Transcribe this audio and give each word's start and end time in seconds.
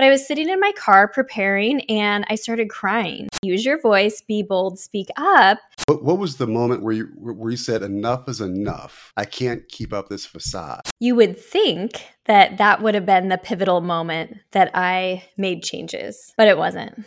But 0.00 0.06
I 0.06 0.10
was 0.12 0.26
sitting 0.26 0.48
in 0.48 0.58
my 0.58 0.72
car 0.78 1.08
preparing 1.08 1.82
and 1.82 2.24
I 2.30 2.34
started 2.34 2.70
crying. 2.70 3.28
Use 3.42 3.66
your 3.66 3.78
voice, 3.78 4.22
be 4.22 4.42
bold, 4.42 4.78
speak 4.78 5.08
up. 5.18 5.58
What, 5.84 6.02
what 6.02 6.16
was 6.16 6.36
the 6.36 6.46
moment 6.46 6.82
where 6.82 6.94
you 6.94 7.04
where 7.18 7.50
you 7.50 7.58
said 7.58 7.82
enough 7.82 8.26
is 8.26 8.40
enough? 8.40 9.12
I 9.18 9.26
can't 9.26 9.68
keep 9.68 9.92
up 9.92 10.08
this 10.08 10.24
facade. 10.24 10.80
You 11.00 11.16
would 11.16 11.38
think 11.38 12.02
that 12.24 12.56
that 12.56 12.80
would 12.80 12.94
have 12.94 13.04
been 13.04 13.28
the 13.28 13.36
pivotal 13.36 13.82
moment 13.82 14.38
that 14.52 14.70
I 14.72 15.24
made 15.36 15.62
changes, 15.62 16.32
but 16.34 16.48
it 16.48 16.56
wasn't. 16.56 17.04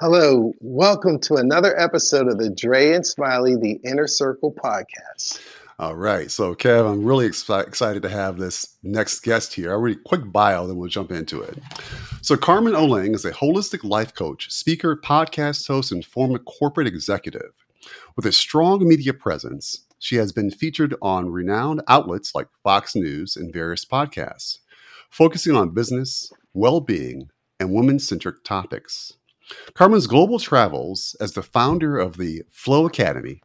Hello, 0.00 0.54
welcome 0.60 1.18
to 1.18 1.34
another 1.34 1.78
episode 1.78 2.26
of 2.26 2.38
the 2.38 2.48
Dre 2.48 2.94
and 2.94 3.06
Smiley, 3.06 3.54
the 3.54 3.78
Inner 3.84 4.06
Circle 4.06 4.54
podcast. 4.54 5.42
All 5.78 5.94
right. 5.94 6.30
So, 6.30 6.54
Kev, 6.54 6.90
I'm 6.90 7.04
really 7.04 7.26
ex- 7.26 7.46
excited 7.50 8.00
to 8.04 8.08
have 8.08 8.38
this 8.38 8.78
next 8.82 9.20
guest 9.20 9.52
here. 9.52 9.72
I'll 9.72 9.78
read 9.78 9.98
a 9.98 10.00
quick 10.00 10.22
bio, 10.32 10.66
then 10.66 10.78
we'll 10.78 10.88
jump 10.88 11.12
into 11.12 11.42
it. 11.42 11.58
So, 12.22 12.38
Carmen 12.38 12.72
Ohling 12.72 13.14
is 13.14 13.26
a 13.26 13.30
holistic 13.30 13.84
life 13.84 14.14
coach, 14.14 14.50
speaker, 14.50 14.96
podcast 14.96 15.68
host, 15.68 15.92
and 15.92 16.02
former 16.02 16.38
corporate 16.38 16.86
executive. 16.86 17.52
With 18.16 18.24
a 18.24 18.32
strong 18.32 18.88
media 18.88 19.12
presence, 19.12 19.84
she 19.98 20.16
has 20.16 20.32
been 20.32 20.50
featured 20.50 20.94
on 21.02 21.28
renowned 21.28 21.82
outlets 21.88 22.34
like 22.34 22.48
Fox 22.64 22.96
News 22.96 23.36
and 23.36 23.52
various 23.52 23.84
podcasts, 23.84 24.60
focusing 25.10 25.54
on 25.54 25.74
business, 25.74 26.32
well 26.54 26.80
being, 26.80 27.28
and 27.58 27.74
women 27.74 27.98
centric 27.98 28.42
topics. 28.44 29.12
Carmen's 29.74 30.06
global 30.06 30.38
travels 30.38 31.16
as 31.20 31.32
the 31.32 31.42
founder 31.42 31.98
of 31.98 32.16
the 32.16 32.42
Flow 32.50 32.86
Academy 32.86 33.42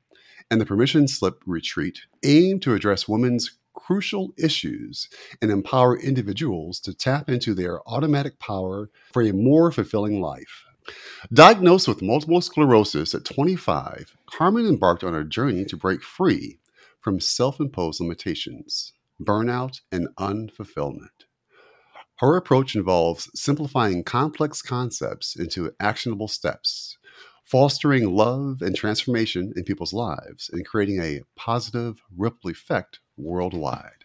and 0.49 0.61
the 0.61 0.65
Permission 0.65 1.07
Slip 1.07 1.41
Retreat 1.45 2.01
aim 2.23 2.59
to 2.61 2.73
address 2.73 3.07
women's 3.07 3.57
crucial 3.73 4.33
issues 4.37 5.09
and 5.41 5.51
empower 5.51 5.97
individuals 5.97 6.79
to 6.79 6.93
tap 6.93 7.29
into 7.29 7.53
their 7.53 7.87
automatic 7.87 8.39
power 8.39 8.89
for 9.13 9.21
a 9.21 9.33
more 9.33 9.71
fulfilling 9.71 10.21
life. 10.21 10.65
Diagnosed 11.33 11.87
with 11.87 12.01
multiple 12.01 12.41
sclerosis 12.41 13.15
at 13.15 13.25
25, 13.25 14.15
Carmen 14.27 14.67
embarked 14.67 15.03
on 15.03 15.15
a 15.15 15.23
journey 15.23 15.65
to 15.65 15.77
break 15.77 16.03
free 16.03 16.59
from 17.01 17.19
self 17.19 17.59
imposed 17.59 17.99
limitations, 17.99 18.93
burnout, 19.21 19.81
and 19.91 20.07
unfulfillment. 20.17 21.24
Her 22.19 22.37
approach 22.37 22.75
involves 22.75 23.29
simplifying 23.35 24.03
complex 24.03 24.61
concepts 24.61 25.35
into 25.35 25.73
actionable 25.81 26.29
steps, 26.29 26.97
fostering 27.43 28.15
love 28.15 28.61
and 28.61 28.73
transformation 28.73 29.51
in 29.55 29.65
people's 29.65 29.91
lives, 29.91 30.49
and 30.53 30.65
creating 30.65 31.01
a 31.01 31.23
positive 31.35 32.01
ripple 32.15 32.49
effect 32.49 32.99
worldwide. 33.17 34.04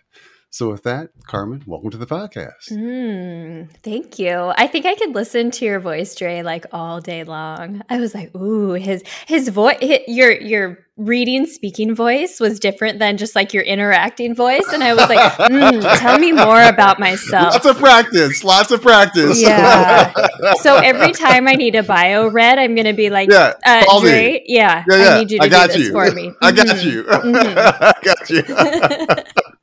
So, 0.53 0.69
with 0.69 0.83
that, 0.83 1.11
Carmen, 1.29 1.63
welcome 1.65 1.91
to 1.91 1.97
the 1.97 2.09
podcast. 2.09 2.73
Mm, 2.73 3.71
thank 3.85 4.19
you. 4.19 4.53
I 4.57 4.67
think 4.67 4.85
I 4.85 4.97
could 4.97 5.15
listen 5.15 5.53
to 5.53 5.65
your 5.65 5.79
voice, 5.79 6.17
Dre, 6.17 6.43
like 6.43 6.67
all 6.73 7.01
day 7.01 7.23
long. 7.23 7.83
I 7.89 7.99
was 7.99 8.17
like, 8.17 8.35
ooh, 8.35 8.73
his 8.73 9.05
his 9.29 9.49
voice, 9.49 9.79
your 10.09 10.33
your 10.33 10.79
reading, 10.97 11.47
speaking 11.47 11.95
voice 11.95 12.41
was 12.41 12.59
different 12.59 12.99
than 12.99 13.17
just 13.17 13.37
like 13.37 13.55
your 13.55 13.63
interacting 13.63 14.35
voice, 14.35 14.67
and 14.73 14.83
I 14.83 14.93
was 14.93 15.09
like, 15.09 15.33
mm, 15.39 15.99
tell 16.01 16.19
me 16.19 16.33
more 16.33 16.65
about 16.65 16.99
myself. 16.99 17.53
Lots 17.53 17.67
of 17.67 17.79
practice. 17.79 18.43
Lots 18.43 18.73
of 18.73 18.83
practice. 18.83 19.41
Yeah. 19.41 20.13
so 20.63 20.79
every 20.79 21.13
time 21.13 21.47
I 21.47 21.55
need 21.55 21.77
a 21.77 21.85
bio 21.85 22.27
read, 22.27 22.59
I'm 22.59 22.75
going 22.75 22.87
to 22.87 22.93
be 22.93 23.09
like, 23.09 23.31
yeah, 23.31 23.55
uh, 23.65 24.01
Dre, 24.01 24.43
yeah, 24.47 24.83
yeah, 24.89 24.97
yeah, 24.97 25.09
I 25.11 25.19
need 25.21 25.31
you 25.31 25.39
to 25.39 25.45
I 25.45 25.49
got 25.49 25.71
do 25.71 25.79
this 25.79 25.87
you. 25.87 25.93
for 25.93 26.11
me. 26.11 26.33
I 26.43 26.51
got 26.51 26.67
mm-hmm. 26.67 26.89
you. 26.89 27.03
Mm-hmm. 27.05 27.59
I 27.81 27.95
got 28.03 28.31
you 28.31 29.55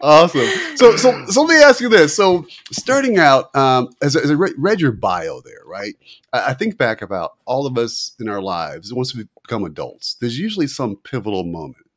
awesome. 0.00 0.46
So, 0.76 0.96
so, 0.96 1.26
so 1.26 1.42
let 1.42 1.56
me 1.56 1.62
ask 1.62 1.80
you 1.80 1.88
this. 1.88 2.14
So, 2.14 2.46
starting 2.70 3.18
out, 3.18 3.54
um, 3.56 3.88
as, 4.02 4.16
as 4.16 4.30
I 4.30 4.34
read 4.34 4.80
your 4.80 4.92
bio 4.92 5.40
there, 5.40 5.62
right? 5.66 5.94
I, 6.32 6.50
I, 6.50 6.54
think 6.54 6.78
back 6.78 7.02
about 7.02 7.36
all 7.44 7.66
of 7.66 7.78
us 7.78 8.14
in 8.18 8.28
our 8.28 8.42
lives. 8.42 8.92
Once 8.92 9.14
we 9.14 9.26
become 9.42 9.64
adults, 9.64 10.16
there's 10.20 10.38
usually 10.38 10.66
some 10.66 10.96
pivotal 10.96 11.44
moment. 11.44 11.90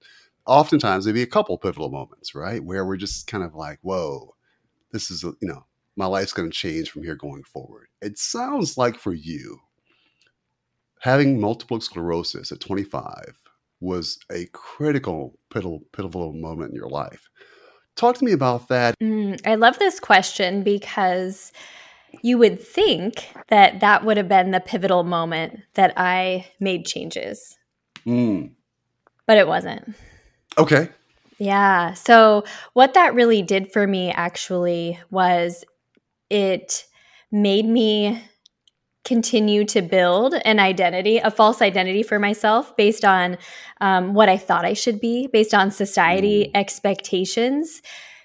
Oftentimes, 0.46 1.06
there'd 1.06 1.16
be 1.16 1.22
a 1.22 1.28
couple 1.28 1.58
pivotal 1.58 1.90
moments, 1.90 2.34
right, 2.34 2.64
where 2.64 2.86
we're 2.86 2.98
just 2.98 3.28
kind 3.28 3.44
of 3.44 3.56
like, 3.56 3.80
"Whoa, 3.82 4.36
this 4.92 5.12
is 5.12 5.24
a, 5.24 5.34
you 5.42 5.48
know, 5.48 5.66
my 5.96 6.06
life's 6.06 6.34
going 6.34 6.50
to 6.50 6.56
change 6.56 6.90
from 6.90 7.04
here 7.04 7.16
going 7.16 7.44
forward." 7.44 7.88
It 8.02 8.18
sounds 8.18 8.78
like 8.78 8.98
for 8.98 9.14
you, 9.14 9.60
having 11.02 11.40
multiple 11.40 11.80
sclerosis 11.82 12.52
at 12.52 12.60
25 12.60 13.38
was 13.80 14.20
a 14.32 14.46
critical, 14.54 15.38
pivotal, 15.50 15.82
pivotal 15.94 16.34
moment 16.34 16.72
in 16.72 16.76
your 16.76 16.90
life. 16.90 17.30
Talk 17.96 18.18
to 18.18 18.26
me 18.26 18.32
about 18.32 18.68
that. 18.70 18.96
Mm, 19.02 19.40
I 19.46 19.56
love 19.56 19.80
this 19.80 20.00
question 20.00 20.64
because 20.64 21.52
you 22.22 22.38
would 22.38 22.62
think 22.62 23.30
that 23.50 23.80
that 23.82 24.06
would 24.06 24.18
have 24.18 24.28
been 24.28 24.52
the 24.52 24.60
pivotal 24.60 25.04
moment 25.04 25.62
that 25.76 25.94
I 25.98 26.48
made 26.60 26.86
changes. 26.86 27.58
Mm. 28.06 28.52
But 29.26 29.38
it 29.38 29.48
wasn't. 29.48 29.96
Okay. 30.58 30.90
Yeah. 31.38 31.94
So, 31.94 32.44
what 32.74 32.96
that 32.96 33.14
really 33.14 33.42
did 33.42 33.72
for 33.72 33.88
me 33.88 34.12
actually 34.12 35.00
was 35.10 35.64
it 36.30 36.86
made 37.32 37.66
me 37.66 38.22
continue 39.06 39.66
to 39.66 39.82
build 39.82 40.36
an 40.46 40.60
identity, 40.60 41.18
a 41.18 41.32
false 41.32 41.62
identity 41.62 42.04
for 42.04 42.20
myself 42.20 42.76
based 42.76 43.06
on 43.06 43.38
um, 43.82 44.14
what 44.14 44.30
I 44.30 44.38
thought 44.38 44.66
I 44.66 44.74
should 44.74 45.00
be, 45.00 45.28
based 45.28 45.54
on 45.54 45.72
society 45.72 46.46
mm. 46.46 46.52
expectations 46.54 47.82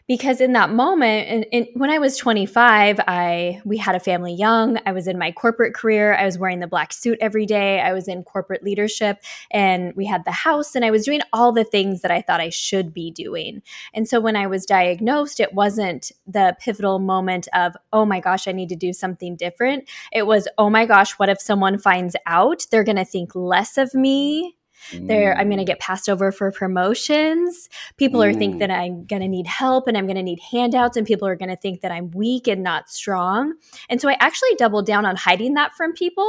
because 0.07 0.41
in 0.41 0.53
that 0.53 0.71
moment 0.71 1.29
and, 1.29 1.47
and, 1.53 1.67
when 1.75 1.91
i 1.91 1.99
was 1.99 2.17
25 2.17 3.01
i 3.09 3.61
we 3.65 3.77
had 3.77 3.95
a 3.95 4.01
family 4.01 4.35
young. 4.35 4.79
I 4.87 4.93
was 4.93 5.07
in 5.07 5.19
my 5.19 5.33
corporate 5.33 5.75
career. 5.75 6.15
I 6.15 6.25
was 6.25 6.39
wearing 6.39 6.61
the 6.61 6.67
black 6.67 6.93
suit 6.93 7.19
every 7.21 7.47
day. 7.47 7.81
I 7.81 7.93
was 7.93 8.09
in 8.09 8.23
corporate 8.23 8.63
leadership 8.63 9.19
and 9.51 9.95
we 9.97 10.07
had 10.07 10.25
the 10.25 10.31
house 10.33 10.75
and 10.75 10.85
i 10.85 10.91
was 10.91 11.05
doing 11.05 11.21
all 11.33 11.53
the 11.53 11.65
things 11.65 12.03
that 12.03 12.11
i 12.11 12.21
thought 12.21 12.41
i 12.41 12.49
should 12.51 12.93
be 12.93 13.11
doing. 13.11 13.63
And 13.93 14.09
so 14.09 14.21
when 14.21 14.37
i 14.37 14.47
was 14.47 14.67
diagnosed 14.67 15.41
it 15.41 15.55
wasn't 15.55 16.13
the 16.27 16.57
pivotal 16.61 16.99
moment 16.99 17.49
of 17.55 17.77
oh 17.93 18.05
my 18.05 18.21
gosh 18.21 18.47
i 18.49 18.53
need 18.53 18.69
to 18.71 18.77
do 18.77 18.93
something 18.93 19.37
different. 19.37 19.89
It 20.13 20.27
was 20.27 20.49
oh 20.59 20.71
my 20.71 20.87
gosh 20.87 21.13
what 21.13 21.29
if 21.29 21.41
someone 21.41 21.79
finds 21.79 22.17
out? 22.27 22.67
They're 22.71 22.85
going 22.85 22.97
to 22.97 23.05
think 23.05 23.35
less 23.35 23.79
of 23.79 23.95
me 23.95 24.57
there, 24.93 25.37
I'm 25.37 25.49
going 25.49 25.59
to 25.59 25.65
mm. 25.65 25.69
get 25.69 25.81
passed 25.81 26.09
over 26.09 26.31
for 26.33 26.51
promotions. 26.51 27.69
People 27.97 28.21
mm. 28.21 28.31
are 28.31 28.35
think 28.35 28.59
that 28.59 28.71
I'm 28.71 29.05
going 29.07 29.23
to 29.23 29.29
need 29.29 29.47
help 29.47 29.89
and 29.89 29.97
I'm 29.97 30.07
going 30.07 30.17
to 30.17 30.23
need 30.23 30.41
handouts, 30.41 30.97
and 30.97 31.07
people 31.07 31.27
are 31.29 31.37
going 31.37 31.49
to 31.51 31.57
think 31.57 31.81
that 31.81 31.93
I'm 31.93 32.11
weak 32.11 32.49
and 32.49 32.63
not 32.63 32.91
strong. 32.91 33.55
And 33.89 34.01
so 34.01 34.09
I 34.09 34.17
actually 34.21 34.55
doubled 34.57 34.87
down 34.87 35.07
on 35.07 35.17
hiding 35.17 35.55
that 35.55 35.75
from 35.75 35.93
people. 35.93 36.29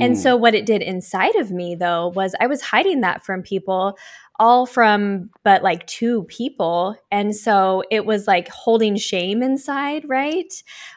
And 0.00 0.18
so, 0.18 0.36
mm. 0.36 0.40
what 0.40 0.54
it 0.54 0.66
did 0.66 0.82
inside 0.82 1.36
of 1.36 1.50
me, 1.50 1.74
though, 1.74 2.08
was 2.08 2.34
I 2.40 2.46
was 2.46 2.62
hiding 2.62 3.00
that 3.02 3.24
from 3.24 3.42
people 3.42 3.96
all 4.42 4.66
from 4.66 5.30
but 5.44 5.62
like 5.62 5.86
two 5.86 6.24
people. 6.24 6.96
And 7.12 7.34
so 7.36 7.84
it 7.92 8.06
was 8.06 8.26
like 8.26 8.48
holding 8.48 8.96
shame 8.96 9.40
inside, 9.40 10.04
right? 10.08 10.52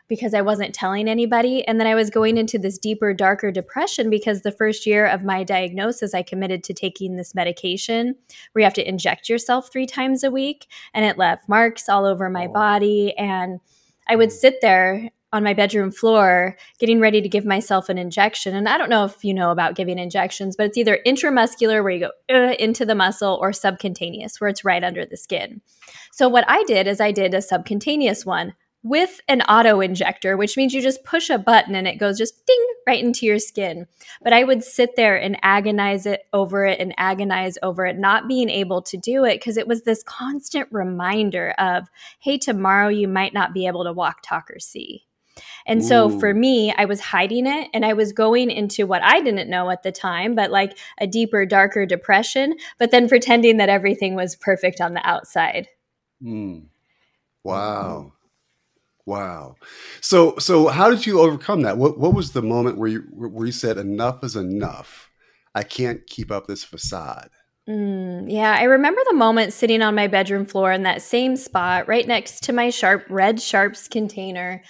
Because 0.07 0.33
I 0.33 0.41
wasn't 0.41 0.73
telling 0.73 1.07
anybody. 1.07 1.63
And 1.67 1.79
then 1.79 1.85
I 1.85 1.93
was 1.95 2.09
going 2.09 2.37
into 2.37 2.57
this 2.57 2.79
deeper, 2.79 3.13
darker 3.13 3.51
depression 3.51 4.09
because 4.09 4.41
the 4.41 4.51
first 4.51 4.87
year 4.87 5.05
of 5.05 5.23
my 5.23 5.43
diagnosis, 5.43 6.15
I 6.15 6.23
committed 6.23 6.63
to 6.63 6.73
taking 6.73 7.17
this 7.17 7.35
medication 7.35 8.15
where 8.53 8.61
you 8.61 8.65
have 8.65 8.73
to 8.73 8.89
inject 8.89 9.29
yourself 9.29 9.71
three 9.71 9.85
times 9.85 10.23
a 10.23 10.31
week. 10.31 10.67
And 10.95 11.05
it 11.05 11.17
left 11.17 11.47
marks 11.47 11.87
all 11.87 12.05
over 12.05 12.29
my 12.29 12.47
body. 12.47 13.15
And 13.17 13.59
I 14.07 14.15
would 14.15 14.31
sit 14.31 14.55
there 14.61 15.09
on 15.33 15.43
my 15.43 15.53
bedroom 15.53 15.91
floor 15.91 16.55
getting 16.79 16.99
ready 16.99 17.21
to 17.21 17.29
give 17.29 17.45
myself 17.45 17.89
an 17.89 17.97
injection. 17.97 18.55
And 18.55 18.69
I 18.69 18.77
don't 18.77 18.89
know 18.89 19.05
if 19.05 19.23
you 19.23 19.33
know 19.33 19.51
about 19.51 19.75
giving 19.75 19.99
injections, 19.99 20.55
but 20.55 20.67
it's 20.67 20.77
either 20.77 20.99
intramuscular, 21.05 21.83
where 21.83 21.91
you 21.91 22.09
go 22.29 22.33
uh, 22.33 22.53
into 22.59 22.85
the 22.85 22.95
muscle, 22.95 23.37
or 23.41 23.51
subcutaneous, 23.51 24.39
where 24.39 24.49
it's 24.49 24.63
right 24.63 24.83
under 24.83 25.05
the 25.05 25.17
skin. 25.17 25.61
So, 26.11 26.29
what 26.29 26.45
I 26.47 26.63
did 26.63 26.87
is 26.87 27.01
I 27.01 27.11
did 27.11 27.33
a 27.33 27.41
subcutaneous 27.41 28.25
one 28.25 28.53
with 28.85 29.19
an 29.27 29.41
auto 29.41 29.81
injector, 29.81 30.37
which 30.37 30.55
means 30.55 30.71
you 30.71 30.79
just 30.79 31.03
push 31.03 31.31
a 31.31 31.39
button 31.39 31.73
and 31.73 31.87
it 31.87 31.97
goes 31.97 32.19
just 32.19 32.45
ding 32.45 32.67
right 32.85 33.03
into 33.03 33.25
your 33.25 33.39
skin. 33.39 33.87
But 34.21 34.31
I 34.31 34.43
would 34.43 34.63
sit 34.63 34.95
there 34.95 35.19
and 35.19 35.39
agonize 35.41 36.05
it 36.05 36.21
over 36.33 36.65
it 36.65 36.79
and 36.79 36.93
agonize 36.97 37.57
over 37.63 37.87
it, 37.87 37.97
not 37.97 38.27
being 38.27 38.47
able 38.47 38.83
to 38.83 38.95
do 38.95 39.25
it 39.25 39.39
because 39.39 39.57
it 39.57 39.67
was 39.67 39.81
this 39.81 40.03
constant 40.03 40.67
reminder 40.71 41.55
of, 41.57 41.87
hey, 42.19 42.37
tomorrow 42.37 42.87
you 42.87 43.07
might 43.07 43.33
not 43.33 43.55
be 43.55 43.65
able 43.65 43.85
to 43.85 43.91
walk, 43.91 44.21
talk, 44.21 44.51
or 44.51 44.59
see. 44.59 45.07
And 45.65 45.81
Ooh. 45.81 45.85
so 45.85 46.09
for 46.09 46.33
me, 46.33 46.73
I 46.77 46.85
was 46.85 46.99
hiding 46.99 47.47
it 47.47 47.69
and 47.73 47.85
I 47.85 47.93
was 47.93 48.13
going 48.13 48.51
into 48.51 48.85
what 48.85 49.03
I 49.03 49.21
didn't 49.21 49.49
know 49.49 49.69
at 49.69 49.83
the 49.83 49.91
time, 49.91 50.35
but 50.35 50.51
like 50.51 50.77
a 50.99 51.07
deeper, 51.07 51.45
darker 51.45 51.85
depression, 51.85 52.55
but 52.79 52.91
then 52.91 53.09
pretending 53.09 53.57
that 53.57 53.69
everything 53.69 54.15
was 54.15 54.35
perfect 54.35 54.81
on 54.81 54.93
the 54.93 55.07
outside. 55.07 55.67
Mm. 56.23 56.65
Wow. 57.43 58.13
Wow. 59.05 59.55
So 60.01 60.37
so 60.39 60.67
how 60.67 60.89
did 60.89 61.05
you 61.05 61.19
overcome 61.19 61.61
that? 61.61 61.77
What 61.77 61.99
what 61.99 62.13
was 62.13 62.31
the 62.31 62.41
moment 62.41 62.77
where 62.77 62.89
you 62.89 63.01
where 63.11 63.45
you 63.45 63.51
said 63.51 63.77
enough 63.77 64.23
is 64.23 64.35
enough? 64.35 65.11
I 65.53 65.63
can't 65.63 66.05
keep 66.07 66.31
up 66.31 66.47
this 66.47 66.63
facade. 66.63 67.29
Mm, 67.69 68.25
yeah, 68.31 68.55
I 68.59 68.63
remember 68.63 69.01
the 69.07 69.15
moment 69.15 69.53
sitting 69.53 69.81
on 69.81 69.95
my 69.95 70.07
bedroom 70.07 70.45
floor 70.45 70.71
in 70.71 70.83
that 70.83 71.01
same 71.01 71.35
spot, 71.35 71.87
right 71.87 72.07
next 72.07 72.43
to 72.43 72.53
my 72.53 72.69
sharp 72.69 73.05
red 73.09 73.41
sharps 73.41 73.87
container, 73.87 74.61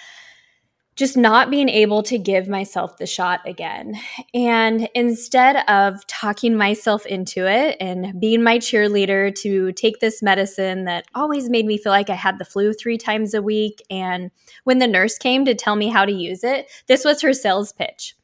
just 0.95 1.17
not 1.17 1.49
being 1.49 1.67
able 1.67 2.01
to 2.03 2.17
give 2.17 2.47
myself 2.47 2.97
the 2.97 3.05
shot 3.05 3.41
again. 3.45 3.99
And 4.33 4.87
instead 4.95 5.57
of 5.69 6.05
talking 6.07 6.55
myself 6.55 7.05
into 7.05 7.49
it 7.49 7.75
and 7.81 8.19
being 8.19 8.41
my 8.41 8.59
cheerleader 8.59 9.35
to 9.35 9.73
take 9.73 9.99
this 9.99 10.23
medicine 10.23 10.85
that 10.85 11.05
always 11.13 11.49
made 11.49 11.65
me 11.65 11.77
feel 11.77 11.91
like 11.91 12.09
I 12.09 12.15
had 12.15 12.39
the 12.39 12.45
flu 12.45 12.73
three 12.73 12.97
times 12.97 13.33
a 13.33 13.41
week, 13.41 13.81
and 13.89 14.31
when 14.63 14.79
the 14.79 14.87
nurse 14.87 15.17
came 15.17 15.45
to 15.45 15.53
tell 15.55 15.75
me 15.75 15.89
how 15.89 16.05
to 16.05 16.11
use 16.11 16.43
it, 16.43 16.71
this 16.87 17.03
was 17.03 17.21
her 17.21 17.33
sales 17.33 17.73
pitch. 17.73 18.15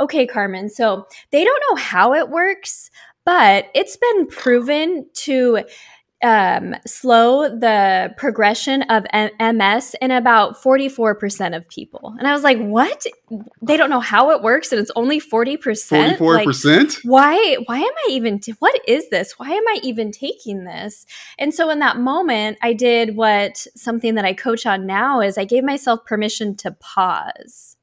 Okay, 0.00 0.26
Carmen, 0.26 0.68
so 0.68 1.06
they 1.32 1.44
don't 1.44 1.62
know 1.70 1.76
how 1.76 2.14
it 2.14 2.30
works, 2.30 2.90
but 3.24 3.66
it's 3.74 3.96
been 3.96 4.26
proven 4.26 5.06
to 5.14 5.60
um, 6.22 6.74
slow 6.86 7.48
the 7.48 8.14
progression 8.16 8.82
of 8.82 9.04
MS 9.38 9.94
in 10.00 10.10
about 10.10 10.62
44% 10.62 11.54
of 11.54 11.68
people. 11.68 12.14
And 12.18 12.26
I 12.26 12.32
was 12.32 12.42
like, 12.42 12.58
what? 12.58 13.04
They 13.60 13.76
don't 13.76 13.90
know 13.90 14.00
how 14.00 14.30
it 14.30 14.42
works 14.42 14.72
and 14.72 14.80
it's 14.80 14.90
only 14.96 15.20
40%? 15.20 16.16
44%? 16.16 16.76
Like, 16.76 16.96
why 17.04 17.56
why 17.66 17.78
am 17.78 17.84
I 17.84 18.08
even 18.10 18.40
what 18.58 18.80
is 18.88 19.08
this? 19.10 19.38
Why 19.38 19.50
am 19.50 19.68
I 19.68 19.78
even 19.82 20.10
taking 20.10 20.64
this? 20.64 21.04
And 21.38 21.52
so 21.52 21.68
in 21.70 21.80
that 21.80 21.98
moment, 21.98 22.58
I 22.62 22.72
did 22.72 23.16
what 23.16 23.58
something 23.76 24.14
that 24.14 24.24
I 24.24 24.32
coach 24.32 24.64
on 24.64 24.86
now 24.86 25.20
is 25.20 25.36
I 25.36 25.44
gave 25.44 25.64
myself 25.64 26.04
permission 26.06 26.56
to 26.56 26.70
pause 26.72 27.76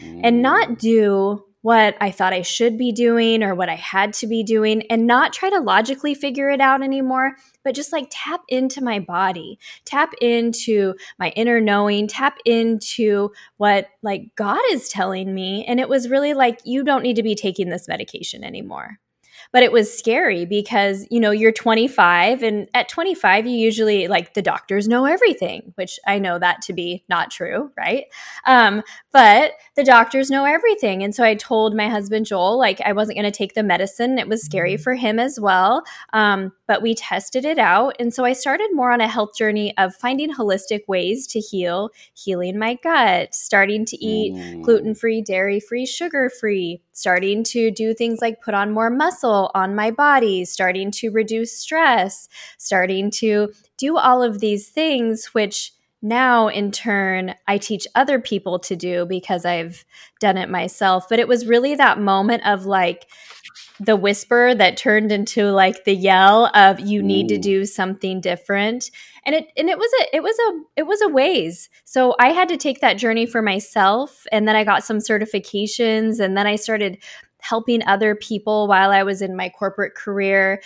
mm. 0.00 0.20
and 0.24 0.42
not 0.42 0.78
do 0.78 1.45
what 1.66 1.96
I 2.00 2.12
thought 2.12 2.32
I 2.32 2.42
should 2.42 2.78
be 2.78 2.92
doing 2.92 3.42
or 3.42 3.52
what 3.52 3.68
I 3.68 3.74
had 3.74 4.12
to 4.14 4.28
be 4.28 4.44
doing 4.44 4.82
and 4.82 5.04
not 5.04 5.32
try 5.32 5.50
to 5.50 5.58
logically 5.58 6.14
figure 6.14 6.48
it 6.48 6.60
out 6.60 6.80
anymore, 6.80 7.32
but 7.64 7.74
just 7.74 7.90
like 7.92 8.06
tap 8.08 8.42
into 8.48 8.80
my 8.80 9.00
body, 9.00 9.58
tap 9.84 10.12
into 10.20 10.94
my 11.18 11.30
inner 11.30 11.60
knowing, 11.60 12.06
tap 12.06 12.38
into 12.44 13.32
what 13.56 13.88
like 14.00 14.30
God 14.36 14.60
is 14.70 14.88
telling 14.88 15.34
me. 15.34 15.64
And 15.64 15.80
it 15.80 15.88
was 15.88 16.08
really 16.08 16.34
like, 16.34 16.60
you 16.64 16.84
don't 16.84 17.02
need 17.02 17.16
to 17.16 17.24
be 17.24 17.34
taking 17.34 17.68
this 17.68 17.88
medication 17.88 18.44
anymore 18.44 19.00
but 19.52 19.62
it 19.62 19.72
was 19.72 19.92
scary 19.92 20.44
because 20.44 21.06
you 21.10 21.20
know 21.20 21.30
you're 21.30 21.52
25 21.52 22.42
and 22.42 22.68
at 22.74 22.88
25 22.88 23.46
you 23.46 23.56
usually 23.56 24.08
like 24.08 24.34
the 24.34 24.42
doctors 24.42 24.88
know 24.88 25.04
everything 25.04 25.72
which 25.76 25.98
i 26.06 26.18
know 26.18 26.38
that 26.38 26.60
to 26.62 26.72
be 26.72 27.04
not 27.08 27.30
true 27.30 27.70
right 27.76 28.04
um, 28.46 28.82
but 29.12 29.52
the 29.74 29.84
doctors 29.84 30.30
know 30.30 30.44
everything 30.44 31.02
and 31.02 31.14
so 31.14 31.24
i 31.24 31.34
told 31.34 31.74
my 31.74 31.88
husband 31.88 32.26
joel 32.26 32.58
like 32.58 32.80
i 32.82 32.92
wasn't 32.92 33.16
going 33.16 33.24
to 33.24 33.36
take 33.36 33.54
the 33.54 33.62
medicine 33.62 34.18
it 34.18 34.28
was 34.28 34.42
scary 34.42 34.74
mm-hmm. 34.74 34.82
for 34.82 34.94
him 34.94 35.18
as 35.18 35.38
well 35.40 35.82
um, 36.12 36.52
but 36.66 36.82
we 36.82 36.94
tested 36.94 37.44
it 37.44 37.58
out 37.58 37.94
and 37.98 38.12
so 38.12 38.24
i 38.24 38.32
started 38.32 38.68
more 38.72 38.92
on 38.92 39.00
a 39.00 39.08
health 39.08 39.36
journey 39.36 39.76
of 39.78 39.94
finding 39.94 40.32
holistic 40.32 40.80
ways 40.88 41.26
to 41.26 41.40
heal 41.40 41.90
healing 42.14 42.58
my 42.58 42.74
gut 42.82 43.34
starting 43.34 43.84
to 43.84 43.96
eat 44.04 44.34
mm. 44.34 44.62
gluten-free 44.62 45.22
dairy-free 45.22 45.86
sugar-free 45.86 46.80
starting 46.96 47.44
to 47.44 47.70
do 47.70 47.92
things 47.92 48.20
like 48.22 48.40
put 48.40 48.54
on 48.54 48.72
more 48.72 48.88
muscle 48.88 49.50
on 49.54 49.74
my 49.74 49.90
body, 49.90 50.46
starting 50.46 50.90
to 50.90 51.10
reduce 51.10 51.52
stress, 51.52 52.26
starting 52.56 53.10
to 53.10 53.52
do 53.76 53.98
all 53.98 54.22
of 54.22 54.40
these 54.40 54.70
things, 54.70 55.26
which 55.26 55.72
now 56.02 56.48
in 56.48 56.70
turn 56.70 57.34
I 57.46 57.58
teach 57.58 57.86
other 57.94 58.20
people 58.20 58.58
to 58.60 58.76
do 58.76 59.06
because 59.06 59.44
I've 59.44 59.84
done 60.20 60.36
it 60.36 60.48
myself. 60.48 61.08
But 61.08 61.18
it 61.18 61.28
was 61.28 61.46
really 61.46 61.74
that 61.74 62.00
moment 62.00 62.46
of 62.46 62.66
like, 62.66 63.06
the 63.78 63.96
whisper 63.96 64.54
that 64.54 64.76
turned 64.76 65.12
into 65.12 65.50
like 65.50 65.84
the 65.84 65.94
yell 65.94 66.46
of 66.54 66.80
you 66.80 67.02
need 67.02 67.30
Ooh. 67.30 67.34
to 67.34 67.38
do 67.38 67.64
something 67.64 68.20
different 68.20 68.90
and 69.24 69.34
it 69.34 69.48
and 69.56 69.68
it 69.68 69.78
was 69.78 69.90
a 70.00 70.16
it 70.16 70.22
was 70.22 70.36
a 70.38 70.60
it 70.76 70.82
was 70.84 71.02
a 71.02 71.08
ways 71.08 71.68
so 71.84 72.14
i 72.18 72.28
had 72.28 72.48
to 72.48 72.56
take 72.56 72.80
that 72.80 72.96
journey 72.96 73.26
for 73.26 73.42
myself 73.42 74.26
and 74.32 74.48
then 74.48 74.56
i 74.56 74.64
got 74.64 74.84
some 74.84 74.98
certifications 74.98 76.20
and 76.20 76.36
then 76.36 76.46
i 76.46 76.56
started 76.56 76.98
helping 77.40 77.86
other 77.86 78.14
people 78.14 78.66
while 78.66 78.90
i 78.90 79.02
was 79.02 79.20
in 79.20 79.36
my 79.36 79.48
corporate 79.48 79.94
career 79.94 80.62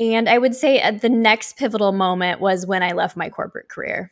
and 0.00 0.28
i 0.28 0.36
would 0.36 0.54
say 0.54 0.80
at 0.80 1.00
the 1.00 1.08
next 1.08 1.56
pivotal 1.56 1.92
moment 1.92 2.40
was 2.40 2.66
when 2.66 2.82
i 2.82 2.90
left 2.90 3.16
my 3.16 3.28
corporate 3.28 3.68
career 3.68 4.10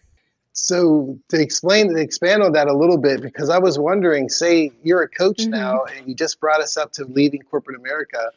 so 0.52 1.18
to 1.28 1.40
explain 1.40 1.88
and 1.88 1.98
expand 1.98 2.42
on 2.42 2.52
that 2.52 2.68
a 2.68 2.76
little 2.76 2.98
bit 2.98 3.22
because 3.22 3.48
i 3.48 3.58
was 3.58 3.78
wondering 3.78 4.28
say 4.28 4.70
you're 4.82 5.02
a 5.02 5.08
coach 5.08 5.38
mm-hmm. 5.38 5.50
now 5.50 5.84
and 5.84 6.08
you 6.08 6.14
just 6.14 6.40
brought 6.40 6.60
us 6.60 6.76
up 6.76 6.92
to 6.92 7.04
leaving 7.04 7.40
corporate 7.42 7.78
america 7.78 8.30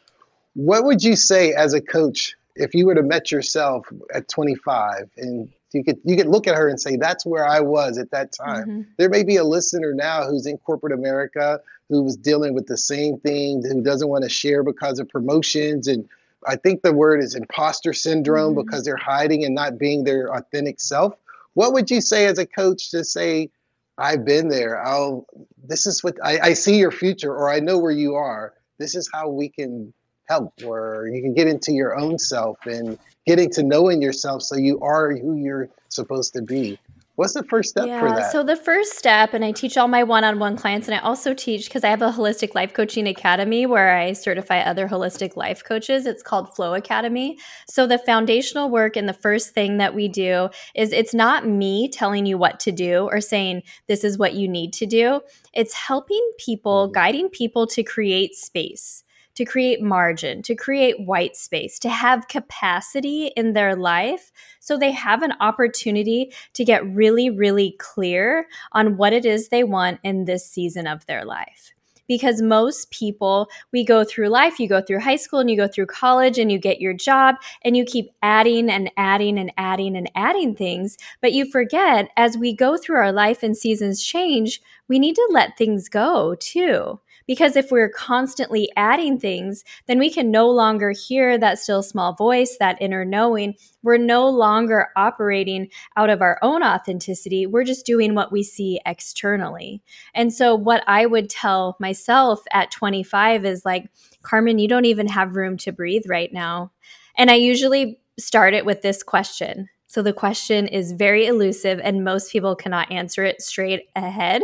what 0.54 0.84
would 0.84 1.02
you 1.02 1.16
say 1.16 1.52
as 1.52 1.74
a 1.74 1.80
coach 1.80 2.36
if 2.56 2.74
you 2.74 2.86
were 2.86 2.94
to 2.94 3.02
met 3.02 3.32
yourself 3.32 3.86
at 4.12 4.28
25 4.28 5.10
and 5.16 5.48
you 5.72 5.82
could 5.82 5.98
you 6.04 6.16
could 6.16 6.28
look 6.28 6.46
at 6.46 6.54
her 6.54 6.68
and 6.68 6.80
say 6.80 6.96
that's 6.96 7.26
where 7.26 7.46
I 7.46 7.60
was 7.60 7.98
at 7.98 8.12
that 8.12 8.32
time. 8.32 8.68
Mm-hmm. 8.68 8.82
There 8.96 9.08
may 9.08 9.24
be 9.24 9.36
a 9.36 9.44
listener 9.44 9.92
now 9.92 10.24
who's 10.24 10.46
in 10.46 10.56
corporate 10.58 10.92
America 10.92 11.60
who 11.88 12.02
was 12.02 12.16
dealing 12.16 12.54
with 12.54 12.66
the 12.66 12.76
same 12.76 13.18
thing, 13.18 13.62
who 13.62 13.82
doesn't 13.82 14.08
want 14.08 14.22
to 14.22 14.30
share 14.30 14.62
because 14.62 14.98
of 14.98 15.08
promotions 15.08 15.88
and 15.88 16.08
I 16.46 16.56
think 16.56 16.82
the 16.82 16.92
word 16.92 17.22
is 17.22 17.34
imposter 17.34 17.92
syndrome 17.92 18.54
mm-hmm. 18.54 18.64
because 18.64 18.84
they're 18.84 18.96
hiding 18.96 19.44
and 19.44 19.54
not 19.54 19.78
being 19.78 20.04
their 20.04 20.32
authentic 20.32 20.78
self. 20.78 21.14
What 21.54 21.72
would 21.72 21.90
you 21.90 22.00
say 22.00 22.26
as 22.26 22.38
a 22.38 22.46
coach 22.46 22.90
to 22.90 23.04
say, 23.04 23.50
I've 23.96 24.24
been 24.24 24.48
there. 24.48 24.84
I'll 24.84 25.26
this 25.66 25.86
is 25.86 26.02
what 26.02 26.16
I, 26.22 26.38
I 26.40 26.52
see 26.54 26.78
your 26.78 26.90
future 26.90 27.32
or 27.32 27.50
I 27.50 27.60
know 27.60 27.78
where 27.78 27.92
you 27.92 28.14
are. 28.14 28.54
This 28.78 28.94
is 28.94 29.08
how 29.12 29.28
we 29.28 29.48
can 29.48 29.94
help 30.28 30.52
or 30.64 31.08
you 31.12 31.22
can 31.22 31.34
get 31.34 31.46
into 31.46 31.72
your 31.72 31.98
own 31.98 32.18
self 32.18 32.58
and 32.66 32.98
getting 33.26 33.50
to 33.50 33.62
knowing 33.62 34.02
yourself 34.02 34.42
so 34.42 34.56
you 34.56 34.80
are 34.80 35.14
who 35.14 35.34
you're 35.34 35.68
supposed 35.88 36.32
to 36.34 36.42
be 36.42 36.78
what's 37.16 37.34
the 37.34 37.44
first 37.44 37.70
step 37.70 37.86
yeah, 37.86 38.00
for 38.00 38.08
that? 38.08 38.32
so 38.32 38.42
the 38.42 38.56
first 38.56 38.96
step 38.96 39.34
and 39.34 39.44
i 39.44 39.52
teach 39.52 39.76
all 39.76 39.88
my 39.88 40.02
one-on-one 40.02 40.56
clients 40.56 40.88
and 40.88 40.94
i 40.96 40.98
also 40.98 41.34
teach 41.34 41.66
because 41.66 41.84
i 41.84 41.88
have 41.88 42.02
a 42.02 42.10
holistic 42.10 42.54
life 42.54 42.72
coaching 42.72 43.06
academy 43.06 43.66
where 43.66 43.96
i 43.96 44.12
certify 44.12 44.60
other 44.60 44.88
holistic 44.88 45.36
life 45.36 45.62
coaches. 45.64 46.06
It's 46.06 46.22
called 46.22 46.54
flow 46.54 46.74
academy. 46.74 47.38
So 47.68 47.86
the 47.86 47.98
foundational 47.98 48.70
work 48.70 48.96
and 48.96 49.08
the 49.08 49.12
first 49.12 49.54
thing 49.54 49.78
that 49.78 49.94
we 49.94 50.08
do 50.08 50.48
is 50.74 50.92
it's 50.92 51.14
not 51.14 51.46
me 51.46 51.88
telling 51.88 52.26
you 52.26 52.38
what 52.38 52.60
to 52.60 52.72
do 52.72 53.08
or 53.10 53.20
saying 53.20 53.62
this 53.86 54.04
is 54.04 54.18
what 54.18 54.34
you 54.34 54.48
need 54.48 54.72
to 54.74 54.86
do. 54.86 55.20
It's 55.52 55.74
helping 55.74 56.30
people 56.38 56.86
mm-hmm. 56.86 56.94
guiding 56.94 57.28
people 57.28 57.66
to 57.68 57.82
create 57.82 58.34
space 58.34 59.03
to 59.34 59.44
create 59.44 59.82
margin, 59.82 60.42
to 60.42 60.54
create 60.54 61.00
white 61.00 61.36
space, 61.36 61.78
to 61.80 61.88
have 61.88 62.28
capacity 62.28 63.32
in 63.36 63.52
their 63.52 63.76
life 63.76 64.32
so 64.60 64.76
they 64.76 64.92
have 64.92 65.22
an 65.22 65.34
opportunity 65.40 66.32
to 66.54 66.64
get 66.64 66.86
really, 66.86 67.30
really 67.30 67.76
clear 67.78 68.46
on 68.72 68.96
what 68.96 69.12
it 69.12 69.24
is 69.24 69.48
they 69.48 69.64
want 69.64 70.00
in 70.02 70.24
this 70.24 70.48
season 70.48 70.86
of 70.86 71.04
their 71.06 71.24
life 71.24 71.74
because 72.06 72.42
most 72.42 72.90
people, 72.90 73.48
we 73.72 73.84
go 73.84 74.04
through 74.04 74.28
life, 74.28 74.58
you 74.58 74.68
go 74.68 74.80
through 74.80 75.00
high 75.00 75.16
school 75.16 75.40
and 75.40 75.50
you 75.50 75.56
go 75.56 75.68
through 75.68 75.86
college 75.86 76.38
and 76.38 76.50
you 76.50 76.58
get 76.58 76.80
your 76.80 76.92
job 76.92 77.36
and 77.62 77.76
you 77.76 77.84
keep 77.84 78.10
adding 78.22 78.70
and 78.70 78.90
adding 78.96 79.38
and 79.38 79.52
adding 79.56 79.96
and 79.96 80.10
adding 80.14 80.54
things. 80.54 80.96
But 81.20 81.32
you 81.32 81.50
forget 81.50 82.10
as 82.16 82.36
we 82.36 82.54
go 82.54 82.76
through 82.76 82.96
our 82.96 83.12
life 83.12 83.42
and 83.42 83.56
seasons 83.56 84.02
change, 84.02 84.60
we 84.88 84.98
need 84.98 85.14
to 85.14 85.28
let 85.30 85.56
things 85.56 85.88
go 85.88 86.34
too. 86.38 87.00
Because 87.26 87.56
if 87.56 87.70
we're 87.70 87.88
constantly 87.88 88.70
adding 88.76 89.18
things, 89.18 89.64
then 89.86 89.98
we 89.98 90.10
can 90.10 90.30
no 90.30 90.48
longer 90.50 90.90
hear 90.90 91.38
that 91.38 91.58
still 91.58 91.82
small 91.82 92.14
voice, 92.14 92.58
that 92.60 92.76
inner 92.82 93.04
knowing. 93.04 93.54
We're 93.82 93.96
no 93.96 94.28
longer 94.28 94.88
operating 94.94 95.70
out 95.96 96.10
of 96.10 96.20
our 96.20 96.38
own 96.42 96.62
authenticity. 96.62 97.46
We're 97.46 97.64
just 97.64 97.86
doing 97.86 98.14
what 98.14 98.30
we 98.30 98.42
see 98.42 98.78
externally. 98.84 99.82
And 100.14 100.34
so, 100.34 100.54
what 100.54 100.84
I 100.86 101.06
would 101.06 101.30
tell 101.30 101.76
myself 101.80 102.42
at 102.52 102.70
25 102.70 103.46
is 103.46 103.64
like, 103.64 103.90
Carmen, 104.22 104.58
you 104.58 104.68
don't 104.68 104.84
even 104.84 105.08
have 105.08 105.36
room 105.36 105.56
to 105.58 105.72
breathe 105.72 106.04
right 106.06 106.32
now. 106.32 106.72
And 107.16 107.30
I 107.30 107.34
usually 107.34 107.98
start 108.18 108.54
it 108.54 108.66
with 108.66 108.82
this 108.82 109.02
question. 109.02 109.68
So 109.86 110.02
the 110.02 110.12
question 110.12 110.66
is 110.66 110.90
very 110.90 111.26
elusive, 111.26 111.80
and 111.82 112.02
most 112.02 112.32
people 112.32 112.56
cannot 112.56 112.90
answer 112.90 113.22
it 113.22 113.40
straight 113.40 113.84
ahead. 113.94 114.42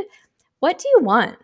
What 0.60 0.78
do 0.78 0.88
you 0.94 1.00
want? 1.02 1.36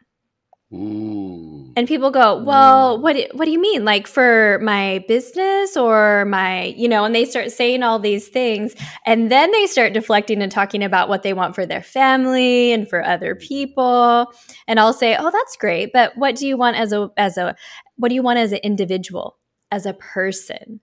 Ooh. 0.73 1.73
And 1.77 1.87
people 1.87 2.11
go, 2.11 2.43
"Well, 2.43 2.99
what 3.01 3.17
what 3.35 3.45
do 3.45 3.51
you 3.51 3.61
mean? 3.61 3.85
Like 3.85 4.07
for 4.07 4.59
my 4.63 5.05
business 5.07 5.77
or 5.77 6.25
my, 6.25 6.65
you 6.77 6.89
know?" 6.89 7.05
And 7.05 7.15
they 7.15 7.25
start 7.25 7.53
saying 7.53 7.83
all 7.83 7.99
these 7.99 8.29
things, 8.29 8.75
and 9.05 9.31
then 9.31 9.53
they 9.53 9.67
start 9.67 9.93
deflecting 9.93 10.43
and 10.43 10.51
talking 10.51 10.83
about 10.83 11.09
what 11.09 11.23
they 11.23 11.35
want 11.35 11.55
for 11.55 11.67
their 11.67 11.83
family 11.83 12.73
and 12.73 12.89
for 12.89 13.05
other 13.05 13.35
people. 13.35 14.33
And 14.67 14.81
I'll 14.81 14.95
say, 14.95 15.17
"Oh, 15.19 15.31
that's 15.31 15.57
great, 15.57 15.93
but 15.93 16.17
what 16.17 16.35
do 16.35 16.47
you 16.47 16.57
want 16.57 16.77
as 16.77 16.93
a 16.93 17.11
as 17.17 17.37
a 17.37 17.55
what 17.97 18.09
do 18.09 18.15
you 18.15 18.23
want 18.23 18.39
as 18.39 18.53
an 18.53 18.61
individual, 18.63 19.37
as 19.71 19.87
a 19.87 19.95
person?" 19.95 20.81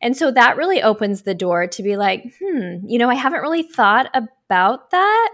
And 0.00 0.16
so 0.16 0.30
that 0.30 0.56
really 0.56 0.82
opens 0.82 1.22
the 1.22 1.34
door 1.34 1.66
to 1.66 1.82
be 1.82 1.96
like, 1.96 2.24
"Hmm, 2.40 2.76
you 2.86 2.98
know, 2.98 3.10
I 3.10 3.14
haven't 3.14 3.42
really 3.42 3.64
thought 3.64 4.08
about 4.14 4.90
that." 4.92 5.30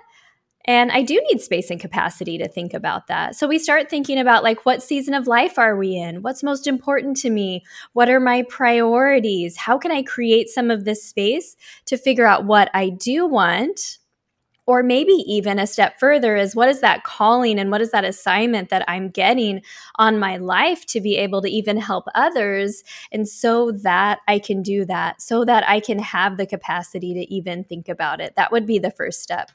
And 0.66 0.90
I 0.92 1.02
do 1.02 1.20
need 1.30 1.42
space 1.42 1.70
and 1.70 1.78
capacity 1.78 2.38
to 2.38 2.48
think 2.48 2.72
about 2.72 3.06
that. 3.08 3.36
So 3.36 3.46
we 3.46 3.58
start 3.58 3.90
thinking 3.90 4.18
about 4.18 4.42
like 4.42 4.64
what 4.64 4.82
season 4.82 5.12
of 5.12 5.26
life 5.26 5.58
are 5.58 5.76
we 5.76 5.94
in? 5.94 6.22
What's 6.22 6.42
most 6.42 6.66
important 6.66 7.18
to 7.18 7.30
me? 7.30 7.64
What 7.92 8.08
are 8.08 8.20
my 8.20 8.44
priorities? 8.48 9.58
How 9.58 9.76
can 9.76 9.92
I 9.92 10.02
create 10.02 10.48
some 10.48 10.70
of 10.70 10.84
this 10.84 11.04
space 11.04 11.56
to 11.84 11.98
figure 11.98 12.26
out 12.26 12.46
what 12.46 12.70
I 12.72 12.88
do 12.88 13.26
want? 13.26 13.98
Or 14.66 14.82
maybe 14.82 15.12
even 15.12 15.58
a 15.58 15.66
step 15.66 16.00
further 16.00 16.36
is 16.36 16.56
what 16.56 16.70
is 16.70 16.80
that 16.80 17.04
calling 17.04 17.58
and 17.58 17.70
what 17.70 17.82
is 17.82 17.90
that 17.90 18.06
assignment 18.06 18.70
that 18.70 18.88
I'm 18.88 19.10
getting 19.10 19.60
on 19.96 20.18
my 20.18 20.38
life 20.38 20.86
to 20.86 21.02
be 21.02 21.18
able 21.18 21.42
to 21.42 21.50
even 21.50 21.76
help 21.76 22.06
others? 22.14 22.82
And 23.12 23.28
so 23.28 23.70
that 23.70 24.20
I 24.26 24.38
can 24.38 24.62
do 24.62 24.86
that, 24.86 25.20
so 25.20 25.44
that 25.44 25.68
I 25.68 25.80
can 25.80 25.98
have 25.98 26.38
the 26.38 26.46
capacity 26.46 27.12
to 27.12 27.30
even 27.30 27.64
think 27.64 27.90
about 27.90 28.22
it. 28.22 28.36
That 28.36 28.52
would 28.52 28.64
be 28.64 28.78
the 28.78 28.90
first 28.90 29.20
step. 29.20 29.50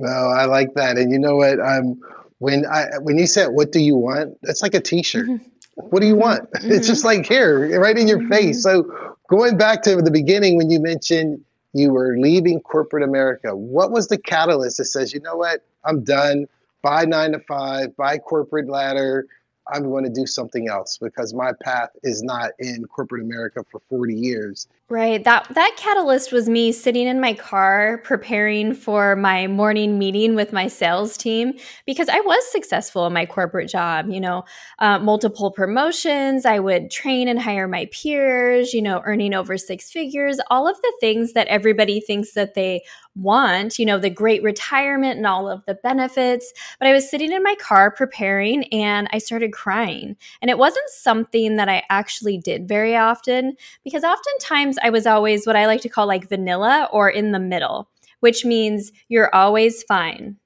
Well, 0.00 0.30
I 0.30 0.46
like 0.46 0.72
that. 0.76 0.96
And 0.96 1.12
you 1.12 1.18
know 1.18 1.36
what? 1.36 1.60
Um, 1.60 2.00
when 2.38 2.64
I 2.64 2.86
when 3.02 3.18
you 3.18 3.26
said 3.26 3.48
what 3.48 3.70
do 3.70 3.80
you 3.80 3.96
want, 3.96 4.38
that's 4.42 4.62
like 4.62 4.72
a 4.72 4.80
T-shirt. 4.80 5.28
Mm-hmm. 5.28 5.44
What 5.74 6.00
do 6.00 6.06
you 6.06 6.16
want? 6.16 6.50
Mm-hmm. 6.52 6.72
It's 6.72 6.86
just 6.86 7.04
like 7.04 7.26
here, 7.26 7.78
right 7.78 7.96
in 7.98 8.08
your 8.08 8.20
mm-hmm. 8.20 8.32
face. 8.32 8.62
So 8.62 9.16
going 9.28 9.58
back 9.58 9.82
to 9.82 9.96
the 9.96 10.10
beginning 10.10 10.56
when 10.56 10.70
you 10.70 10.80
mentioned 10.80 11.44
you 11.74 11.92
were 11.92 12.16
leaving 12.16 12.60
corporate 12.60 13.02
America, 13.02 13.54
what 13.54 13.90
was 13.90 14.08
the 14.08 14.16
catalyst 14.16 14.78
that 14.78 14.86
says, 14.86 15.12
you 15.12 15.20
know 15.20 15.36
what, 15.36 15.62
I'm 15.84 16.02
done. 16.02 16.46
Buy 16.80 17.04
nine 17.04 17.32
to 17.32 17.40
five, 17.40 17.94
buy 17.94 18.16
corporate 18.16 18.70
ladder, 18.70 19.26
I'm 19.70 19.84
going 19.84 20.04
to 20.04 20.10
do 20.10 20.26
something 20.26 20.66
else 20.68 20.96
because 20.96 21.34
my 21.34 21.52
path 21.62 21.90
is 22.02 22.22
not 22.22 22.52
in 22.58 22.86
corporate 22.86 23.22
America 23.22 23.64
for 23.70 23.82
40 23.90 24.14
years. 24.14 24.66
Right. 24.92 25.22
That 25.22 25.46
that 25.54 25.74
catalyst 25.76 26.32
was 26.32 26.48
me 26.48 26.72
sitting 26.72 27.06
in 27.06 27.20
my 27.20 27.32
car 27.32 27.98
preparing 28.02 28.74
for 28.74 29.14
my 29.14 29.46
morning 29.46 30.00
meeting 30.00 30.34
with 30.34 30.52
my 30.52 30.66
sales 30.66 31.16
team 31.16 31.52
because 31.86 32.08
I 32.08 32.18
was 32.18 32.44
successful 32.50 33.06
in 33.06 33.12
my 33.12 33.24
corporate 33.24 33.68
job. 33.70 34.08
You 34.08 34.18
know, 34.20 34.42
uh, 34.80 34.98
multiple 34.98 35.52
promotions. 35.52 36.44
I 36.44 36.58
would 36.58 36.90
train 36.90 37.28
and 37.28 37.40
hire 37.40 37.68
my 37.68 37.88
peers. 37.92 38.74
You 38.74 38.82
know, 38.82 39.00
earning 39.04 39.32
over 39.32 39.56
six 39.56 39.92
figures. 39.92 40.40
All 40.50 40.66
of 40.66 40.76
the 40.82 40.92
things 41.00 41.34
that 41.34 41.46
everybody 41.46 42.00
thinks 42.00 42.32
that 42.32 42.54
they 42.54 42.82
want. 43.14 43.78
You 43.78 43.86
know, 43.86 43.98
the 43.98 44.10
great 44.10 44.42
retirement 44.42 45.16
and 45.18 45.26
all 45.26 45.48
of 45.48 45.64
the 45.66 45.74
benefits. 45.74 46.52
But 46.80 46.88
I 46.88 46.92
was 46.92 47.08
sitting 47.08 47.30
in 47.30 47.42
my 47.44 47.54
car 47.56 47.92
preparing, 47.92 48.64
and 48.72 49.08
I 49.12 49.18
started 49.18 49.52
crying. 49.52 50.16
And 50.42 50.50
it 50.50 50.58
wasn't 50.58 50.88
something 50.88 51.56
that 51.56 51.68
I 51.68 51.84
actually 51.90 52.38
did 52.38 52.66
very 52.66 52.96
often 52.96 53.56
because 53.84 54.04
oftentimes 54.04 54.78
I 54.82 54.90
was 54.90 55.06
always 55.06 55.46
what 55.46 55.56
I 55.56 55.66
like 55.66 55.80
to 55.82 55.88
call 55.88 56.06
like 56.06 56.28
vanilla 56.28 56.88
or 56.92 57.08
in 57.08 57.32
the 57.32 57.38
middle, 57.38 57.88
which 58.20 58.44
means 58.44 58.92
you're 59.08 59.34
always 59.34 59.82
fine. 59.84 60.36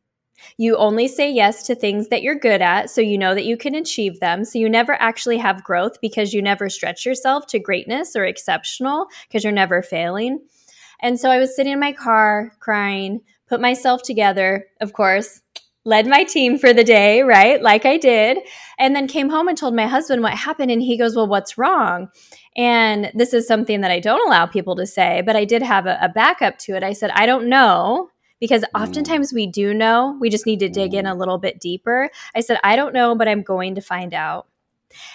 You 0.58 0.76
only 0.76 1.08
say 1.08 1.30
yes 1.30 1.66
to 1.66 1.74
things 1.74 2.08
that 2.08 2.22
you're 2.22 2.34
good 2.34 2.60
at, 2.60 2.90
so 2.90 3.00
you 3.00 3.16
know 3.16 3.34
that 3.34 3.46
you 3.46 3.56
can 3.56 3.74
achieve 3.74 4.20
them. 4.20 4.44
So 4.44 4.58
you 4.58 4.68
never 4.68 4.94
actually 5.00 5.38
have 5.38 5.64
growth 5.64 6.00
because 6.00 6.34
you 6.34 6.42
never 6.42 6.68
stretch 6.68 7.06
yourself 7.06 7.46
to 7.48 7.58
greatness 7.58 8.14
or 8.14 8.24
exceptional 8.24 9.06
because 9.26 9.44
you're 9.44 9.52
never 9.52 9.82
failing. 9.82 10.40
And 11.00 11.18
so 11.18 11.30
I 11.30 11.38
was 11.38 11.54
sitting 11.54 11.72
in 11.72 11.80
my 11.80 11.92
car 11.92 12.52
crying, 12.60 13.20
put 13.48 13.60
myself 13.60 14.02
together, 14.02 14.66
of 14.80 14.92
course, 14.92 15.40
led 15.84 16.06
my 16.06 16.24
team 16.24 16.58
for 16.58 16.72
the 16.72 16.84
day, 16.84 17.22
right? 17.22 17.60
Like 17.62 17.84
I 17.84 17.96
did. 17.98 18.38
And 18.78 18.96
then 18.96 19.06
came 19.06 19.28
home 19.28 19.48
and 19.48 19.56
told 19.56 19.74
my 19.74 19.86
husband 19.86 20.22
what 20.22 20.34
happened. 20.34 20.70
And 20.70 20.82
he 20.82 20.96
goes, 20.96 21.14
Well, 21.14 21.26
what's 21.28 21.58
wrong? 21.58 22.08
And 22.56 23.10
this 23.14 23.34
is 23.34 23.46
something 23.46 23.80
that 23.80 23.90
I 23.90 24.00
don't 24.00 24.26
allow 24.26 24.46
people 24.46 24.76
to 24.76 24.86
say, 24.86 25.22
but 25.24 25.36
I 25.36 25.44
did 25.44 25.62
have 25.62 25.86
a, 25.86 25.98
a 26.00 26.08
backup 26.08 26.58
to 26.60 26.76
it. 26.76 26.82
I 26.82 26.92
said, 26.92 27.10
I 27.10 27.26
don't 27.26 27.48
know. 27.48 28.10
Because 28.40 28.62
mm. 28.62 28.82
oftentimes 28.82 29.32
we 29.32 29.46
do 29.46 29.72
know, 29.72 30.16
we 30.20 30.28
just 30.28 30.46
need 30.46 30.60
to 30.60 30.68
dig 30.68 30.92
in 30.92 31.04
mm. 31.04 31.10
a 31.10 31.14
little 31.14 31.38
bit 31.38 31.60
deeper. 31.60 32.10
I 32.34 32.40
said, 32.40 32.58
I 32.64 32.76
don't 32.76 32.92
know, 32.92 33.14
but 33.14 33.28
I'm 33.28 33.42
going 33.42 33.76
to 33.76 33.80
find 33.80 34.12
out. 34.12 34.46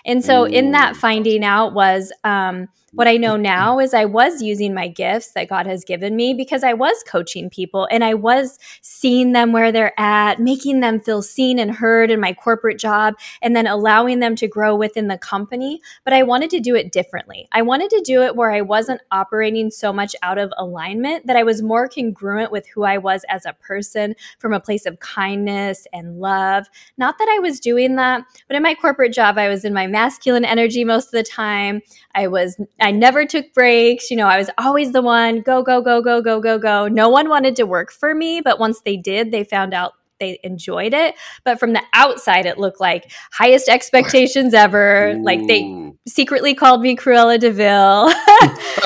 And 0.06 0.24
so, 0.24 0.44
in 0.44 0.72
that 0.72 0.98
finding 0.98 1.44
out 1.44 1.74
was 1.74 2.12
um, 2.26 2.68
what 2.94 3.08
I 3.08 3.18
know 3.18 3.34
mm-hmm. 3.34 3.44
now 3.44 3.80
is 3.80 3.94
I 3.94 4.06
was 4.06 4.42
using 4.42 4.74
my 4.74 4.88
gifts 4.88 5.32
that 5.32 5.50
God 5.50 5.68
has 5.68 5.84
given 5.84 6.16
me 6.16 6.34
because 6.34 6.64
I 6.64 6.74
was 6.74 7.04
coaching 7.08 7.50
people 7.50 7.88
and 7.92 8.04
I 8.04 8.14
was 8.14 8.58
seeing 8.82 9.32
them 9.32 9.52
where 9.52 9.72
they're 9.72 10.00
at, 10.00 10.40
making 10.40 10.80
them 10.80 11.00
feel 11.00 11.22
seen 11.22 11.60
and 11.60 11.72
heard 11.72 12.12
in 12.12 12.20
my 12.20 12.34
corporate 12.34 12.80
job, 12.80 13.16
and 13.42 13.56
then 13.56 13.68
allowing 13.68 14.20
them 14.20 14.36
to 14.38 14.48
grow 14.48 14.76
within 14.76 15.08
the 15.08 15.18
company. 15.18 15.82
But 16.04 16.14
I 16.14 16.24
wanted 16.24 16.50
to 16.52 16.60
do 16.60 16.76
it 16.76 16.92
differently. 16.92 17.48
I 17.52 17.62
wanted 17.62 17.90
to 17.92 18.02
do 18.02 18.24
it 18.24 18.36
where 18.36 18.52
I 18.52 18.62
wasn't 18.62 19.02
operating 19.12 19.72
so 19.72 19.94
much 19.94 20.16
out 20.24 20.38
of 20.38 20.52
alignment, 20.58 21.28
that 21.28 21.36
I 21.36 21.44
was 21.44 21.62
more 21.62 21.88
congruent 21.88 22.52
with 22.52 22.68
who 22.68 22.84
I 22.84 22.98
was 22.98 23.24
as 23.30 23.46
a 23.46 23.54
person 23.54 24.16
from 24.40 24.54
a 24.54 24.60
place 24.60 24.86
of 24.86 25.00
kindness 25.00 25.86
and 25.94 26.20
love. 26.20 26.68
Not 26.98 27.18
that 27.18 27.28
I 27.30 27.40
was 27.40 27.60
doing 27.60 27.96
that, 27.96 28.24
but 28.48 28.56
in 28.56 28.64
my 28.64 28.76
corporate 28.76 29.14
job, 29.14 29.38
I 29.38 29.48
was 29.48 29.66
in 29.66 29.74
my 29.74 29.88
masculine 29.88 30.46
energy 30.46 30.84
most 30.84 31.06
of 31.06 31.12
the 31.12 31.24
time. 31.24 31.82
I 32.16 32.28
was 32.28 32.60
I 32.82 32.92
never 32.92 33.26
took 33.26 33.54
breaks. 33.54 34.10
You 34.10 34.18
know, 34.18 34.28
I 34.28 34.38
was 34.38 34.50
always 34.58 34.92
the 34.92 35.02
one 35.02 35.42
go, 35.42 35.62
go, 35.64 35.82
go, 35.82 36.02
go, 36.02 36.22
go, 36.22 36.40
go, 36.40 36.58
go. 36.58 36.88
No 36.88 37.10
one 37.10 37.30
wanted 37.30 37.56
to 37.58 37.66
work 37.66 37.92
for 37.92 38.16
me, 38.16 38.42
but 38.42 38.60
once 38.60 38.82
they 38.82 38.98
did, 38.98 39.32
they 39.32 39.44
found 39.44 39.74
out 39.74 39.94
they 40.20 40.40
enjoyed 40.44 40.94
it. 40.94 41.16
But 41.44 41.60
from 41.60 41.74
the 41.74 41.82
outside, 41.94 42.46
it 42.46 42.58
looked 42.58 42.80
like 42.80 43.12
highest 43.32 43.70
expectations 43.70 44.54
ever. 44.54 45.12
Ooh. 45.12 45.24
Like 45.24 45.48
they 45.48 45.92
secretly 46.08 46.54
called 46.54 46.82
me 46.82 46.96
Cruella 46.96 47.40
de 47.40 47.52
Vil. 47.52 47.66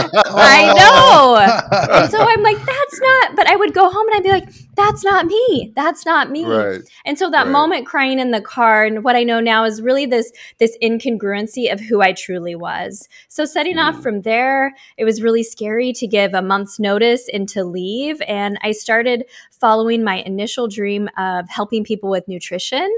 I 0.06 0.74
know. 0.76 1.38
and 2.02 2.12
so 2.12 2.20
I'm 2.20 2.42
like, 2.42 2.58
that's 2.58 3.02
not, 3.02 3.36
but 3.36 3.48
I 3.48 3.56
would 3.56 3.74
go 3.74 3.90
home 3.90 4.08
and 4.08 4.16
I'd 4.16 4.24
be 4.24 4.32
like, 4.32 4.50
that's 4.76 5.04
not 5.04 5.28
me. 5.28 5.72
That's 5.76 6.06
not 6.06 6.32
me. 6.32 6.46
Right. 6.46 6.82
And 7.06 7.18
so 7.18 7.30
that 7.30 7.46
right. 7.46 7.52
moment 7.52 7.86
crying 7.86 8.20
in 8.20 8.32
the 8.32 8.42
car 8.42 8.84
and 8.84 9.04
what 9.04 9.16
I 9.16 9.24
know 9.24 9.40
now 9.40 9.66
is 9.66 9.82
really 9.82 10.06
this 10.06 10.32
this 10.58 10.78
incongruency 10.82 11.72
of 11.72 11.80
who 11.80 12.02
I 12.02 12.14
truly 12.14 12.56
was. 12.56 13.08
So 13.28 13.46
setting 13.46 13.76
mm. 13.76 13.84
off 13.84 14.02
from 14.02 14.22
there, 14.22 14.74
it 14.98 15.06
was 15.06 15.22
really 15.22 15.44
scary 15.44 15.94
to 15.94 16.08
give 16.08 16.34
a 16.34 16.42
month's 16.42 16.80
notice 16.80 17.30
and 17.32 17.48
to 17.50 17.64
leave 17.64 18.22
and 18.24 18.58
I 18.64 18.72
started 18.72 19.26
following 19.64 20.04
my 20.04 20.18
initial 20.24 20.68
dream 20.68 21.10
of 21.18 21.48
helping 21.48 21.86
people 21.86 22.10
with 22.10 22.28
nutrition. 22.28 22.94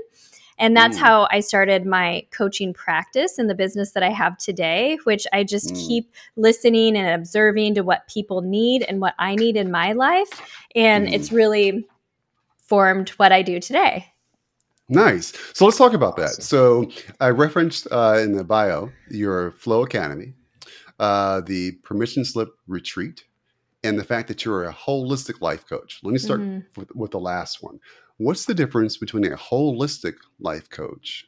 And 0.58 0.76
that's 0.76 0.98
mm. 0.98 1.02
how 1.02 1.28
I 1.30 1.42
started 1.42 1.86
my 1.86 2.26
coaching 2.32 2.74
practice 2.74 3.38
in 3.38 3.46
the 3.46 3.54
business 3.54 3.92
that 3.92 4.02
I 4.02 4.10
have 4.10 4.36
today, 4.40 4.98
which 5.04 5.28
I 5.32 5.44
just 5.44 5.76
mm. 5.76 5.88
keep 5.88 6.12
listening 6.38 6.98
and 6.98 7.08
observing 7.22 7.76
to 7.76 7.82
what 7.82 8.08
people 8.08 8.42
need 8.42 8.82
and 8.82 9.00
what 9.00 9.14
I 9.20 9.36
need 9.36 9.58
in 9.58 9.70
my 9.70 9.92
life. 9.92 10.42
And 10.76 11.08
mm. 11.08 11.14
it's 11.14 11.32
really 11.32 11.86
formed 12.64 13.10
what 13.10 13.32
I 13.32 13.44
do 13.44 13.60
today. 13.60 14.08
Nice. 14.90 15.34
So 15.54 15.66
let's 15.66 15.78
talk 15.78 15.94
about 15.94 16.16
that. 16.16 16.42
So 16.42 16.90
I 17.20 17.30
referenced 17.30 17.88
uh, 17.92 18.18
in 18.24 18.32
the 18.32 18.44
bio 18.44 18.90
your 19.12 19.52
Flow 19.52 19.84
Academy, 19.84 20.34
uh, 20.98 21.42
the 21.42 21.74
permission 21.84 22.26
slip 22.26 22.50
retreat, 22.66 23.24
and 23.86 24.00
the 24.00 24.04
fact 24.04 24.28
that 24.28 24.44
you're 24.44 24.66
a 24.66 24.74
holistic 24.74 25.42
life 25.42 25.68
coach. 25.68 26.00
Let 26.04 26.12
me 26.12 26.18
start 26.18 26.42
mm-hmm. 26.42 26.80
with, 26.80 26.94
with 26.96 27.12
the 27.12 27.20
last 27.20 27.64
one. 27.64 27.80
What's 28.18 28.46
the 28.46 28.54
difference 28.54 28.98
between 28.98 29.26
a 29.26 29.36
holistic 29.36 30.16
life 30.40 30.70
coach 30.70 31.28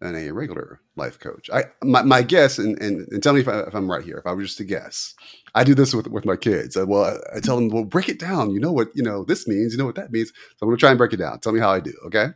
and 0.00 0.16
a 0.16 0.32
regular 0.32 0.80
life 0.96 1.18
coach? 1.18 1.50
I 1.52 1.64
my, 1.82 2.02
my 2.02 2.22
guess, 2.22 2.58
and, 2.58 2.80
and, 2.80 3.06
and 3.12 3.22
tell 3.22 3.34
me 3.34 3.40
if, 3.40 3.48
I, 3.48 3.64
am 3.72 3.90
right 3.90 4.04
here. 4.04 4.16
If 4.16 4.26
I 4.26 4.32
were 4.32 4.42
just 4.42 4.58
to 4.58 4.64
guess, 4.64 5.14
I 5.54 5.64
do 5.64 5.74
this 5.74 5.94
with, 5.94 6.06
with 6.08 6.24
my 6.24 6.36
kids. 6.36 6.76
I, 6.76 6.84
well, 6.84 7.04
I, 7.04 7.36
I, 7.36 7.40
tell 7.40 7.56
them, 7.56 7.68
well, 7.68 7.84
break 7.84 8.08
it 8.08 8.18
down. 8.18 8.50
You 8.50 8.60
know 8.60 8.72
what 8.72 8.88
you 8.94 9.02
know 9.02 9.24
this 9.24 9.46
means. 9.46 9.72
You 9.72 9.78
know 9.78 9.86
what 9.86 9.96
that 9.96 10.12
means. 10.12 10.30
So 10.30 10.62
I'm 10.62 10.68
going 10.68 10.76
to 10.76 10.80
try 10.80 10.90
and 10.90 10.98
break 10.98 11.12
it 11.12 11.18
down. 11.18 11.40
Tell 11.40 11.52
me 11.52 11.60
how 11.60 11.70
I 11.70 11.80
do. 11.80 11.94
Okay. 12.06 12.28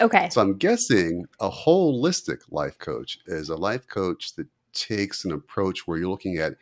Okay. 0.00 0.28
So 0.30 0.40
I'm 0.40 0.56
guessing 0.56 1.26
a 1.38 1.50
holistic 1.50 2.40
life 2.50 2.78
coach 2.78 3.18
is 3.26 3.48
a 3.48 3.56
life 3.56 3.86
coach 3.88 4.34
that 4.36 4.48
takes 4.72 5.24
an 5.24 5.32
approach 5.32 5.86
where 5.86 5.98
you're 5.98 6.10
looking 6.10 6.38
at 6.38 6.54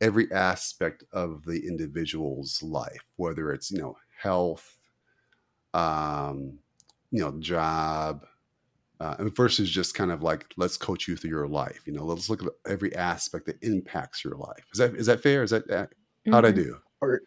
every 0.00 0.30
aspect 0.32 1.04
of 1.12 1.44
the 1.44 1.66
individual's 1.66 2.62
life, 2.62 3.04
whether 3.16 3.52
it's 3.52 3.70
you 3.70 3.78
know 3.78 3.96
health 4.20 4.78
um, 5.74 6.58
you 7.10 7.20
know, 7.20 7.32
job, 7.38 8.26
uh, 9.00 9.14
and 9.18 9.34
versus 9.34 9.70
just 9.70 9.94
kind 9.94 10.10
of 10.10 10.22
like 10.22 10.46
let's 10.56 10.76
coach 10.76 11.06
you 11.08 11.16
through 11.16 11.30
your 11.30 11.48
life. 11.48 11.82
You 11.86 11.92
know, 11.92 12.04
let's 12.04 12.28
look 12.28 12.42
at 12.42 12.48
every 12.66 12.94
aspect 12.96 13.46
that 13.46 13.62
impacts 13.62 14.24
your 14.24 14.34
life. 14.34 14.64
Is 14.72 14.78
that 14.78 14.94
is 14.94 15.06
that 15.06 15.22
fair? 15.22 15.42
Is 15.42 15.50
that 15.50 15.70
uh, 15.70 15.86
how'd 16.30 16.44
I 16.44 16.52
mm-hmm. 16.52 16.62
do? 16.62 16.78
Or, 17.00 17.22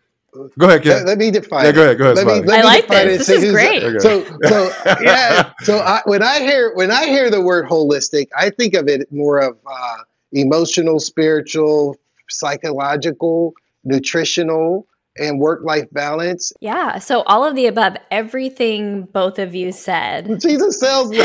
go 0.57 0.67
ahead. 0.67 0.85
Let, 0.85 1.05
let, 1.05 1.17
me 1.17 1.31
define. 1.31 1.65
Yeah, 1.65 1.71
go 1.71 1.83
ahead. 1.83 1.97
Go 1.97 2.11
ahead. 2.11 2.25
Let 2.25 2.41
me, 2.41 2.47
let 2.47 2.65
I 2.65 2.67
like 2.67 2.87
this. 2.87 3.27
This 3.27 3.43
is 3.43 3.51
great. 3.51 3.81
So, 4.01 4.23
so 4.43 4.71
yeah. 5.01 5.53
So 5.63 5.79
I, 5.79 6.01
when 6.05 6.23
I 6.23 6.39
hear 6.39 6.73
when 6.75 6.91
I 6.91 7.05
hear 7.05 7.29
the 7.29 7.41
word 7.41 7.65
holistic, 7.69 8.27
I 8.37 8.49
think 8.49 8.73
of 8.73 8.87
it 8.87 9.11
more 9.11 9.39
of 9.39 9.57
uh, 9.65 9.97
emotional, 10.33 10.99
spiritual, 10.99 11.97
psychological, 12.31 13.53
nutritional, 13.83 14.87
and 15.17 15.39
work 15.39 15.63
life 15.63 15.87
balance. 15.91 16.53
Yeah. 16.61 16.99
So 16.99 17.21
all 17.23 17.43
of 17.43 17.55
the 17.55 17.67
above, 17.67 17.97
everything 18.09 19.03
both 19.03 19.39
of 19.39 19.53
you 19.53 19.71
said. 19.71 20.39
Jesus 20.39 20.79
sells 20.79 21.11
me. 21.11 21.19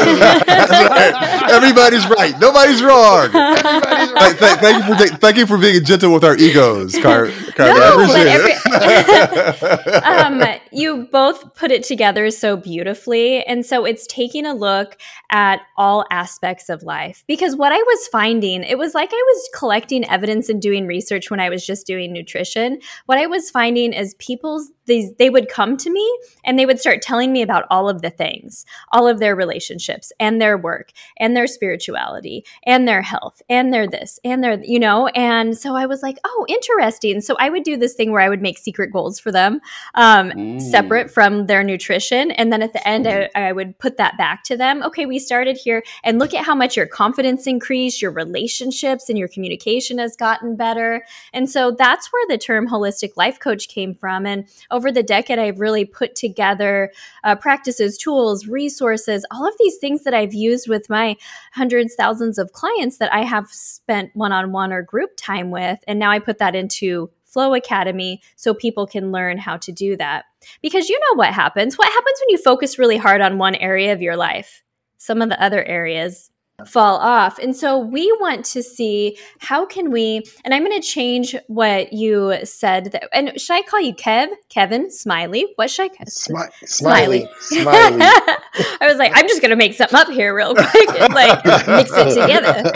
Everybody's 1.54 2.06
right. 2.08 2.34
Nobody's 2.40 2.82
wrong. 2.82 3.34
Everybody's 3.34 4.12
right. 4.12 4.36
Thank, 4.36 4.60
thank, 4.60 4.86
you 4.86 4.94
for 4.94 5.16
thank 5.18 5.36
you 5.36 5.46
for 5.46 5.58
being 5.58 5.84
gentle 5.84 6.12
with 6.12 6.24
our 6.24 6.36
egos, 6.36 6.98
Car. 6.98 7.30
No, 7.58 8.06
but 8.06 8.26
every, 8.26 8.52
um, 10.02 10.42
you 10.72 11.08
both 11.10 11.54
put 11.54 11.70
it 11.70 11.82
together 11.82 12.30
so 12.30 12.56
beautifully. 12.56 13.42
And 13.44 13.64
so 13.64 13.84
it's 13.84 14.06
taking 14.06 14.46
a 14.46 14.54
look 14.54 14.98
at 15.30 15.60
all 15.76 16.04
aspects 16.10 16.68
of 16.68 16.82
life. 16.82 17.24
Because 17.26 17.56
what 17.56 17.72
I 17.72 17.78
was 17.78 18.08
finding, 18.08 18.62
it 18.62 18.78
was 18.78 18.94
like 18.94 19.10
I 19.12 19.24
was 19.34 19.48
collecting 19.54 20.08
evidence 20.08 20.48
and 20.48 20.60
doing 20.60 20.86
research 20.86 21.30
when 21.30 21.40
I 21.40 21.48
was 21.48 21.64
just 21.66 21.86
doing 21.86 22.12
nutrition. 22.12 22.80
What 23.06 23.18
I 23.18 23.26
was 23.26 23.50
finding 23.50 23.92
is 23.92 24.14
people's 24.14 24.70
these 24.86 25.12
they 25.18 25.30
would 25.30 25.48
come 25.48 25.76
to 25.76 25.90
me 25.90 26.18
and 26.44 26.58
they 26.58 26.66
would 26.66 26.80
start 26.80 27.02
telling 27.02 27.32
me 27.32 27.42
about 27.42 27.64
all 27.70 27.88
of 27.88 28.02
the 28.02 28.10
things, 28.10 28.64
all 28.92 29.06
of 29.06 29.18
their 29.18 29.36
relationships 29.36 30.12
and 30.18 30.40
their 30.40 30.56
work 30.56 30.92
and 31.18 31.36
their 31.36 31.46
spirituality 31.46 32.44
and 32.64 32.86
their 32.86 33.02
health 33.02 33.42
and 33.48 33.72
their 33.72 33.86
this 33.86 34.18
and 34.24 34.42
their 34.42 34.62
you 34.62 34.78
know. 34.78 35.08
And 35.08 35.56
so 35.58 35.74
I 35.74 35.86
was 35.86 36.02
like, 36.02 36.18
oh, 36.24 36.46
interesting. 36.48 37.20
So 37.20 37.36
I 37.38 37.45
would 37.50 37.62
do 37.62 37.76
this 37.76 37.94
thing 37.94 38.12
where 38.12 38.20
I 38.20 38.28
would 38.28 38.42
make 38.42 38.58
secret 38.58 38.92
goals 38.92 39.18
for 39.18 39.32
them, 39.32 39.60
um, 39.94 40.30
mm. 40.30 40.60
separate 40.60 41.10
from 41.10 41.46
their 41.46 41.62
nutrition, 41.62 42.30
and 42.32 42.52
then 42.52 42.62
at 42.62 42.72
the 42.72 42.86
end 42.86 43.06
I, 43.06 43.28
I 43.34 43.52
would 43.52 43.78
put 43.78 43.96
that 43.96 44.16
back 44.16 44.44
to 44.44 44.56
them. 44.56 44.82
Okay, 44.82 45.06
we 45.06 45.18
started 45.18 45.56
here, 45.56 45.82
and 46.04 46.18
look 46.18 46.34
at 46.34 46.44
how 46.44 46.54
much 46.54 46.76
your 46.76 46.86
confidence 46.86 47.46
increased, 47.46 48.02
your 48.02 48.10
relationships 48.10 49.08
and 49.08 49.18
your 49.18 49.28
communication 49.28 49.98
has 49.98 50.16
gotten 50.16 50.56
better. 50.56 51.04
And 51.32 51.48
so 51.50 51.70
that's 51.70 52.12
where 52.12 52.26
the 52.28 52.38
term 52.38 52.68
holistic 52.68 53.16
life 53.16 53.38
coach 53.38 53.68
came 53.68 53.94
from. 53.94 54.26
And 54.26 54.46
over 54.70 54.90
the 54.90 55.02
decade, 55.02 55.38
I've 55.38 55.60
really 55.60 55.84
put 55.84 56.14
together 56.14 56.92
uh, 57.24 57.36
practices, 57.36 57.98
tools, 57.98 58.46
resources, 58.46 59.24
all 59.30 59.46
of 59.46 59.54
these 59.58 59.76
things 59.78 60.04
that 60.04 60.14
I've 60.14 60.34
used 60.34 60.68
with 60.68 60.88
my 60.88 61.16
hundreds, 61.52 61.94
thousands 61.94 62.38
of 62.38 62.52
clients 62.52 62.98
that 62.98 63.12
I 63.12 63.22
have 63.22 63.48
spent 63.48 64.10
one 64.14 64.32
on 64.32 64.52
one 64.52 64.72
or 64.72 64.82
group 64.82 65.10
time 65.16 65.50
with. 65.50 65.78
And 65.86 65.98
now 65.98 66.10
I 66.10 66.18
put 66.18 66.38
that 66.38 66.54
into 66.54 67.10
Flow 67.26 67.52
Academy 67.54 68.22
so 68.36 68.54
people 68.54 68.86
can 68.86 69.12
learn 69.12 69.36
how 69.36 69.56
to 69.58 69.72
do 69.72 69.96
that. 69.96 70.24
Because 70.62 70.88
you 70.88 70.98
know 70.98 71.16
what 71.16 71.34
happens. 71.34 71.76
What 71.76 71.92
happens 71.92 72.18
when 72.20 72.30
you 72.30 72.38
focus 72.38 72.78
really 72.78 72.96
hard 72.96 73.20
on 73.20 73.38
one 73.38 73.54
area 73.56 73.92
of 73.92 74.00
your 74.00 74.16
life? 74.16 74.62
Some 74.96 75.20
of 75.20 75.28
the 75.28 75.42
other 75.42 75.62
areas 75.64 76.30
fall 76.64 76.96
off. 76.96 77.38
And 77.38 77.54
so 77.54 77.78
we 77.78 78.10
want 78.20 78.44
to 78.46 78.62
see 78.62 79.18
how 79.38 79.66
can 79.66 79.90
we 79.90 80.22
and 80.44 80.54
I'm 80.54 80.64
going 80.64 80.80
to 80.80 80.86
change 80.86 81.36
what 81.48 81.92
you 81.92 82.38
said 82.44 82.92
that, 82.92 83.08
and 83.12 83.38
should 83.40 83.54
I 83.54 83.62
call 83.62 83.80
you 83.80 83.94
Kev? 83.94 84.28
Kevin 84.48 84.90
Smiley? 84.90 85.52
What 85.56 85.70
should 85.70 85.84
I 85.84 85.88
call 85.88 86.06
Smi- 86.06 86.50
Smiley? 86.64 87.28
Smiley. 87.40 87.98
I 88.00 88.78
was 88.82 88.96
like 88.96 89.12
I'm 89.14 89.28
just 89.28 89.42
going 89.42 89.50
to 89.50 89.56
make 89.56 89.74
something 89.74 89.98
up 89.98 90.08
here 90.08 90.34
real 90.34 90.54
quick 90.54 91.00
and 91.00 91.12
like 91.12 91.44
mix 91.44 91.90
it 91.92 92.20
together. 92.20 92.72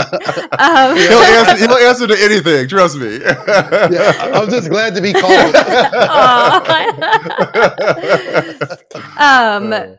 Um, 0.58 0.96
he'll, 0.96 1.18
answer, 1.18 1.56
he'll 1.56 1.76
answer 1.76 2.06
to 2.06 2.16
anything, 2.20 2.68
trust 2.68 2.98
me. 2.98 3.18
yeah, 3.20 4.30
I'm 4.34 4.50
just 4.50 4.68
glad 4.68 4.94
to 4.94 5.00
be 5.00 5.12
called. 5.12 5.30
um 9.18 9.96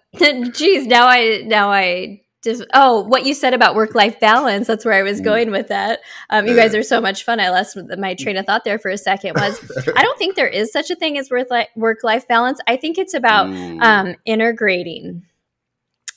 geez, 0.53 0.87
now 0.87 1.07
I 1.07 1.43
now 1.45 1.71
I 1.71 2.21
just 2.21 2.30
oh 2.73 3.01
what 3.01 3.25
you 3.25 3.33
said 3.33 3.53
about 3.53 3.75
work 3.75 3.93
life 3.93 4.19
balance 4.19 4.67
that's 4.67 4.83
where 4.83 4.93
i 4.93 5.03
was 5.03 5.21
mm. 5.21 5.23
going 5.23 5.51
with 5.51 5.67
that. 5.67 5.99
Um, 6.29 6.47
you 6.47 6.55
guys 6.55 6.73
are 6.73 6.83
so 6.83 6.99
much 6.99 7.23
fun. 7.23 7.39
I 7.39 7.49
lost 7.49 7.77
my 7.97 8.15
train 8.15 8.37
of 8.37 8.45
thought 8.45 8.63
there 8.63 8.79
for 8.79 8.89
a 8.89 8.97
second. 8.97 9.33
Was 9.35 9.59
i 9.95 10.01
don't 10.01 10.17
think 10.17 10.35
there 10.35 10.47
is 10.47 10.71
such 10.71 10.89
a 10.89 10.95
thing 10.95 11.17
as 11.17 11.29
work 11.29 12.03
life 12.03 12.27
balance. 12.27 12.59
I 12.67 12.77
think 12.77 12.97
it's 12.97 13.13
about 13.13 13.47
mm. 13.47 13.81
um, 13.81 14.15
integrating. 14.25 15.23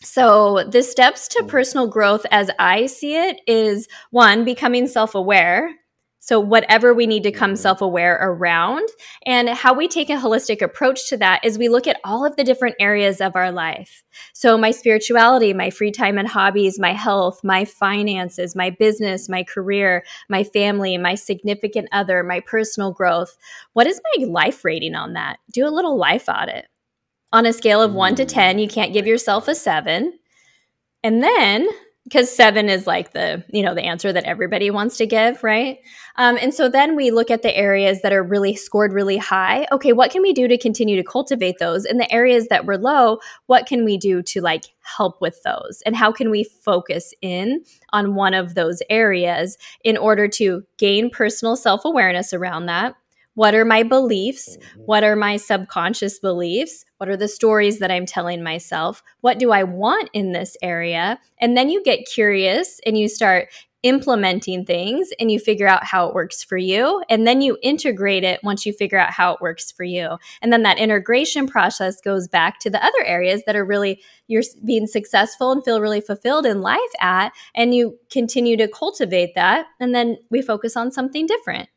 So 0.03 0.65
the 0.65 0.83
steps 0.83 1.29
to 1.29 1.43
mm. 1.43 1.49
personal 1.49 1.89
growth 1.89 2.25
as 2.31 2.51
i 2.59 2.87
see 2.87 3.17
it 3.17 3.41
is 3.47 3.89
one 4.11 4.45
becoming 4.45 4.87
self-aware 4.87 5.75
so, 6.27 6.41
whatever 6.41 6.95
we 6.95 7.07
need 7.07 7.23
to 7.25 7.31
come 7.31 7.51
mm-hmm. 7.51 7.57
self 7.57 7.83
aware 7.83 8.15
around. 8.15 8.89
And 9.27 9.47
how 9.51 9.75
we 9.75 9.87
take 9.87 10.09
a 10.09 10.15
holistic 10.15 10.63
approach 10.63 11.11
to 11.11 11.19
that 11.19 11.45
is 11.45 11.59
we 11.59 11.69
look 11.69 11.87
at 11.87 12.01
all 12.03 12.25
of 12.25 12.35
the 12.37 12.45
different 12.45 12.77
areas 12.81 13.21
of 13.21 13.37
our 13.37 13.53
life. 13.53 14.03
So, 14.33 14.57
my 14.57 14.71
spirituality, 14.71 15.53
my 15.53 15.69
free 15.69 15.91
time 15.91 16.17
and 16.17 16.27
hobbies, 16.27 16.79
my 16.79 16.95
health, 16.95 17.45
my 17.45 17.67
finances, 17.67 18.57
my 18.57 18.71
business, 18.71 19.29
my 19.29 19.43
career, 19.43 20.03
my 20.31 20.45
family, 20.45 20.97
my 20.97 21.15
significant 21.15 21.91
other, 21.93 22.23
my 22.23 22.41
personal 22.41 22.91
growth. 22.91 23.37
What 23.75 23.87
is 23.87 24.01
my 24.17 24.25
life 24.25 24.65
rating 24.65 24.95
on 24.95 25.13
that? 25.13 25.41
Do 25.53 25.67
a 25.67 25.77
little 25.77 25.99
life 25.99 26.27
audit. 26.27 26.69
On 27.35 27.45
a 27.45 27.53
scale 27.53 27.83
of 27.83 27.93
one 27.93 28.15
to 28.15 28.25
10, 28.25 28.59
you 28.59 28.67
can't 28.67 28.95
give 28.95 29.07
yourself 29.07 29.47
a 29.47 29.55
seven. 29.55 30.19
And 31.03 31.23
then 31.23 31.69
because 32.05 32.35
seven 32.35 32.69
is 32.69 32.87
like 32.87 33.13
the 33.13 33.43
you 33.49 33.63
know 33.63 33.75
the 33.75 33.83
answer 33.83 34.13
that 34.13 34.25
everybody 34.25 34.71
wants 34.71 34.97
to 34.97 35.07
give 35.07 35.43
right 35.43 35.79
um, 36.17 36.39
and 36.41 36.55
so 36.55 36.69
then 36.69 36.95
we 36.95 37.11
look 37.11 37.31
at 37.31 37.43
the 37.43 37.57
areas 37.57 38.03
that 38.03 38.13
are 38.13 38.23
really 38.23 38.55
scored 38.55 38.93
really 38.93 39.17
high 39.17 39.67
okay 39.73 39.93
what 39.93 40.11
can 40.11 40.23
we 40.23 40.33
do 40.33 40.47
to 40.47 40.59
continue 40.59 40.97
to 40.97 41.03
cultivate 41.03 41.57
those 41.59 41.85
and 41.85 41.99
the 41.99 42.13
areas 42.13 42.49
that 42.49 42.67
were 42.67 42.79
low 42.79 43.19
what 43.47 43.67
can 43.67 43.85
we 43.85 43.97
do 43.97 44.23
to 44.23 44.41
like 44.41 44.65
help 44.83 45.21
with 45.21 45.43
those 45.43 45.83
and 45.87 45.97
how 45.97 46.13
can 46.13 46.31
we 46.31 46.45
focus 46.45 47.13
in 47.23 47.63
on 47.93 48.15
one 48.15 48.35
of 48.35 48.55
those 48.55 48.83
areas 48.91 49.57
in 49.83 49.97
order 49.97 50.29
to 50.29 50.63
gain 50.79 51.11
personal 51.11 51.57
self-awareness 51.57 52.33
around 52.33 52.67
that 52.67 52.95
what 53.35 53.55
are 53.55 53.65
my 53.65 53.83
beliefs? 53.83 54.57
Mm-hmm. 54.57 54.83
What 54.83 55.05
are 55.05 55.17
my 55.17 55.37
subconscious 55.37 56.19
beliefs? 56.19 56.85
What 57.05 57.11
are 57.11 57.17
the 57.19 57.29
stories 57.29 57.81
that 57.81 57.91
I'm 57.91 58.07
telling 58.07 58.43
myself? 58.43 59.03
What 59.21 59.39
do 59.39 59.53
I 59.53 59.63
want 59.63 60.09
in 60.15 60.33
this 60.33 60.57
area? 60.63 61.21
And 61.39 61.55
then 61.55 61.69
you 61.69 61.83
get 61.83 62.09
curious 62.11 62.81
and 62.87 62.97
you 62.97 63.11
start 63.11 63.49
implementing 63.83 64.65
things 64.65 65.11
and 65.21 65.31
you 65.31 65.39
figure 65.39 65.69
out 65.69 65.85
how 65.85 66.09
it 66.09 66.15
works 66.15 66.43
for 66.43 66.57
you. 66.57 67.05
And 67.11 67.27
then 67.27 67.43
you 67.43 67.59
integrate 67.63 68.25
it 68.25 68.41
once 68.43 68.65
you 68.65 68.73
figure 68.73 68.97
out 68.97 69.11
how 69.11 69.35
it 69.35 69.43
works 69.43 69.71
for 69.71 69.85
you. 69.85 70.17
And 70.41 70.51
then 70.51 70.63
that 70.63 70.79
integration 70.79 71.47
process 71.47 72.01
goes 72.01 72.27
back 72.27 72.59
to 72.61 72.71
the 72.71 72.83
other 72.83 73.05
areas 73.05 73.43
that 73.45 73.55
are 73.55 73.67
really 73.67 74.01
you're 74.27 74.43
being 74.65 74.87
successful 74.87 75.53
and 75.53 75.63
feel 75.63 75.83
really 75.83 76.01
fulfilled 76.01 76.47
in 76.47 76.63
life 76.63 76.81
at. 77.03 77.35
And 77.55 77.75
you 77.75 77.99
continue 78.11 78.57
to 78.57 78.67
cultivate 78.67 79.35
that. 79.35 79.67
And 79.79 79.95
then 79.95 80.17
we 80.31 80.41
focus 80.41 80.75
on 80.75 80.91
something 80.91 81.27
different. 81.27 81.69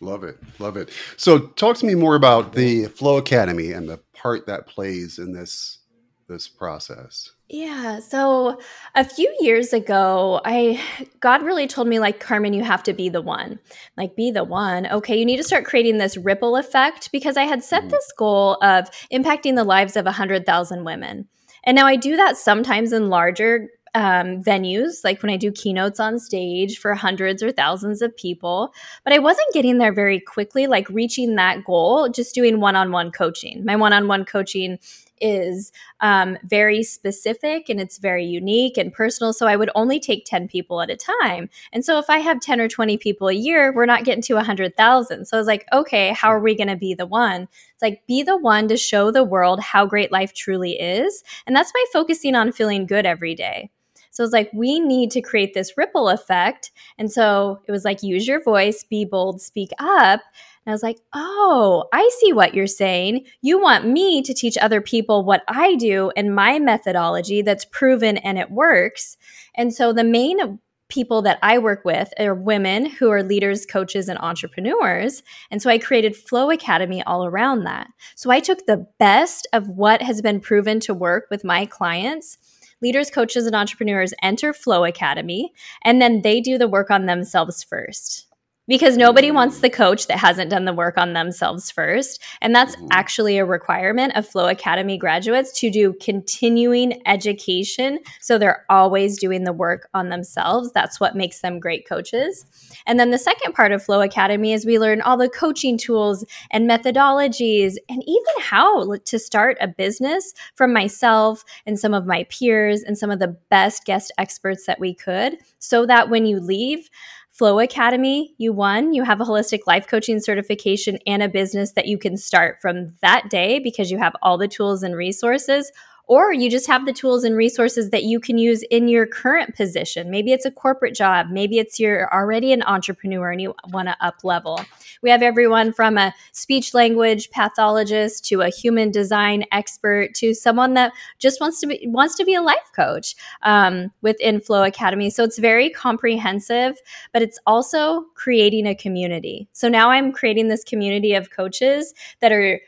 Love 0.00 0.24
it. 0.24 0.38
Love 0.58 0.76
it. 0.76 0.90
So 1.16 1.38
talk 1.38 1.76
to 1.78 1.86
me 1.86 1.94
more 1.94 2.16
about 2.16 2.52
the 2.52 2.86
Flow 2.86 3.16
Academy 3.16 3.72
and 3.72 3.88
the 3.88 3.98
part 4.14 4.46
that 4.46 4.66
plays 4.66 5.18
in 5.18 5.32
this 5.32 5.78
this 6.26 6.48
process. 6.48 7.32
Yeah. 7.48 8.00
So 8.00 8.58
a 8.94 9.04
few 9.04 9.34
years 9.40 9.72
ago, 9.72 10.40
I 10.44 10.80
God 11.20 11.42
really 11.42 11.66
told 11.66 11.86
me 11.86 11.98
like 11.98 12.18
Carmen, 12.20 12.54
you 12.54 12.64
have 12.64 12.82
to 12.84 12.92
be 12.92 13.08
the 13.08 13.20
one. 13.20 13.58
Like 13.96 14.16
be 14.16 14.30
the 14.30 14.44
one. 14.44 14.86
Okay, 14.86 15.18
you 15.18 15.26
need 15.26 15.36
to 15.36 15.44
start 15.44 15.66
creating 15.66 15.98
this 15.98 16.16
ripple 16.16 16.56
effect 16.56 17.12
because 17.12 17.36
I 17.36 17.44
had 17.44 17.62
set 17.62 17.82
mm-hmm. 17.82 17.90
this 17.90 18.12
goal 18.16 18.56
of 18.62 18.90
impacting 19.12 19.54
the 19.54 19.64
lives 19.64 19.96
of 19.96 20.06
100,000 20.06 20.84
women. 20.84 21.28
And 21.64 21.76
now 21.76 21.86
I 21.86 21.96
do 21.96 22.16
that 22.16 22.36
sometimes 22.36 22.92
in 22.92 23.08
larger 23.08 23.68
um, 23.94 24.42
venues, 24.42 25.04
like 25.04 25.22
when 25.22 25.30
I 25.30 25.36
do 25.36 25.52
keynotes 25.52 26.00
on 26.00 26.18
stage 26.18 26.78
for 26.78 26.94
hundreds 26.94 27.42
or 27.42 27.52
thousands 27.52 28.02
of 28.02 28.16
people. 28.16 28.72
But 29.04 29.12
I 29.12 29.18
wasn't 29.18 29.52
getting 29.52 29.78
there 29.78 29.92
very 29.92 30.20
quickly, 30.20 30.66
like 30.66 30.88
reaching 30.90 31.36
that 31.36 31.64
goal, 31.64 32.08
just 32.08 32.34
doing 32.34 32.60
one 32.60 32.76
on 32.76 32.90
one 32.90 33.10
coaching. 33.10 33.64
My 33.64 33.76
one 33.76 33.92
on 33.92 34.08
one 34.08 34.24
coaching 34.24 34.78
is 35.20 35.70
um, 36.00 36.36
very 36.44 36.82
specific 36.82 37.68
and 37.68 37.80
it's 37.80 37.98
very 37.98 38.24
unique 38.24 38.76
and 38.76 38.92
personal. 38.92 39.32
So 39.32 39.46
I 39.46 39.56
would 39.56 39.70
only 39.74 40.00
take 40.00 40.24
10 40.26 40.48
people 40.48 40.80
at 40.80 40.90
a 40.90 40.96
time. 40.96 41.48
And 41.72 41.84
so 41.84 41.98
if 41.98 42.10
I 42.10 42.18
have 42.18 42.40
10 42.40 42.60
or 42.60 42.68
20 42.68 42.98
people 42.98 43.28
a 43.28 43.32
year, 43.32 43.72
we're 43.72 43.86
not 43.86 44.04
getting 44.04 44.22
to 44.22 44.34
100,000. 44.34 45.24
So 45.24 45.36
I 45.36 45.40
was 45.40 45.46
like, 45.46 45.66
okay, 45.72 46.12
how 46.12 46.28
are 46.28 46.40
we 46.40 46.56
going 46.56 46.68
to 46.68 46.76
be 46.76 46.94
the 46.94 47.06
one? 47.06 47.42
It's 47.42 47.82
like, 47.82 48.02
be 48.06 48.22
the 48.22 48.36
one 48.36 48.68
to 48.68 48.76
show 48.76 49.10
the 49.10 49.24
world 49.24 49.60
how 49.60 49.86
great 49.86 50.10
life 50.10 50.34
truly 50.34 50.72
is. 50.72 51.22
And 51.46 51.54
that's 51.54 51.72
by 51.72 51.84
focusing 51.92 52.34
on 52.34 52.52
feeling 52.52 52.84
good 52.84 53.06
every 53.06 53.34
day. 53.34 53.70
So 54.14 54.22
it's 54.22 54.32
like, 54.32 54.48
we 54.54 54.78
need 54.78 55.10
to 55.10 55.20
create 55.20 55.54
this 55.54 55.76
ripple 55.76 56.08
effect. 56.08 56.70
And 56.98 57.10
so 57.10 57.60
it 57.66 57.72
was 57.72 57.84
like, 57.84 58.04
use 58.04 58.28
your 58.28 58.40
voice, 58.40 58.84
be 58.84 59.04
bold, 59.04 59.42
speak 59.42 59.70
up. 59.80 60.20
And 60.64 60.70
I 60.70 60.72
was 60.72 60.84
like, 60.84 61.00
oh, 61.12 61.88
I 61.92 62.08
see 62.20 62.32
what 62.32 62.54
you're 62.54 62.68
saying. 62.68 63.26
You 63.42 63.60
want 63.60 63.88
me 63.88 64.22
to 64.22 64.32
teach 64.32 64.56
other 64.56 64.80
people 64.80 65.24
what 65.24 65.42
I 65.48 65.74
do 65.74 66.12
and 66.16 66.34
my 66.34 66.60
methodology 66.60 67.42
that's 67.42 67.64
proven 67.66 68.16
and 68.18 68.38
it 68.38 68.52
works. 68.52 69.16
And 69.56 69.74
so 69.74 69.92
the 69.92 70.04
main 70.04 70.60
people 70.88 71.22
that 71.22 71.40
I 71.42 71.58
work 71.58 71.84
with 71.84 72.12
are 72.20 72.36
women 72.36 72.86
who 72.86 73.10
are 73.10 73.22
leaders, 73.22 73.66
coaches, 73.66 74.08
and 74.08 74.18
entrepreneurs. 74.20 75.24
And 75.50 75.60
so 75.60 75.68
I 75.70 75.78
created 75.78 76.14
Flow 76.14 76.50
Academy 76.50 77.02
all 77.02 77.26
around 77.26 77.64
that. 77.64 77.88
So 78.14 78.30
I 78.30 78.38
took 78.38 78.66
the 78.66 78.86
best 79.00 79.48
of 79.52 79.68
what 79.68 80.02
has 80.02 80.22
been 80.22 80.38
proven 80.38 80.78
to 80.80 80.94
work 80.94 81.26
with 81.30 81.42
my 81.42 81.66
clients 81.66 82.38
leaders, 82.82 83.10
coaches, 83.10 83.46
and 83.46 83.54
entrepreneurs 83.54 84.14
enter 84.22 84.52
Flow 84.52 84.84
Academy, 84.84 85.52
and 85.82 86.00
then 86.00 86.22
they 86.22 86.40
do 86.40 86.58
the 86.58 86.68
work 86.68 86.90
on 86.90 87.06
themselves 87.06 87.62
first. 87.62 88.26
Because 88.66 88.96
nobody 88.96 89.30
wants 89.30 89.60
the 89.60 89.70
coach 89.70 90.06
that 90.06 90.18
hasn't 90.18 90.50
done 90.50 90.64
the 90.64 90.72
work 90.72 90.96
on 90.96 91.12
themselves 91.12 91.70
first. 91.70 92.22
And 92.40 92.54
that's 92.54 92.76
mm-hmm. 92.76 92.86
actually 92.92 93.38
a 93.38 93.44
requirement 93.44 94.16
of 94.16 94.26
Flow 94.26 94.48
Academy 94.48 94.96
graduates 94.96 95.58
to 95.60 95.70
do 95.70 95.94
continuing 96.00 97.02
education. 97.06 97.98
So 98.20 98.38
they're 98.38 98.64
always 98.70 99.18
doing 99.18 99.44
the 99.44 99.52
work 99.52 99.88
on 99.92 100.08
themselves. 100.08 100.72
That's 100.72 100.98
what 100.98 101.16
makes 101.16 101.40
them 101.40 101.60
great 101.60 101.86
coaches. 101.86 102.46
And 102.86 102.98
then 102.98 103.10
the 103.10 103.18
second 103.18 103.52
part 103.54 103.72
of 103.72 103.82
Flow 103.82 104.00
Academy 104.00 104.52
is 104.52 104.64
we 104.64 104.78
learn 104.78 105.02
all 105.02 105.16
the 105.16 105.28
coaching 105.28 105.76
tools 105.76 106.24
and 106.50 106.68
methodologies 106.68 107.76
and 107.88 108.02
even 108.06 108.34
how 108.40 108.96
to 108.96 109.18
start 109.18 109.56
a 109.60 109.68
business 109.68 110.32
from 110.54 110.72
myself 110.72 111.44
and 111.66 111.78
some 111.78 111.94
of 111.94 112.06
my 112.06 112.24
peers 112.24 112.82
and 112.82 112.96
some 112.96 113.10
of 113.10 113.18
the 113.18 113.36
best 113.50 113.84
guest 113.84 114.12
experts 114.18 114.66
that 114.66 114.80
we 114.80 114.94
could 114.94 115.38
so 115.58 115.86
that 115.86 116.10
when 116.10 116.26
you 116.26 116.40
leave, 116.40 116.88
Flow 117.34 117.58
Academy, 117.58 118.32
you 118.38 118.52
won. 118.52 118.92
You 118.92 119.02
have 119.02 119.20
a 119.20 119.24
holistic 119.24 119.66
life 119.66 119.88
coaching 119.88 120.20
certification 120.20 121.00
and 121.04 121.20
a 121.20 121.28
business 121.28 121.72
that 121.72 121.88
you 121.88 121.98
can 121.98 122.16
start 122.16 122.58
from 122.62 122.94
that 123.02 123.28
day 123.28 123.58
because 123.58 123.90
you 123.90 123.98
have 123.98 124.14
all 124.22 124.38
the 124.38 124.46
tools 124.46 124.84
and 124.84 124.94
resources 124.94 125.72
or 126.06 126.32
you 126.32 126.50
just 126.50 126.66
have 126.66 126.86
the 126.86 126.92
tools 126.92 127.24
and 127.24 127.36
resources 127.36 127.90
that 127.90 128.04
you 128.04 128.20
can 128.20 128.38
use 128.38 128.62
in 128.70 128.88
your 128.88 129.06
current 129.06 129.54
position. 129.54 130.10
Maybe 130.10 130.32
it's 130.32 130.44
a 130.44 130.50
corporate 130.50 130.94
job, 130.94 131.28
maybe 131.30 131.58
it's 131.58 131.80
you're 131.80 132.12
already 132.12 132.52
an 132.52 132.62
entrepreneur 132.62 133.30
and 133.30 133.40
you 133.40 133.54
want 133.70 133.88
to 133.88 133.96
up 134.00 134.22
level. 134.22 134.60
We 135.02 135.10
have 135.10 135.22
everyone 135.22 135.72
from 135.72 135.98
a 135.98 136.14
speech 136.32 136.74
language 136.74 137.30
pathologist 137.30 138.24
to 138.26 138.42
a 138.42 138.48
human 138.48 138.90
design 138.90 139.44
expert 139.52 140.14
to 140.14 140.34
someone 140.34 140.74
that 140.74 140.92
just 141.18 141.40
wants 141.40 141.60
to 141.60 141.66
be 141.66 141.84
wants 141.86 142.14
to 142.16 142.24
be 142.24 142.34
a 142.34 142.42
life 142.42 142.70
coach 142.74 143.14
um, 143.42 143.90
within 144.02 144.40
Flow 144.40 144.62
Academy. 144.62 145.10
So 145.10 145.24
it's 145.24 145.38
very 145.38 145.70
comprehensive, 145.70 146.78
but 147.12 147.22
it's 147.22 147.38
also 147.46 148.06
creating 148.14 148.66
a 148.66 148.74
community. 148.74 149.48
So 149.52 149.68
now 149.68 149.90
I'm 149.90 150.12
creating 150.12 150.48
this 150.48 150.64
community 150.64 151.14
of 151.14 151.30
coaches 151.30 151.94
that 152.20 152.32
are 152.32 152.60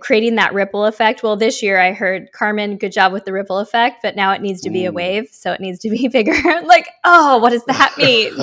creating 0.00 0.36
that 0.36 0.54
ripple 0.54 0.86
effect. 0.86 1.22
Well, 1.22 1.36
this 1.36 1.62
year 1.62 1.78
I 1.78 1.92
heard 1.92 2.32
Carmen, 2.32 2.78
good 2.78 2.92
job 2.92 3.12
with 3.12 3.24
the 3.24 3.32
ripple 3.32 3.58
effect, 3.58 4.02
but 4.02 4.16
now 4.16 4.32
it 4.32 4.40
needs 4.40 4.60
to 4.62 4.70
be 4.70 4.84
a 4.84 4.92
wave, 4.92 5.28
so 5.30 5.52
it 5.52 5.60
needs 5.60 5.78
to 5.80 5.90
be 5.90 6.08
bigger. 6.12 6.32
like, 6.62 6.88
oh, 7.04 7.38
what 7.38 7.50
does 7.50 7.64
that 7.66 7.94
mean? 7.98 8.34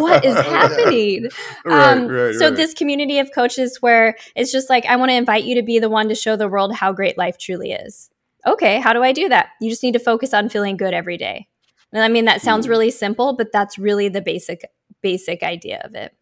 what 0.00 0.24
is 0.24 0.34
happening? 0.34 1.28
right, 1.64 1.92
um, 1.92 2.08
right, 2.08 2.34
so 2.34 2.48
right. 2.48 2.56
this 2.56 2.74
community 2.74 3.18
of 3.18 3.30
coaches 3.32 3.78
where 3.80 4.16
it's 4.34 4.50
just 4.50 4.68
like 4.68 4.84
I 4.86 4.96
want 4.96 5.10
to 5.10 5.14
invite 5.14 5.44
you 5.44 5.54
to 5.56 5.62
be 5.62 5.78
the 5.78 5.88
one 5.88 6.08
to 6.08 6.14
show 6.14 6.36
the 6.36 6.48
world 6.48 6.74
how 6.74 6.92
great 6.92 7.16
life 7.16 7.38
truly 7.38 7.72
is. 7.72 8.10
Okay, 8.46 8.80
how 8.80 8.92
do 8.92 9.02
I 9.02 9.12
do 9.12 9.28
that? 9.28 9.50
You 9.60 9.70
just 9.70 9.82
need 9.82 9.92
to 9.92 10.00
focus 10.00 10.34
on 10.34 10.48
feeling 10.48 10.76
good 10.76 10.94
every 10.94 11.16
day. 11.16 11.46
And 11.92 12.02
I 12.02 12.08
mean 12.08 12.24
that 12.24 12.40
sounds 12.40 12.66
mm. 12.66 12.70
really 12.70 12.90
simple, 12.90 13.34
but 13.34 13.52
that's 13.52 13.78
really 13.78 14.08
the 14.08 14.22
basic 14.22 14.64
basic 15.00 15.42
idea 15.42 15.80
of 15.84 15.94
it. 15.94 16.14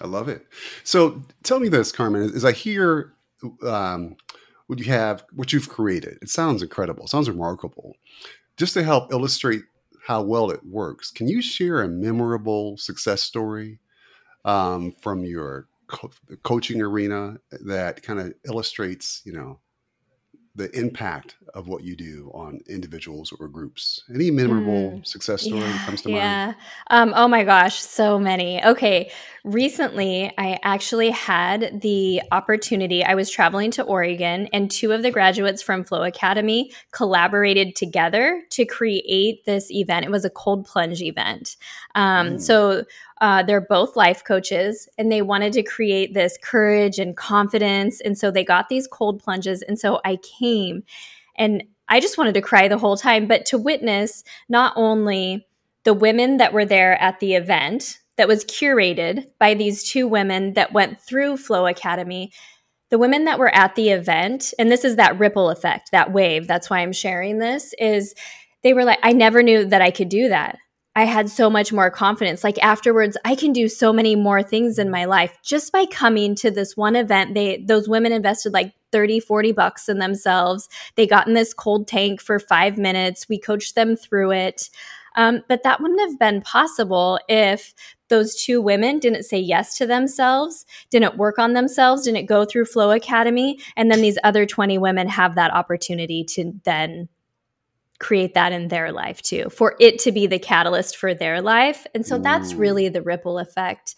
I 0.00 0.06
love 0.06 0.28
it. 0.28 0.46
So 0.84 1.22
tell 1.42 1.58
me 1.58 1.68
this, 1.68 1.90
Carmen, 1.90 2.32
as 2.34 2.44
I 2.44 2.52
hear 2.52 3.14
um, 3.62 4.16
what 4.66 4.78
you 4.78 4.86
have, 4.86 5.24
what 5.32 5.52
you've 5.52 5.68
created. 5.68 6.18
It 6.22 6.28
sounds 6.28 6.62
incredible. 6.62 7.04
It 7.04 7.10
sounds 7.10 7.28
remarkable. 7.28 7.96
Just 8.56 8.74
to 8.74 8.82
help 8.82 9.12
illustrate 9.12 9.62
how 10.06 10.22
well 10.22 10.50
it 10.50 10.64
works, 10.64 11.10
can 11.10 11.28
you 11.28 11.42
share 11.42 11.82
a 11.82 11.88
memorable 11.88 12.76
success 12.76 13.22
story 13.22 13.78
um, 14.44 14.92
from 15.00 15.24
your 15.24 15.68
co- 15.88 16.10
coaching 16.42 16.80
arena 16.80 17.38
that 17.64 18.02
kind 18.02 18.20
of 18.20 18.34
illustrates, 18.46 19.22
you 19.24 19.32
know, 19.32 19.58
the 20.56 20.76
impact 20.76 21.36
of 21.54 21.68
what 21.68 21.84
you 21.84 21.94
do 21.94 22.30
on 22.34 22.60
individuals 22.66 23.32
or 23.38 23.46
groups. 23.46 24.02
Any 24.12 24.30
memorable 24.30 24.92
mm, 24.92 25.06
success 25.06 25.42
story 25.42 25.60
yeah, 25.60 25.84
comes 25.84 26.02
to 26.02 26.10
yeah. 26.10 26.46
mind? 26.46 26.56
Yeah. 26.90 27.02
Um, 27.02 27.12
oh 27.14 27.28
my 27.28 27.44
gosh, 27.44 27.80
so 27.80 28.18
many. 28.18 28.64
Okay. 28.64 29.10
Recently, 29.44 30.32
I 30.38 30.58
actually 30.62 31.10
had 31.10 31.80
the 31.80 32.22
opportunity. 32.32 33.04
I 33.04 33.14
was 33.14 33.30
traveling 33.30 33.70
to 33.72 33.84
Oregon, 33.84 34.48
and 34.52 34.70
two 34.70 34.92
of 34.92 35.02
the 35.02 35.10
graduates 35.10 35.62
from 35.62 35.84
Flow 35.84 36.02
Academy 36.02 36.72
collaborated 36.90 37.76
together 37.76 38.42
to 38.50 38.64
create 38.64 39.44
this 39.44 39.70
event. 39.70 40.04
It 40.04 40.10
was 40.10 40.24
a 40.24 40.30
cold 40.30 40.66
plunge 40.66 41.00
event. 41.00 41.56
Um, 41.94 42.30
mm. 42.30 42.40
So 42.40 42.84
uh, 43.20 43.42
they're 43.42 43.60
both 43.60 43.96
life 43.96 44.22
coaches 44.24 44.88
and 44.98 45.10
they 45.10 45.22
wanted 45.22 45.52
to 45.54 45.62
create 45.62 46.14
this 46.14 46.38
courage 46.42 46.98
and 46.98 47.16
confidence. 47.16 48.00
And 48.00 48.16
so 48.16 48.30
they 48.30 48.44
got 48.44 48.68
these 48.68 48.86
cold 48.86 49.22
plunges. 49.22 49.62
And 49.62 49.78
so 49.78 50.00
I 50.04 50.16
came 50.16 50.82
and 51.36 51.64
I 51.88 52.00
just 52.00 52.18
wanted 52.18 52.34
to 52.34 52.40
cry 52.40 52.68
the 52.68 52.78
whole 52.78 52.96
time, 52.96 53.26
but 53.26 53.46
to 53.46 53.58
witness 53.58 54.24
not 54.48 54.72
only 54.76 55.46
the 55.84 55.94
women 55.94 56.38
that 56.38 56.52
were 56.52 56.64
there 56.64 57.00
at 57.00 57.20
the 57.20 57.34
event 57.34 58.00
that 58.16 58.28
was 58.28 58.44
curated 58.44 59.26
by 59.38 59.54
these 59.54 59.88
two 59.88 60.08
women 60.08 60.54
that 60.54 60.72
went 60.72 61.00
through 61.00 61.36
Flow 61.36 61.66
Academy, 61.66 62.32
the 62.90 62.98
women 62.98 63.24
that 63.24 63.38
were 63.38 63.54
at 63.54 63.74
the 63.76 63.90
event, 63.90 64.52
and 64.58 64.70
this 64.70 64.84
is 64.84 64.96
that 64.96 65.18
ripple 65.18 65.50
effect, 65.50 65.90
that 65.92 66.12
wave, 66.12 66.46
that's 66.46 66.68
why 66.68 66.80
I'm 66.80 66.92
sharing 66.92 67.38
this, 67.38 67.74
is 67.78 68.14
they 68.62 68.74
were 68.74 68.84
like, 68.84 68.98
I 69.02 69.12
never 69.12 69.42
knew 69.42 69.64
that 69.66 69.82
I 69.82 69.90
could 69.90 70.08
do 70.08 70.28
that. 70.28 70.58
I 70.96 71.04
had 71.04 71.28
so 71.28 71.50
much 71.50 71.74
more 71.74 71.90
confidence. 71.90 72.42
Like 72.42 72.58
afterwards, 72.64 73.18
I 73.22 73.34
can 73.34 73.52
do 73.52 73.68
so 73.68 73.92
many 73.92 74.16
more 74.16 74.42
things 74.42 74.78
in 74.78 74.90
my 74.90 75.04
life 75.04 75.36
just 75.44 75.70
by 75.70 75.84
coming 75.84 76.34
to 76.36 76.50
this 76.50 76.74
one 76.74 76.96
event. 76.96 77.34
They 77.34 77.58
those 77.58 77.86
women 77.86 78.12
invested 78.12 78.54
like 78.54 78.72
30, 78.92 79.20
40 79.20 79.52
bucks 79.52 79.90
in 79.90 79.98
themselves. 79.98 80.70
They 80.94 81.06
got 81.06 81.28
in 81.28 81.34
this 81.34 81.52
cold 81.52 81.86
tank 81.86 82.22
for 82.22 82.38
5 82.38 82.78
minutes. 82.78 83.28
We 83.28 83.38
coached 83.38 83.74
them 83.74 83.94
through 83.94 84.32
it. 84.32 84.70
Um, 85.16 85.42
but 85.48 85.62
that 85.64 85.82
wouldn't 85.82 86.00
have 86.00 86.18
been 86.18 86.40
possible 86.40 87.18
if 87.28 87.74
those 88.08 88.34
two 88.34 88.62
women 88.62 88.98
didn't 88.98 89.24
say 89.24 89.38
yes 89.38 89.76
to 89.76 89.86
themselves, 89.86 90.64
didn't 90.90 91.18
work 91.18 91.38
on 91.38 91.52
themselves, 91.52 92.04
didn't 92.04 92.26
go 92.26 92.46
through 92.46 92.66
Flow 92.66 92.90
Academy, 92.90 93.58
and 93.76 93.90
then 93.90 94.00
these 94.00 94.18
other 94.24 94.46
20 94.46 94.78
women 94.78 95.08
have 95.08 95.34
that 95.34 95.52
opportunity 95.52 96.24
to 96.24 96.52
then 96.64 97.08
create 97.98 98.34
that 98.34 98.52
in 98.52 98.68
their 98.68 98.92
life 98.92 99.22
too, 99.22 99.48
for 99.50 99.76
it 99.80 99.98
to 100.00 100.12
be 100.12 100.26
the 100.26 100.38
catalyst 100.38 100.96
for 100.96 101.14
their 101.14 101.40
life. 101.40 101.86
And 101.94 102.06
so 102.06 102.18
that's 102.18 102.52
mm. 102.52 102.58
really 102.58 102.88
the 102.88 103.02
ripple 103.02 103.38
effect. 103.38 103.94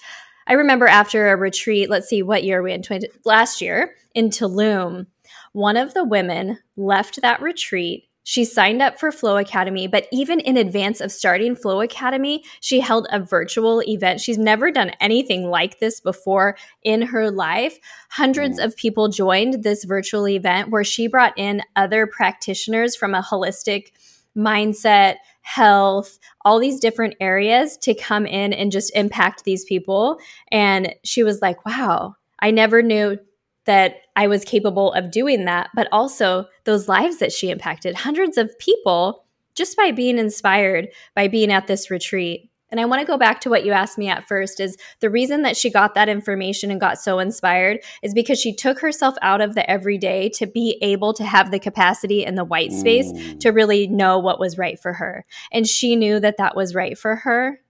I 0.46 0.54
remember 0.54 0.86
after 0.86 1.28
a 1.28 1.36
retreat, 1.36 1.90
let's 1.90 2.08
see, 2.08 2.22
what 2.22 2.44
year 2.44 2.62
we 2.62 2.72
in 2.72 2.82
20, 2.82 3.08
last 3.24 3.60
year 3.60 3.94
in 4.14 4.30
Tulum, 4.30 5.06
one 5.52 5.76
of 5.76 5.94
the 5.94 6.04
women 6.04 6.58
left 6.76 7.20
that 7.22 7.42
retreat 7.42 8.07
she 8.28 8.44
signed 8.44 8.82
up 8.82 9.00
for 9.00 9.10
Flow 9.10 9.38
Academy, 9.38 9.86
but 9.86 10.06
even 10.12 10.38
in 10.40 10.58
advance 10.58 11.00
of 11.00 11.10
starting 11.10 11.56
Flow 11.56 11.80
Academy, 11.80 12.44
she 12.60 12.78
held 12.78 13.06
a 13.10 13.18
virtual 13.18 13.82
event. 13.88 14.20
She's 14.20 14.36
never 14.36 14.70
done 14.70 14.90
anything 15.00 15.48
like 15.48 15.78
this 15.78 15.98
before 15.98 16.54
in 16.82 17.00
her 17.00 17.30
life. 17.30 17.78
Hundreds 18.10 18.60
mm. 18.60 18.64
of 18.66 18.76
people 18.76 19.08
joined 19.08 19.62
this 19.62 19.84
virtual 19.84 20.28
event 20.28 20.68
where 20.68 20.84
she 20.84 21.06
brought 21.06 21.32
in 21.38 21.62
other 21.74 22.06
practitioners 22.06 22.94
from 22.94 23.14
a 23.14 23.22
holistic 23.22 23.92
mindset, 24.36 25.14
health, 25.40 26.18
all 26.44 26.58
these 26.58 26.80
different 26.80 27.14
areas 27.20 27.78
to 27.78 27.94
come 27.94 28.26
in 28.26 28.52
and 28.52 28.70
just 28.70 28.94
impact 28.94 29.44
these 29.44 29.64
people. 29.64 30.18
And 30.52 30.94
she 31.02 31.22
was 31.22 31.40
like, 31.40 31.64
wow, 31.64 32.14
I 32.40 32.50
never 32.50 32.82
knew 32.82 33.18
that 33.68 33.96
I 34.16 34.28
was 34.28 34.46
capable 34.46 34.94
of 34.94 35.10
doing 35.10 35.44
that, 35.44 35.68
but 35.74 35.88
also 35.92 36.46
those 36.64 36.88
lives 36.88 37.18
that 37.18 37.32
she 37.32 37.50
impacted 37.50 37.94
hundreds 37.94 38.38
of 38.38 38.58
people 38.58 39.26
just 39.54 39.76
by 39.76 39.90
being 39.90 40.18
inspired 40.18 40.88
by 41.14 41.28
being 41.28 41.52
at 41.52 41.66
this 41.66 41.90
retreat. 41.90 42.50
And 42.70 42.80
I 42.80 42.86
want 42.86 43.00
to 43.00 43.06
go 43.06 43.18
back 43.18 43.42
to 43.42 43.50
what 43.50 43.66
you 43.66 43.72
asked 43.72 43.98
me 43.98 44.08
at 44.08 44.26
first 44.26 44.58
is 44.58 44.78
the 45.00 45.10
reason 45.10 45.42
that 45.42 45.54
she 45.54 45.68
got 45.68 45.92
that 45.94 46.08
information 46.08 46.70
and 46.70 46.80
got 46.80 46.98
so 46.98 47.18
inspired 47.18 47.80
is 48.02 48.14
because 48.14 48.40
she 48.40 48.54
took 48.54 48.80
herself 48.80 49.16
out 49.20 49.42
of 49.42 49.54
the 49.54 49.70
everyday 49.70 50.30
to 50.30 50.46
be 50.46 50.78
able 50.80 51.12
to 51.12 51.24
have 51.24 51.50
the 51.50 51.58
capacity 51.58 52.24
and 52.24 52.38
the 52.38 52.44
white 52.44 52.72
space 52.72 53.12
mm. 53.12 53.38
to 53.40 53.50
really 53.50 53.86
know 53.86 54.18
what 54.18 54.40
was 54.40 54.56
right 54.56 54.80
for 54.80 54.94
her. 54.94 55.26
And 55.52 55.66
she 55.66 55.94
knew 55.94 56.20
that 56.20 56.38
that 56.38 56.56
was 56.56 56.74
right 56.74 56.96
for 56.96 57.16
her 57.16 57.60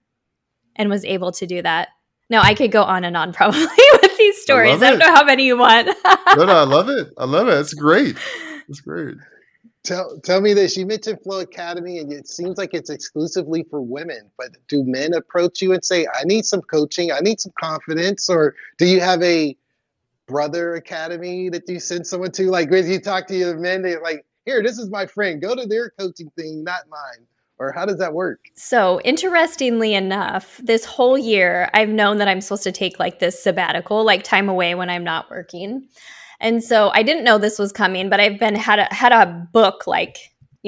and 0.76 0.88
was 0.88 1.04
able 1.04 1.32
to 1.32 1.46
do 1.46 1.60
that. 1.62 1.88
No, 2.30 2.40
I 2.40 2.54
could 2.54 2.70
go 2.72 2.82
on 2.82 3.04
and 3.04 3.16
on 3.16 3.32
probably 3.34 3.66
with 4.02 4.16
these 4.18 4.40
stories. 4.42 4.82
I, 4.82 4.88
I 4.88 4.90
don't 4.90 4.98
know 4.98 5.14
how 5.14 5.24
many 5.24 5.44
you 5.44 5.56
want. 5.56 5.86
no, 6.36 6.44
no, 6.44 6.52
I 6.52 6.64
love 6.64 6.88
it. 6.88 7.08
I 7.16 7.24
love 7.24 7.48
it. 7.48 7.58
It's 7.58 7.74
great. 7.74 8.16
It's 8.68 8.80
great. 8.80 9.16
Tell 9.84 10.20
tell 10.20 10.40
me 10.40 10.52
this. 10.52 10.76
You 10.76 10.84
mentioned 10.84 11.20
Flow 11.22 11.40
Academy, 11.40 11.98
and 11.98 12.12
it 12.12 12.28
seems 12.28 12.58
like 12.58 12.74
it's 12.74 12.90
exclusively 12.90 13.64
for 13.70 13.80
women. 13.80 14.30
But 14.36 14.50
do 14.66 14.84
men 14.84 15.14
approach 15.14 15.62
you 15.62 15.72
and 15.72 15.82
say, 15.82 16.06
"I 16.06 16.24
need 16.24 16.44
some 16.44 16.60
coaching. 16.60 17.10
I 17.12 17.20
need 17.20 17.40
some 17.40 17.52
confidence," 17.58 18.28
or 18.28 18.54
do 18.76 18.86
you 18.86 19.00
have 19.00 19.22
a 19.22 19.56
brother 20.26 20.74
academy 20.74 21.48
that 21.48 21.66
you 21.68 21.80
send 21.80 22.06
someone 22.06 22.32
to? 22.32 22.50
Like 22.50 22.70
when 22.70 22.86
you 22.90 23.00
talk 23.00 23.28
to 23.28 23.36
your 23.36 23.56
men, 23.56 23.80
they're 23.80 24.02
like, 24.02 24.26
"Here, 24.44 24.62
this 24.62 24.78
is 24.78 24.90
my 24.90 25.06
friend. 25.06 25.40
Go 25.40 25.54
to 25.54 25.64
their 25.64 25.90
coaching 25.90 26.30
thing, 26.36 26.64
not 26.64 26.82
mine." 26.90 27.26
Or 27.58 27.72
how 27.72 27.84
does 27.84 27.98
that 27.98 28.14
work? 28.14 28.40
So, 28.54 29.00
interestingly 29.04 29.94
enough, 29.94 30.60
this 30.62 30.84
whole 30.84 31.18
year 31.18 31.70
I've 31.74 31.88
known 31.88 32.18
that 32.18 32.28
I'm 32.28 32.40
supposed 32.40 32.64
to 32.64 32.72
take 32.72 32.98
like 32.98 33.18
this 33.18 33.42
sabbatical, 33.42 34.04
like 34.04 34.22
time 34.22 34.48
away 34.48 34.74
when 34.74 34.90
I'm 34.90 35.04
not 35.04 35.30
working. 35.30 35.88
And 36.40 36.62
so 36.62 36.90
I 36.94 37.02
didn't 37.02 37.24
know 37.24 37.38
this 37.38 37.58
was 37.58 37.72
coming, 37.72 38.08
but 38.08 38.20
I've 38.20 38.38
been 38.38 38.54
had 38.54 38.78
a 38.78 38.94
had 38.94 39.12
a 39.12 39.48
book 39.52 39.86
like 39.86 40.18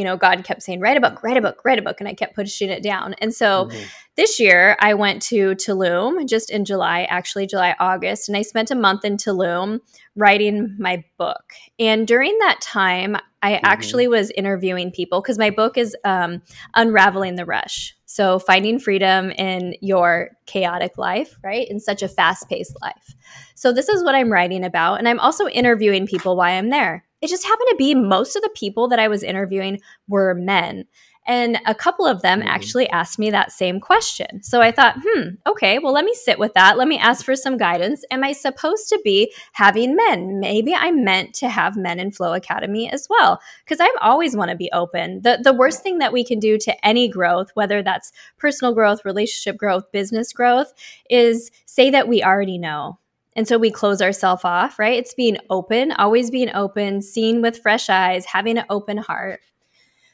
you 0.01 0.05
know, 0.05 0.17
God 0.17 0.45
kept 0.45 0.63
saying, 0.63 0.81
write 0.81 0.97
a 0.97 1.01
book, 1.01 1.23
write 1.23 1.37
a 1.37 1.43
book, 1.43 1.61
write 1.63 1.79
a 1.79 1.83
book. 1.83 2.01
And 2.01 2.09
I 2.09 2.15
kept 2.15 2.35
pushing 2.35 2.71
it 2.71 2.83
down. 2.83 3.15
And 3.19 3.35
so 3.35 3.67
mm-hmm. 3.67 3.83
this 4.17 4.41
year 4.41 4.75
I 4.81 4.95
went 4.95 5.21
to 5.25 5.51
Tulum 5.57 6.27
just 6.27 6.51
in 6.51 6.65
July, 6.65 7.03
actually, 7.03 7.47
July, 7.47 7.77
August. 7.79 8.27
And 8.27 8.35
I 8.35 8.41
spent 8.41 8.71
a 8.71 8.75
month 8.75 9.05
in 9.05 9.19
Tulum 9.19 9.81
writing 10.17 10.75
my 10.79 11.05
book. 11.19 11.53
And 11.79 12.09
during 12.09 12.39
that 12.39 12.63
time, 12.63 13.19
I 13.43 13.57
mm-hmm. 13.57 13.67
actually 13.67 14.09
was 14.09 14.31
interviewing 14.31 14.91
people 14.91 15.21
because 15.21 15.37
my 15.37 15.51
book 15.51 15.77
is 15.77 15.95
um, 16.05 16.41
Unraveling 16.75 17.35
the 17.35 17.45
Rush. 17.45 17.95
So, 18.07 18.39
finding 18.39 18.79
freedom 18.79 19.31
in 19.33 19.75
your 19.83 20.31
chaotic 20.47 20.97
life, 20.97 21.37
right? 21.45 21.69
In 21.71 21.79
such 21.79 22.03
a 22.03 22.09
fast 22.09 22.49
paced 22.49 22.77
life. 22.81 23.15
So, 23.55 23.71
this 23.71 23.91
is 23.91 24.03
what 24.03 24.15
I'm 24.15 24.33
writing 24.33 24.65
about. 24.65 24.95
And 24.95 25.07
I'm 25.07 25.21
also 25.21 25.47
interviewing 25.47 26.07
people 26.07 26.37
while 26.37 26.57
I'm 26.59 26.71
there. 26.71 27.05
It 27.21 27.29
just 27.29 27.45
happened 27.45 27.69
to 27.71 27.77
be 27.77 27.95
most 27.95 28.37
of 28.37 28.43
the 28.43 28.51
people 28.55 28.89
that 28.89 28.99
I 28.99 29.09
was 29.09 29.23
interviewing 29.23 29.81
were 30.09 30.35
men. 30.35 30.87
And 31.27 31.61
a 31.67 31.75
couple 31.75 32.07
of 32.07 32.23
them 32.23 32.41
mm-hmm. 32.41 32.49
actually 32.49 32.89
asked 32.89 33.19
me 33.19 33.31
that 33.31 33.53
same 33.53 33.79
question. 33.79 34.43
So 34.43 34.63
I 34.63 34.73
thought, 34.73 34.97
hmm, 35.05 35.35
okay, 35.47 35.79
well, 35.79 35.93
let 35.93 36.05
me 36.05 36.15
sit 36.15 36.39
with 36.39 36.55
that. 36.55 36.79
Let 36.79 36.89
me 36.89 36.99
ask 36.99 37.25
for 37.25 37.37
some 37.37 37.59
guidance. 37.59 38.05
Am 38.11 38.25
I 38.25 38.33
supposed 38.33 38.89
to 38.89 39.01
be 39.05 39.33
having 39.53 39.95
men? 39.95 40.41
Maybe 40.41 40.75
I'm 40.75 41.05
meant 41.05 41.35
to 41.35 41.49
have 41.49 41.77
men 41.77 42.01
in 42.01 42.11
Flow 42.11 42.33
Academy 42.33 42.91
as 42.91 43.07
well, 43.09 43.41
because 43.65 43.81
I 43.81 43.95
always 44.01 44.35
want 44.35 44.51
to 44.51 44.57
be 44.57 44.71
open. 44.73 45.21
The, 45.21 45.39
the 45.43 45.53
worst 45.53 45.83
thing 45.83 45.99
that 45.99 46.13
we 46.13 46.25
can 46.25 46.39
do 46.39 46.57
to 46.59 46.87
any 46.87 47.07
growth, 47.07 47.51
whether 47.55 47.83
that's 47.83 48.13
personal 48.39 48.75
growth, 48.75 49.05
relationship 49.05 49.59
growth, 49.59 49.93
business 49.93 50.33
growth, 50.33 50.73
is 51.11 51.51
say 51.67 51.91
that 51.91 52.09
we 52.09 52.25
already 52.25 52.57
know. 52.57 52.99
And 53.37 53.47
so 53.47 53.59
we 53.59 53.71
close 53.71 54.03
ourselves 54.03 54.45
off, 54.45 54.79
right? 54.79 54.99
It's 54.99 55.15
being 55.15 55.39
open, 55.51 55.93
always 55.93 56.31
being 56.31 56.51
open, 56.55 57.01
seeing 57.01 57.43
with 57.43 57.63
fresh 57.63 57.89
eyes, 57.89 58.27
having 58.27 58.59
an 58.59 58.67
open 58.71 58.99
heart. 58.99 59.41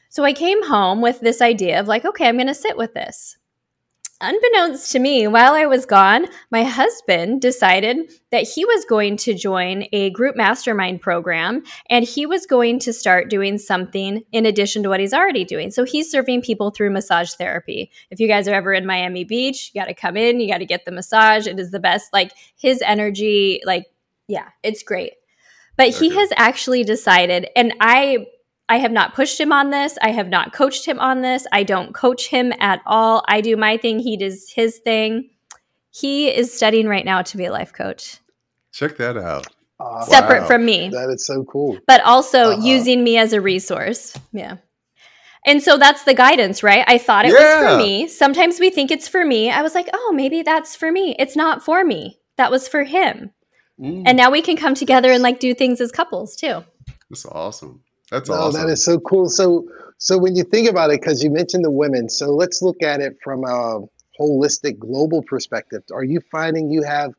So 0.09 0.23
I 0.23 0.33
came 0.33 0.63
home 0.63 1.01
with 1.01 1.19
this 1.19 1.41
idea 1.41 1.79
of 1.79 1.87
like, 1.87 2.05
okay, 2.05 2.27
I'm 2.27 2.37
going 2.37 2.47
to 2.47 2.53
sit 2.53 2.77
with 2.77 2.93
this. 2.93 3.37
Unbeknownst 4.19 4.91
to 4.91 4.99
me, 4.99 5.27
while 5.27 5.53
I 5.53 5.67
was 5.67 5.85
gone, 5.85 6.25
my 6.49 6.63
husband 6.63 7.39
decided 7.39 8.11
that 8.31 8.47
he 8.47 8.65
was 8.65 8.83
going 8.85 9.15
to 9.17 9.35
join 9.35 9.85
a 9.91 10.09
group 10.09 10.35
mastermind 10.35 11.01
program 11.01 11.61
and 11.91 12.03
he 12.03 12.25
was 12.25 12.47
going 12.47 12.79
to 12.79 12.93
start 12.93 13.29
doing 13.29 13.59
something 13.59 14.23
in 14.31 14.47
addition 14.47 14.81
to 14.81 14.89
what 14.89 14.99
he's 14.99 15.13
already 15.13 15.45
doing. 15.45 15.69
So 15.69 15.83
he's 15.83 16.09
serving 16.09 16.41
people 16.41 16.71
through 16.71 16.89
massage 16.89 17.33
therapy. 17.33 17.91
If 18.09 18.19
you 18.19 18.27
guys 18.27 18.47
are 18.47 18.55
ever 18.55 18.73
in 18.73 18.87
Miami 18.87 19.23
Beach, 19.23 19.69
you 19.71 19.79
got 19.79 19.87
to 19.87 19.93
come 19.93 20.17
in, 20.17 20.39
you 20.39 20.49
got 20.49 20.59
to 20.59 20.65
get 20.65 20.85
the 20.85 20.91
massage. 20.91 21.45
It 21.45 21.59
is 21.59 21.69
the 21.69 21.79
best. 21.79 22.11
Like 22.11 22.31
his 22.55 22.81
energy, 22.81 23.61
like, 23.65 23.85
yeah, 24.27 24.47
it's 24.63 24.81
great. 24.81 25.13
But 25.75 25.89
he 25.89 26.09
has 26.09 26.29
actually 26.37 26.83
decided, 26.83 27.49
and 27.55 27.71
I 27.79 28.25
I 28.69 28.77
have 28.77 28.91
not 28.91 29.13
pushed 29.13 29.39
him 29.39 29.51
on 29.51 29.69
this. 29.69 29.97
I 30.01 30.11
have 30.11 30.27
not 30.27 30.53
coached 30.53 30.85
him 30.85 30.99
on 30.99 31.21
this. 31.21 31.47
I 31.51 31.63
don't 31.63 31.93
coach 31.93 32.27
him 32.27 32.53
at 32.59 32.81
all. 32.85 33.23
I 33.27 33.41
do 33.41 33.55
my 33.55 33.77
thing, 33.77 33.99
he 33.99 34.17
does 34.17 34.49
his 34.49 34.79
thing. 34.79 35.29
He 35.89 36.27
is 36.27 36.53
studying 36.53 36.87
right 36.87 37.05
now 37.05 37.21
to 37.23 37.37
be 37.37 37.45
a 37.45 37.51
life 37.51 37.73
coach. 37.73 38.19
Check 38.71 38.97
that 38.97 39.17
out. 39.17 39.47
Uh, 39.79 40.03
Separate 40.03 40.41
wow. 40.41 40.47
from 40.47 40.65
me. 40.65 40.89
That 40.89 41.09
is 41.09 41.25
so 41.25 41.43
cool. 41.45 41.77
But 41.87 42.01
also 42.01 42.51
uh-huh. 42.51 42.61
using 42.61 43.03
me 43.03 43.17
as 43.17 43.33
a 43.33 43.41
resource. 43.41 44.15
Yeah. 44.31 44.57
And 45.45 45.63
so 45.63 45.77
that's 45.77 46.03
the 46.03 46.13
guidance, 46.13 46.61
right? 46.61 46.83
I 46.87 46.97
thought 46.97 47.25
it 47.25 47.33
yeah. 47.33 47.61
was 47.61 47.71
for 47.71 47.77
me. 47.77 48.07
Sometimes 48.07 48.59
we 48.59 48.69
think 48.69 48.91
it's 48.91 49.07
for 49.07 49.23
me. 49.23 49.49
I 49.49 49.61
was 49.61 49.73
like, 49.75 49.87
oh, 49.93 50.11
maybe 50.13 50.41
that's 50.41 50.75
for 50.75 50.91
me. 50.91 51.15
It's 51.17 51.35
not 51.35 51.63
for 51.63 51.85
me. 51.85 52.19
That 52.35 52.51
was 52.51 52.67
for 52.67 52.83
him. 52.83 53.31
Mm. 53.79 54.03
And 54.05 54.17
now 54.17 54.29
we 54.29 54.41
can 54.41 54.57
come 54.57 54.75
together 54.75 55.11
and 55.11 55.23
like 55.23 55.39
do 55.39 55.53
things 55.53 55.79
as 55.79 55.91
couples 55.91 56.35
too. 56.35 56.63
That's 57.09 57.25
awesome. 57.25 57.81
That's 58.11 58.29
no, 58.29 58.35
awesome. 58.35 58.61
That 58.61 58.69
is 58.69 58.83
so 58.83 58.99
cool. 58.99 59.29
So, 59.29 59.67
so 59.97 60.17
when 60.17 60.35
you 60.35 60.43
think 60.43 60.69
about 60.69 60.91
it, 60.91 61.01
because 61.01 61.23
you 61.23 61.31
mentioned 61.31 61.65
the 61.65 61.71
women, 61.71 62.09
so 62.09 62.33
let's 62.33 62.61
look 62.61 62.81
at 62.81 63.01
it 63.01 63.17
from 63.23 63.43
a 63.43 63.81
holistic 64.19 64.79
global 64.79 65.21
perspective. 65.21 65.83
Are 65.93 66.03
you 66.03 66.21
finding 66.31 66.71
you 66.71 66.83
have 66.83 67.13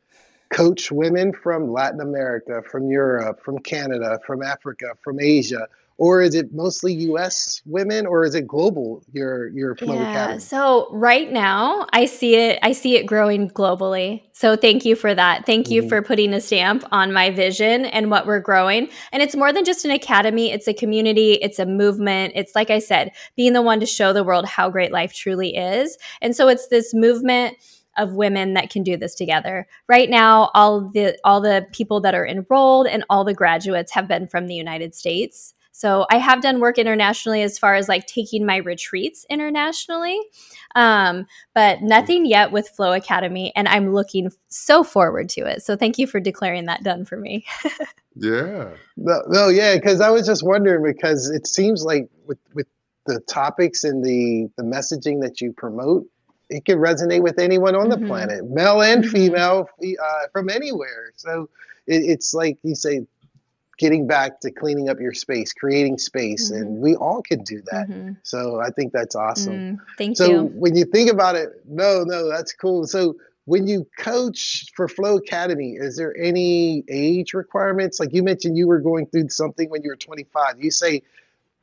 coach 0.51 0.91
women 0.91 1.33
from 1.33 1.71
Latin 1.71 2.01
America, 2.01 2.63
from 2.71 2.91
Europe, 2.91 3.41
from 3.45 3.59
Canada, 3.59 4.19
from 4.27 4.43
Africa, 4.43 4.95
from 5.03 5.21
Asia? 5.21 5.69
Or 5.99 6.23
is 6.23 6.37
it 6.37 6.55
mostly 6.55 6.95
U.S. 6.95 7.61
women, 7.67 8.07
or 8.07 8.25
is 8.25 8.37
it 8.37 8.47
global? 8.47 9.03
Your 9.13 9.49
your 9.49 9.75
flow 9.75 9.95
yeah. 9.95 10.11
Academy? 10.13 10.41
So 10.41 10.89
right 10.93 11.31
now, 11.31 11.87
I 11.93 12.07
see 12.07 12.37
it. 12.37 12.61
I 12.63 12.71
see 12.73 12.97
it 12.97 13.05
growing 13.05 13.51
globally. 13.51 14.23
So 14.33 14.57
thank 14.57 14.85
you 14.85 14.95
for 14.95 15.13
that. 15.13 15.45
Thank 15.45 15.69
you 15.71 15.83
mm-hmm. 15.83 15.89
for 15.89 16.03
putting 16.03 16.33
a 16.33 16.41
stamp 16.41 16.85
on 16.93 17.13
my 17.13 17.31
vision 17.31 17.85
and 17.85 18.13
what 18.13 18.27
we're 18.27 18.41
growing. 18.41 18.89
And 19.11 19.23
it's 19.23 19.35
more 19.35 19.53
than 19.53 19.65
just 19.65 19.85
an 19.85 19.91
academy. 19.91 20.53
It's 20.53 20.69
a 20.69 20.73
community. 20.73 21.33
It's 21.33 21.59
a 21.59 21.67
movement. 21.67 22.35
It's 22.37 22.55
like 22.55 22.71
I 22.71 22.79
said, 22.79 23.11
being 23.37 23.53
the 23.53 23.63
one 23.63 23.81
to 23.81 23.87
show 23.87 24.13
the 24.13 24.23
world 24.23 24.47
how 24.47 24.71
great 24.71 24.93
life 24.93 25.13
truly 25.13 25.57
is. 25.57 25.99
And 26.23 26.35
so 26.35 26.47
it's 26.47 26.69
this 26.69 26.95
movement 26.95 27.57
of 27.97 28.13
women 28.13 28.55
that 28.55 28.71
can 28.71 28.85
do 28.85 28.97
this 28.97 29.17
together. 29.17 29.67
Right 29.89 30.09
now, 30.09 30.53
all 30.55 30.89
the 30.95 31.19
all 31.25 31.41
the 31.41 31.67
people 31.73 32.01
that 32.03 32.15
are 32.15 32.27
enrolled 32.27 32.87
and 32.87 33.05
all 33.11 33.25
the 33.25 33.35
graduates 33.35 33.93
have 33.93 34.07
been 34.07 34.29
from 34.29 34.47
the 34.47 34.55
United 34.55 34.95
States. 34.95 35.55
So 35.79 36.07
I 36.11 36.19
have 36.19 36.43
done 36.43 36.59
work 36.59 36.77
internationally 36.77 37.41
as 37.43 37.57
far 37.57 37.77
as 37.77 37.89
like 37.89 38.09
taking 38.09 38.45
my 38.45 38.57
retreats 38.57 39.25
internationally, 39.31 40.21
um, 40.75 41.25
but 41.55 41.83
nothing 41.83 42.27
yet 42.27 42.51
with 42.51 42.69
Flow 42.69 42.93
Academy. 42.93 43.53
And 43.55 43.69
I'm 43.69 43.95
looking 43.95 44.33
so 44.49 44.83
forward 44.83 45.29
to 45.31 45.43
it. 45.43 45.63
So 45.63 45.77
thank 45.77 45.97
you 45.97 46.09
for 46.09 46.19
declaring 46.19 46.67
that 46.67 46.83
done 46.83 47.05
for 47.05 47.17
me. 47.17 47.47
yeah. 48.17 48.71
No, 48.97 49.23
no 49.29 49.49
yeah, 49.51 49.77
because 49.77 50.01
I 50.01 50.11
was 50.11 50.27
just 50.27 50.43
wondering 50.43 50.83
because 50.83 51.31
it 51.31 51.47
seems 51.47 51.85
like 51.85 52.11
with 52.27 52.39
with 52.55 52.67
the 53.07 53.21
topics 53.21 53.85
and 53.85 54.05
the 54.05 54.51
the 54.57 54.65
messaging 54.65 55.21
that 55.21 55.41
you 55.41 55.53
promote, 55.53 56.07
it 56.51 56.65
can 56.65 56.79
resonate 56.79 57.23
with 57.23 57.39
anyone 57.39 57.77
on 57.77 57.89
mm-hmm. 57.89 58.03
the 58.03 58.09
planet, 58.09 58.51
male 58.51 58.83
and 58.83 59.05
mm-hmm. 59.05 59.13
female, 59.13 59.69
uh, 59.81 60.27
from 60.33 60.51
anywhere. 60.51 61.13
So 61.15 61.49
it, 61.87 62.03
it's 62.03 62.35
like 62.35 62.59
you 62.65 62.75
say, 62.75 63.07
getting 63.79 64.07
back 64.07 64.41
to 64.41 64.51
cleaning 64.51 64.89
up 64.89 65.01
your 65.01 65.15
space, 65.15 65.53
creating 65.53 65.99
space, 65.99 66.51
mm-hmm. 66.51 66.63
and 66.63 66.81
we 66.81 66.97
all 66.97 67.23
can 67.23 67.43
do 67.45 67.63
that. 67.71 67.89
Mm-hmm. 67.89 68.13
So 68.25 68.61
I 68.61 68.71
think 68.71 68.93
that's 68.93 69.15
awesome. 69.15 69.55
Mm, 69.55 69.79
thank 69.97 70.17
so 70.17 70.25
you. 70.25 70.31
So 70.31 70.45
when 70.45 70.77
you 70.77 70.85
think 70.85 71.11
about 71.11 71.37
it, 71.37 71.49
no, 71.67 72.05
no, 72.05 72.29
that's 72.29 72.53
cool. 72.53 72.87
So 72.87 73.15
when 73.45 73.67
you 73.67 73.87
coach 73.99 74.67
for 74.75 74.89
Flow 74.89 75.17
Academy, 75.17 75.73
is 75.79 75.97
there 75.97 76.15
any 76.17 76.85
age 76.89 77.33
requirements? 77.33 77.99
Like 77.99 78.13
you 78.13 78.23
mentioned, 78.23 78.59
you 78.59 78.67
were 78.67 78.81
going 78.81 79.07
through 79.07 79.31
something 79.31 79.71
when 79.71 79.83
you 79.83 79.89
were 79.89 79.97
25. 79.97 80.63
You 80.63 80.71
say 80.71 81.03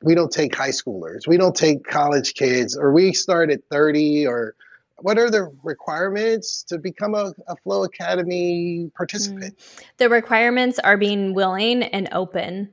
we 0.02 0.16
don't 0.16 0.32
take 0.32 0.56
high 0.56 0.70
schoolers, 0.70 1.28
we 1.28 1.38
don't 1.38 1.56
take 1.56 1.84
college 1.84 2.34
kids, 2.34 2.78
or 2.78 2.92
we 2.92 3.14
start 3.14 3.52
at 3.52 3.62
30, 3.70 4.26
or 4.26 4.56
what 5.00 5.18
are 5.18 5.30
the 5.30 5.52
requirements 5.64 6.64
to 6.64 6.78
become 6.78 7.16
a, 7.16 7.34
a 7.48 7.56
Flow 7.58 7.84
Academy 7.84 8.92
participant? 8.96 9.58
Mm. 9.58 9.84
The 9.98 10.10
requirements 10.10 10.80
are 10.80 10.98
being 10.98 11.34
willing 11.34 11.84
and 11.84 12.08
open. 12.12 12.70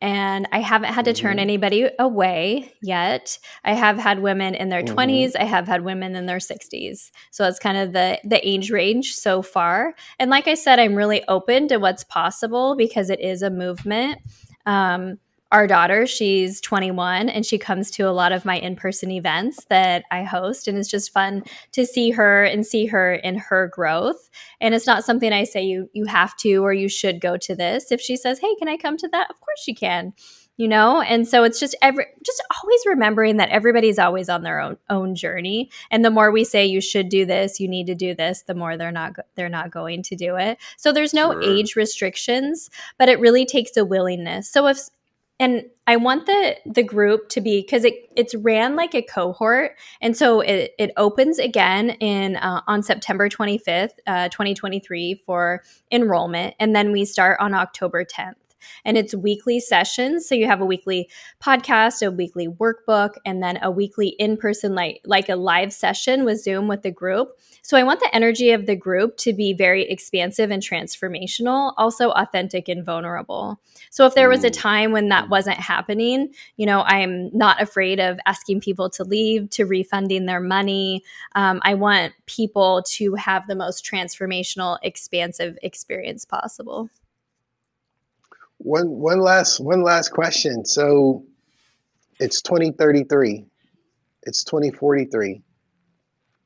And 0.00 0.46
I 0.52 0.60
haven't 0.60 0.92
had 0.92 1.06
to 1.06 1.14
turn 1.14 1.32
mm-hmm. 1.32 1.40
anybody 1.40 1.88
away 1.98 2.74
yet. 2.82 3.38
I 3.64 3.72
have 3.72 3.96
had 3.96 4.20
women 4.20 4.54
in 4.54 4.68
their 4.68 4.82
mm-hmm. 4.82 4.98
20s. 4.98 5.32
I 5.38 5.44
have 5.44 5.66
had 5.66 5.82
women 5.82 6.14
in 6.14 6.26
their 6.26 6.38
60s. 6.38 7.10
So 7.30 7.44
that's 7.44 7.58
kind 7.58 7.78
of 7.78 7.94
the 7.94 8.18
the 8.22 8.46
age 8.46 8.70
range 8.70 9.14
so 9.14 9.40
far. 9.40 9.94
And 10.18 10.30
like 10.30 10.46
I 10.46 10.54
said, 10.54 10.78
I'm 10.78 10.94
really 10.94 11.26
open 11.26 11.68
to 11.68 11.78
what's 11.78 12.04
possible 12.04 12.76
because 12.76 13.08
it 13.08 13.20
is 13.20 13.40
a 13.40 13.48
movement. 13.48 14.18
Um, 14.66 15.18
our 15.52 15.66
daughter, 15.68 16.06
she's 16.06 16.60
21 16.60 17.28
and 17.28 17.46
she 17.46 17.58
comes 17.58 17.90
to 17.92 18.02
a 18.08 18.10
lot 18.10 18.32
of 18.32 18.44
my 18.44 18.58
in-person 18.58 19.10
events 19.12 19.64
that 19.66 20.04
I 20.10 20.24
host 20.24 20.66
and 20.66 20.76
it's 20.76 20.88
just 20.88 21.12
fun 21.12 21.44
to 21.72 21.86
see 21.86 22.10
her 22.10 22.42
and 22.42 22.66
see 22.66 22.86
her 22.86 23.14
in 23.14 23.36
her 23.36 23.68
growth. 23.68 24.30
And 24.60 24.74
it's 24.74 24.86
not 24.86 25.04
something 25.04 25.32
I 25.32 25.44
say 25.44 25.62
you 25.62 25.88
you 25.92 26.06
have 26.06 26.36
to 26.38 26.56
or 26.56 26.72
you 26.72 26.88
should 26.88 27.20
go 27.20 27.36
to 27.36 27.54
this. 27.54 27.92
If 27.92 28.00
she 28.00 28.16
says, 28.16 28.40
"Hey, 28.40 28.54
can 28.56 28.68
I 28.68 28.76
come 28.76 28.96
to 28.96 29.08
that?" 29.08 29.30
Of 29.30 29.40
course 29.40 29.62
she 29.62 29.74
can. 29.74 30.12
You 30.56 30.68
know? 30.68 31.02
And 31.02 31.26
so 31.26 31.42
it's 31.44 31.60
just 31.60 31.76
every 31.82 32.06
just 32.24 32.42
always 32.62 32.80
remembering 32.86 33.36
that 33.36 33.50
everybody's 33.50 33.98
always 33.98 34.28
on 34.28 34.42
their 34.42 34.60
own 34.60 34.76
own 34.90 35.14
journey. 35.14 35.70
And 35.90 36.04
the 36.04 36.10
more 36.10 36.32
we 36.32 36.44
say 36.44 36.66
you 36.66 36.80
should 36.80 37.08
do 37.08 37.24
this, 37.24 37.60
you 37.60 37.68
need 37.68 37.86
to 37.86 37.94
do 37.94 38.14
this, 38.14 38.42
the 38.42 38.54
more 38.54 38.76
they're 38.76 38.90
not 38.90 39.12
they're 39.36 39.48
not 39.48 39.70
going 39.70 40.02
to 40.04 40.16
do 40.16 40.36
it. 40.36 40.58
So 40.78 40.90
there's 40.92 41.14
no 41.14 41.32
sure. 41.32 41.42
age 41.42 41.76
restrictions, 41.76 42.70
but 42.98 43.08
it 43.08 43.20
really 43.20 43.46
takes 43.46 43.76
a 43.76 43.84
willingness. 43.84 44.48
So 44.48 44.66
if 44.66 44.78
and 45.40 45.64
I 45.86 45.96
want 45.96 46.26
the 46.26 46.56
the 46.64 46.82
group 46.82 47.28
to 47.30 47.40
be 47.40 47.60
because 47.60 47.84
it 47.84 47.94
it's 48.16 48.34
ran 48.34 48.76
like 48.76 48.94
a 48.94 49.02
cohort, 49.02 49.72
and 50.00 50.16
so 50.16 50.40
it, 50.40 50.72
it 50.78 50.92
opens 50.96 51.38
again 51.38 51.90
in 51.90 52.36
uh, 52.36 52.62
on 52.66 52.82
September 52.82 53.28
twenty 53.28 53.58
fifth, 53.58 53.98
uh, 54.06 54.28
twenty 54.30 54.54
twenty 54.54 54.80
three 54.80 55.22
for 55.26 55.62
enrollment, 55.90 56.54
and 56.58 56.74
then 56.74 56.92
we 56.92 57.04
start 57.04 57.38
on 57.40 57.54
October 57.54 58.04
tenth. 58.04 58.43
And 58.84 58.96
it's 58.96 59.14
weekly 59.14 59.60
sessions. 59.60 60.28
So 60.28 60.34
you 60.34 60.46
have 60.46 60.60
a 60.60 60.66
weekly 60.66 61.08
podcast, 61.42 62.06
a 62.06 62.10
weekly 62.10 62.48
workbook, 62.48 63.14
and 63.24 63.42
then 63.42 63.58
a 63.62 63.70
weekly 63.70 64.08
in 64.18 64.36
person, 64.36 64.74
like, 64.74 65.00
like 65.04 65.28
a 65.28 65.36
live 65.36 65.72
session 65.72 66.24
with 66.24 66.42
Zoom 66.42 66.68
with 66.68 66.82
the 66.82 66.90
group. 66.90 67.38
So 67.62 67.78
I 67.78 67.82
want 67.82 68.00
the 68.00 68.14
energy 68.14 68.50
of 68.50 68.66
the 68.66 68.76
group 68.76 69.16
to 69.18 69.32
be 69.32 69.54
very 69.54 69.88
expansive 69.88 70.50
and 70.50 70.62
transformational, 70.62 71.72
also 71.78 72.10
authentic 72.10 72.68
and 72.68 72.84
vulnerable. 72.84 73.58
So 73.90 74.06
if 74.06 74.14
there 74.14 74.28
was 74.28 74.44
a 74.44 74.50
time 74.50 74.92
when 74.92 75.08
that 75.08 75.30
wasn't 75.30 75.56
happening, 75.56 76.34
you 76.56 76.66
know, 76.66 76.82
I'm 76.82 77.30
not 77.32 77.62
afraid 77.62 78.00
of 78.00 78.18
asking 78.26 78.60
people 78.60 78.90
to 78.90 79.04
leave, 79.04 79.48
to 79.50 79.64
refunding 79.64 80.26
their 80.26 80.40
money. 80.40 81.02
Um, 81.34 81.60
I 81.62 81.74
want 81.74 82.12
people 82.26 82.82
to 82.88 83.14
have 83.14 83.46
the 83.46 83.56
most 83.56 83.84
transformational, 83.84 84.78
expansive 84.82 85.56
experience 85.62 86.24
possible. 86.24 86.90
One 88.64 88.88
one 88.88 89.20
last 89.20 89.60
one 89.60 89.82
last 89.82 90.08
question. 90.08 90.64
So 90.64 91.26
it's 92.18 92.40
2033. 92.40 93.44
It's 94.22 94.44
2043. 94.44 95.42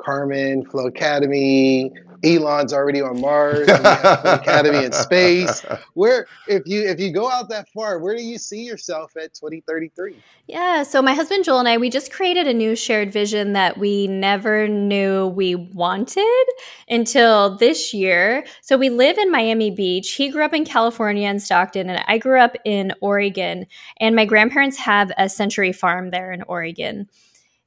Carmen, 0.03 0.65
Flow 0.65 0.89
Academy, 0.89 1.93
Elon's 2.25 2.73
already 2.73 3.01
on 3.01 3.21
Mars, 3.21 3.69
Academy 3.69 4.85
in 4.85 4.93
space. 4.93 5.65
Where 5.95 6.27
if 6.47 6.63
you 6.67 6.83
if 6.83 6.99
you 6.99 7.13
go 7.13 7.31
out 7.31 7.49
that 7.51 7.69
far, 7.71 7.99
where 7.99 8.17
do 8.17 8.23
you 8.23 8.39
see 8.39 8.63
yourself 8.63 9.17
at 9.17 9.35
2033? 9.35 10.17
Yeah, 10.47 10.83
so 10.83 11.03
my 11.03 11.15
husband 11.15 11.45
Joel 11.45 11.61
and 11.61 11.69
I 11.69 11.77
we 11.77 11.91
just 11.91 12.13
created 12.13 12.47
a 12.47 12.55
new 12.55 12.75
shared 12.75 13.13
vision 13.13 13.53
that 13.53 13.79
we 13.79 14.07
never 14.07 14.67
knew 14.69 15.29
we 15.29 15.55
wanted 15.55 16.45
until 16.89 17.57
this 17.57 17.95
year. 17.95 18.45
So 18.63 18.77
we 18.77 18.91
live 18.91 19.19
in 19.19 19.31
Miami 19.31 19.71
Beach. 19.71 20.13
He 20.15 20.31
grew 20.31 20.45
up 20.45 20.55
in 20.55 20.65
California 20.65 21.29
in 21.29 21.41
Stockton 21.41 21.91
and 21.91 22.05
I 22.07 22.19
grew 22.19 22.41
up 22.41 22.57
in 22.65 22.93
Oregon 23.01 23.67
and 23.99 24.17
my 24.17 24.25
grandparents 24.25 24.79
have 24.79 25.13
a 25.19 25.29
century 25.29 25.73
farm 25.73 26.11
there 26.11 26.33
in 26.33 26.43
Oregon. 26.43 27.09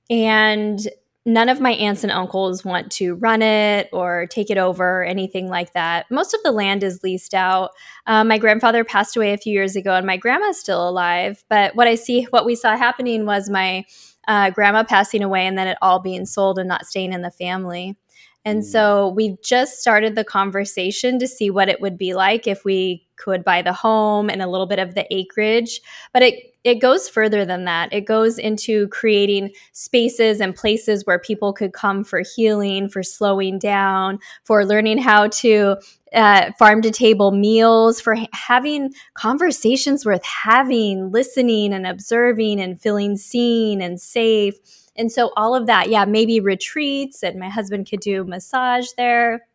And 0.09 0.79
none 1.25 1.49
of 1.49 1.59
my 1.59 1.71
aunts 1.73 2.03
and 2.03 2.11
uncles 2.11 2.65
want 2.65 2.91
to 2.91 3.15
run 3.15 3.41
it 3.41 3.89
or 3.93 4.27
take 4.29 4.49
it 4.49 4.57
over 4.57 5.01
or 5.01 5.03
anything 5.03 5.49
like 5.49 5.73
that. 5.73 6.09
Most 6.09 6.33
of 6.33 6.41
the 6.43 6.51
land 6.51 6.83
is 6.83 7.03
leased 7.03 7.33
out. 7.33 7.71
Um, 8.07 8.27
my 8.27 8.37
grandfather 8.37 8.83
passed 8.83 9.15
away 9.15 9.33
a 9.33 9.37
few 9.37 9.53
years 9.53 9.75
ago, 9.75 9.93
and 9.93 10.05
my 10.05 10.17
grandma's 10.17 10.59
still 10.59 10.87
alive. 10.87 11.43
But 11.49 11.75
what 11.75 11.87
I 11.87 11.95
see, 11.95 12.23
what 12.31 12.45
we 12.45 12.55
saw 12.55 12.75
happening 12.75 13.25
was 13.25 13.49
my 13.49 13.85
uh, 14.27 14.49
grandma 14.49 14.83
passing 14.83 15.23
away, 15.23 15.45
and 15.45 15.57
then 15.57 15.67
it 15.67 15.77
all 15.81 15.99
being 15.99 16.25
sold 16.25 16.57
and 16.57 16.67
not 16.67 16.85
staying 16.85 17.13
in 17.13 17.21
the 17.21 17.31
family. 17.31 17.97
And 18.43 18.65
so 18.65 19.09
we've 19.09 19.39
just 19.43 19.79
started 19.79 20.15
the 20.15 20.23
conversation 20.23 21.19
to 21.19 21.27
see 21.27 21.51
what 21.51 21.69
it 21.69 21.79
would 21.79 21.97
be 21.97 22.13
like 22.15 22.47
if 22.47 22.65
we 22.65 23.05
could 23.17 23.43
buy 23.43 23.61
the 23.61 23.73
home 23.73 24.31
and 24.31 24.41
a 24.41 24.47
little 24.47 24.65
bit 24.65 24.79
of 24.79 24.95
the 24.95 25.05
acreage. 25.13 25.79
But 26.11 26.23
it 26.23 26.51
it 26.63 26.75
goes 26.75 27.09
further 27.09 27.43
than 27.43 27.65
that. 27.65 27.91
It 27.91 28.01
goes 28.01 28.37
into 28.37 28.87
creating 28.89 29.51
spaces 29.71 30.39
and 30.39 30.55
places 30.55 31.05
where 31.05 31.17
people 31.17 31.53
could 31.53 31.73
come 31.73 32.03
for 32.03 32.21
healing, 32.35 32.87
for 32.87 33.01
slowing 33.01 33.57
down, 33.57 34.19
for 34.43 34.63
learning 34.63 34.99
how 34.99 35.27
to 35.27 35.77
uh, 36.13 36.51
farm 36.59 36.83
to 36.83 36.91
table 36.91 37.31
meals, 37.31 37.99
for 37.99 38.13
ha- 38.13 38.27
having 38.33 38.93
conversations 39.15 40.05
worth 40.05 40.23
having, 40.23 41.11
listening 41.11 41.73
and 41.73 41.87
observing 41.87 42.61
and 42.61 42.79
feeling 42.79 43.17
seen 43.17 43.81
and 43.81 43.99
safe. 43.99 44.55
And 44.95 45.11
so, 45.11 45.31
all 45.37 45.55
of 45.55 45.67
that, 45.67 45.89
yeah, 45.89 46.05
maybe 46.05 46.39
retreats, 46.39 47.23
and 47.23 47.39
my 47.39 47.49
husband 47.49 47.89
could 47.89 48.01
do 48.01 48.23
massage 48.23 48.87
there. 48.97 49.47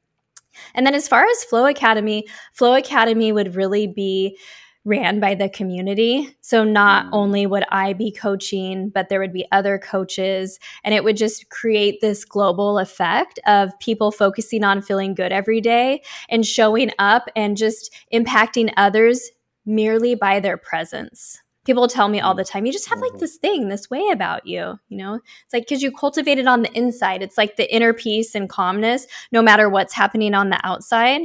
And 0.74 0.86
then, 0.86 0.94
as 0.94 1.08
far 1.08 1.24
as 1.24 1.44
Flow 1.44 1.66
Academy, 1.66 2.24
Flow 2.52 2.74
Academy 2.74 3.32
would 3.32 3.54
really 3.54 3.86
be 3.86 4.38
ran 4.86 5.18
by 5.18 5.34
the 5.34 5.48
community. 5.48 6.34
So 6.40 6.62
not 6.64 7.06
mm. 7.06 7.08
only 7.12 7.44
would 7.44 7.64
I 7.70 7.92
be 7.92 8.12
coaching, 8.12 8.88
but 8.88 9.08
there 9.08 9.18
would 9.18 9.32
be 9.32 9.44
other 9.52 9.78
coaches, 9.78 10.58
and 10.84 10.94
it 10.94 11.04
would 11.04 11.16
just 11.16 11.50
create 11.50 12.00
this 12.00 12.24
global 12.24 12.78
effect 12.78 13.38
of 13.46 13.78
people 13.80 14.12
focusing 14.12 14.64
on 14.64 14.80
feeling 14.80 15.12
good 15.12 15.32
every 15.32 15.60
day 15.60 16.02
and 16.30 16.46
showing 16.46 16.92
up 16.98 17.28
and 17.34 17.56
just 17.56 17.92
impacting 18.14 18.72
others 18.76 19.30
merely 19.66 20.14
by 20.14 20.38
their 20.38 20.56
presence. 20.56 21.42
People 21.66 21.88
tell 21.88 22.08
me 22.08 22.20
all 22.20 22.34
the 22.34 22.44
time, 22.44 22.64
you 22.64 22.72
just 22.72 22.88
have 22.88 23.00
like 23.00 23.10
mm-hmm. 23.10 23.18
this 23.18 23.36
thing, 23.36 23.68
this 23.68 23.90
way 23.90 24.08
about 24.12 24.46
you. 24.46 24.78
You 24.88 24.96
know, 24.96 25.14
it's 25.14 25.52
like 25.52 25.64
because 25.64 25.82
you 25.82 25.92
cultivate 25.92 26.38
it 26.38 26.46
on 26.46 26.62
the 26.62 26.72
inside. 26.72 27.22
It's 27.22 27.36
like 27.36 27.56
the 27.56 27.72
inner 27.74 27.92
peace 27.92 28.34
and 28.34 28.48
calmness, 28.48 29.06
no 29.32 29.42
matter 29.42 29.68
what's 29.68 29.92
happening 29.92 30.32
on 30.32 30.50
the 30.50 30.60
outside. 30.64 31.20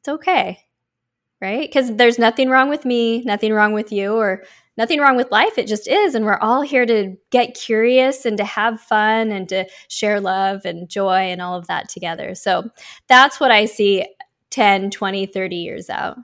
It's 0.00 0.08
okay 0.08 0.64
right? 1.40 1.68
Because 1.68 1.96
there's 1.96 2.18
nothing 2.18 2.50
wrong 2.50 2.68
with 2.68 2.84
me, 2.84 3.22
nothing 3.22 3.52
wrong 3.52 3.72
with 3.72 3.90
you, 3.90 4.14
or 4.14 4.44
nothing 4.76 5.00
wrong 5.00 5.16
with 5.16 5.30
life. 5.30 5.58
It 5.58 5.66
just 5.66 5.88
is. 5.88 6.14
And 6.14 6.24
we're 6.24 6.38
all 6.38 6.62
here 6.62 6.86
to 6.86 7.16
get 7.30 7.54
curious 7.54 8.24
and 8.24 8.36
to 8.36 8.44
have 8.44 8.80
fun 8.80 9.32
and 9.32 9.48
to 9.48 9.66
share 9.88 10.20
love 10.20 10.64
and 10.64 10.88
joy 10.88 11.30
and 11.30 11.40
all 11.40 11.56
of 11.56 11.66
that 11.68 11.88
together. 11.88 12.34
So 12.34 12.70
that's 13.08 13.40
what 13.40 13.50
I 13.50 13.64
see 13.64 14.06
10, 14.50 14.90
20, 14.90 15.26
30 15.26 15.56
years 15.56 15.90
out. 15.90 16.18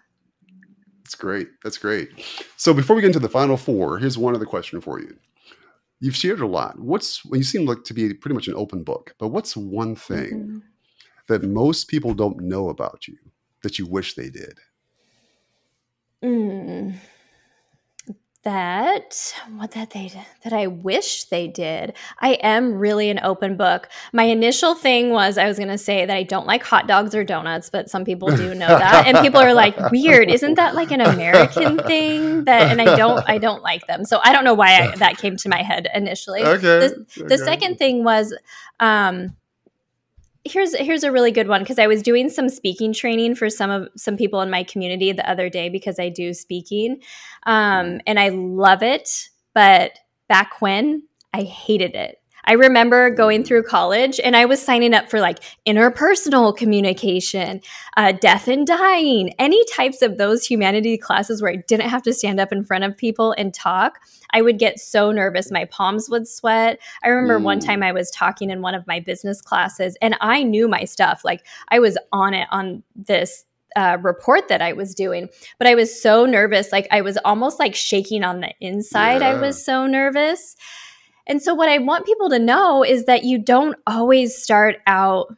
That's 1.07 1.14
great. 1.14 1.49
That's 1.62 1.79
great. 1.79 2.09
So 2.57 2.75
before 2.75 2.97
we 2.97 3.03
get 3.03 3.09
into 3.09 3.21
the 3.21 3.29
final 3.29 3.57
four, 3.57 3.99
here's 3.99 4.19
one 4.19 4.35
other 4.35 4.45
question 4.45 4.81
for 4.81 4.99
you. 4.99 5.16
You've 6.01 6.16
shared 6.16 6.40
a 6.40 6.49
lot. 6.49 6.81
What's 6.81 7.25
when 7.25 7.38
you 7.38 7.45
seem 7.45 7.64
like 7.64 7.85
to 7.85 7.95
be 7.95 8.12
pretty 8.12 8.35
much 8.35 8.49
an 8.49 8.57
open 8.57 8.83
book, 8.83 9.14
but 9.21 9.29
what's 9.29 9.57
one 9.57 9.95
thing 9.95 10.31
mm-hmm. 10.31 10.59
that 11.29 11.45
most 11.45 11.87
people 11.87 12.12
don't 12.12 12.40
know 12.40 12.71
about 12.71 13.07
you 13.07 13.16
that 13.62 13.79
you 13.79 13.87
wish 13.87 14.14
they 14.14 14.29
did? 14.29 14.59
Mm, 16.25 16.95
that 18.47 19.35
what 19.57 19.73
that 19.73 19.91
they 19.91 20.09
that 20.45 20.53
I 20.53 20.69
wish 20.69 21.25
they 21.25 21.49
did. 21.49 21.95
I 22.21 22.35
am 22.35 22.75
really 22.75 23.11
an 23.11 23.19
open 23.25 23.57
book. 23.57 23.89
My 24.13 24.23
initial 24.23 24.77
thing 24.77 25.11
was 25.11 25.37
I 25.37 25.49
was 25.49 25.57
going 25.57 25.69
to 25.71 25.77
say 25.77 26.07
that 26.07 26.17
I 26.17 26.23
don't 26.23 26.47
like 26.47 26.63
hot 26.63 26.87
dogs 26.87 27.13
or 27.13 27.25
donuts, 27.25 27.71
but 27.71 27.91
some 27.91 28.05
people 28.05 28.29
do 28.29 28.55
know 28.55 28.69
that, 28.69 29.05
and 29.09 29.19
people 29.19 29.41
are 29.41 29.53
like, 29.53 29.77
"Weird, 29.91 30.31
isn't 30.31 30.55
that 30.55 30.77
like 30.77 30.93
an 30.93 31.01
American 31.01 31.79
thing?" 31.79 32.45
That 32.45 32.71
and 32.71 32.81
I 32.81 32.95
don't 32.95 33.29
I 33.29 33.39
don't 33.39 33.65
like 33.65 33.85
them. 33.89 34.05
So 34.05 34.21
I 34.23 34.33
don't 34.33 34.45
know 34.45 34.55
why 34.55 34.79
I, 34.79 34.95
that 34.95 35.19
came 35.19 35.37
to 35.39 35.49
my 35.49 35.63
head 35.63 35.89
initially. 35.93 36.45
Okay. 36.45 36.61
The, 36.61 37.07
the 37.17 37.25
okay. 37.25 37.37
second 37.39 37.79
thing 37.79 38.05
was. 38.05 38.33
Um, 38.79 39.35
here's 40.51 40.77
here's 40.77 41.05
a 41.05 41.13
really 41.13 41.31
good 41.31 41.49
one 41.49 41.63
because 41.63 41.79
I 41.79 41.87
was 41.87 42.03
doing 42.03 42.29
some 42.29 42.49
speaking 42.49 42.93
training 42.93 43.35
for 43.35 43.51
some 43.51 43.71
of 43.71 43.89
some 43.97 44.17
people 44.17 44.41
in 44.41 44.51
my 44.51 44.63
community 44.63 45.13
the 45.13 45.29
other 45.29 45.49
day 45.49 45.69
because 45.69 45.99
I 45.99 46.09
do 46.09 46.33
speaking, 46.35 47.01
um, 47.45 48.01
and 48.07 48.19
I 48.19 48.31
love 48.31 48.83
it. 48.83 49.29
But 49.55 49.99
back 50.29 50.61
when 50.61 51.03
I 51.33 51.43
hated 51.43 51.95
it. 51.95 52.21
I 52.47 52.53
remember 52.53 53.11
going 53.11 53.45
through 53.45 53.65
college 53.65 54.21
and 54.23 54.37
I 54.37 54.45
was 54.45 54.63
signing 54.63 54.95
up 54.95 55.11
for 55.11 55.21
like 55.21 55.41
interpersonal 55.67 56.57
communication, 56.57 57.61
uh, 57.97 58.13
death 58.13 58.49
and 58.49 58.67
dying, 58.67 59.35
any 59.39 59.65
types 59.73 60.03
of 60.03 60.19
those 60.19 60.47
humanity 60.47 60.97
classes 60.97 61.43
where 61.43 61.51
I 61.51 61.57
didn't 61.57 61.89
have 61.89 62.03
to 62.03 62.15
stand 62.15 62.39
up 62.39 62.53
in 62.53 62.65
front 62.65 62.85
of 62.85 62.97
people 62.97 63.33
and 63.37 63.53
talk. 63.53 63.99
I 64.33 64.43
would 64.43 64.59
get 64.59 64.79
so 64.79 65.11
nervous. 65.11 65.51
My 65.51 65.65
palms 65.67 66.09
would 66.09 66.29
sweat. 66.29 66.79
I 67.03 67.09
remember 67.09 67.41
mm. 67.41 67.45
one 67.45 67.61
time 67.61 67.83
I 67.83 67.93
was 67.93 68.11
talking 68.11 68.51
in 68.51 68.63
one 68.63 68.75
of 68.75 68.87
my 68.87 69.01
business 69.01 69.41
classes 69.41 69.97
and 70.01 70.17
I 70.21 70.43
knew 70.43 70.69
my 70.69 70.85
stuff. 70.85 71.25
Like 71.25 71.45
I 71.69 71.79
was 71.79 71.99
on 72.13 72.35
it 72.35 72.47
on 72.51 72.83
this 72.95 73.45
uh, 73.77 73.99
report 74.01 74.49
that 74.49 74.63
I 74.63 74.73
was 74.73 74.95
doing, 74.95 75.29
but 75.59 75.67
I 75.67 75.75
was 75.75 76.01
so 76.01 76.25
nervous. 76.25 76.73
Like 76.73 76.87
I 76.91 77.03
was 77.03 77.19
almost 77.25 77.59
like 77.59 77.75
shaking 77.75 78.25
on 78.25 78.41
the 78.41 78.53
inside. 78.61 79.21
Yeah. 79.21 79.31
I 79.31 79.41
was 79.41 79.63
so 79.63 79.87
nervous. 79.87 80.57
And 81.27 81.43
so, 81.43 81.55
what 81.55 81.69
I 81.69 81.79
want 81.79 82.07
people 82.07 82.31
to 82.31 82.39
know 82.39 82.85
is 82.85 83.05
that 83.07 83.25
you 83.25 83.39
don't 83.39 83.77
always 83.87 84.41
start 84.41 84.77
out 84.87 85.37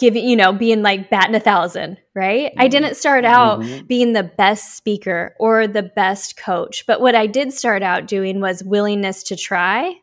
giving, 0.00 0.26
you 0.26 0.34
know, 0.34 0.52
being 0.52 0.82
like 0.82 1.10
batting 1.10 1.36
a 1.36 1.40
thousand, 1.40 1.98
right? 2.14 2.50
Mm-hmm. 2.50 2.60
I 2.60 2.68
didn't 2.68 2.96
start 2.96 3.24
out 3.24 3.60
mm-hmm. 3.60 3.86
being 3.86 4.14
the 4.14 4.24
best 4.24 4.76
speaker 4.76 5.36
or 5.38 5.68
the 5.68 5.82
best 5.82 6.36
coach, 6.36 6.84
but 6.86 7.00
what 7.00 7.14
I 7.14 7.26
did 7.26 7.52
start 7.52 7.82
out 7.82 8.06
doing 8.06 8.40
was 8.40 8.64
willingness 8.64 9.22
to 9.24 9.36
try. 9.36 9.94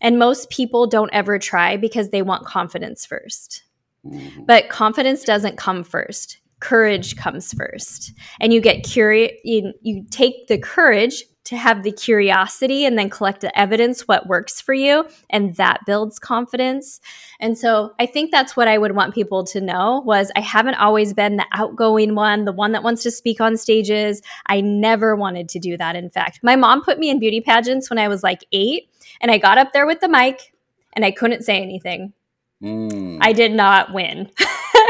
And 0.00 0.18
most 0.18 0.48
people 0.50 0.86
don't 0.86 1.10
ever 1.12 1.38
try 1.38 1.76
because 1.76 2.10
they 2.10 2.22
want 2.22 2.46
confidence 2.46 3.06
1st 3.06 3.60
mm-hmm. 4.06 4.44
But 4.44 4.68
confidence 4.70 5.24
doesn't 5.24 5.58
come 5.58 5.84
first. 5.84 6.38
Courage 6.60 7.16
comes 7.16 7.52
first. 7.52 8.12
And 8.40 8.52
you 8.52 8.60
get 8.60 8.84
curious, 8.84 9.32
you, 9.44 9.72
you 9.82 10.04
take 10.10 10.46
the 10.46 10.58
courage 10.58 11.22
to 11.48 11.56
have 11.56 11.82
the 11.82 11.90
curiosity 11.90 12.84
and 12.84 12.98
then 12.98 13.08
collect 13.08 13.40
the 13.40 13.58
evidence 13.58 14.06
what 14.06 14.26
works 14.26 14.60
for 14.60 14.74
you 14.74 15.06
and 15.30 15.54
that 15.56 15.80
builds 15.86 16.18
confidence. 16.18 17.00
And 17.40 17.56
so 17.56 17.94
i 17.98 18.04
think 18.04 18.30
that's 18.30 18.54
what 18.54 18.68
i 18.68 18.76
would 18.76 18.94
want 18.94 19.14
people 19.14 19.44
to 19.44 19.60
know 19.60 20.02
was 20.04 20.30
i 20.36 20.40
haven't 20.40 20.74
always 20.74 21.14
been 21.14 21.36
the 21.36 21.46
outgoing 21.52 22.14
one 22.14 22.44
the 22.44 22.52
one 22.52 22.72
that 22.72 22.82
wants 22.82 23.02
to 23.04 23.10
speak 23.10 23.40
on 23.40 23.56
stages. 23.56 24.20
I 24.46 24.60
never 24.60 25.16
wanted 25.16 25.48
to 25.50 25.58
do 25.58 25.78
that 25.78 25.96
in 25.96 26.10
fact. 26.10 26.40
My 26.42 26.54
mom 26.54 26.82
put 26.82 26.98
me 26.98 27.08
in 27.08 27.18
beauty 27.18 27.40
pageants 27.40 27.88
when 27.88 27.98
i 27.98 28.08
was 28.08 28.22
like 28.22 28.44
eight 28.52 28.90
and 29.22 29.30
i 29.30 29.38
got 29.38 29.56
up 29.56 29.72
there 29.72 29.86
with 29.86 30.00
the 30.00 30.08
mic 30.08 30.52
and 30.92 31.04
i 31.04 31.10
couldn't 31.10 31.44
say 31.44 31.62
anything 31.62 32.12
mm. 32.62 33.18
i 33.20 33.32
did 33.32 33.52
not 33.52 33.92
win 33.92 34.30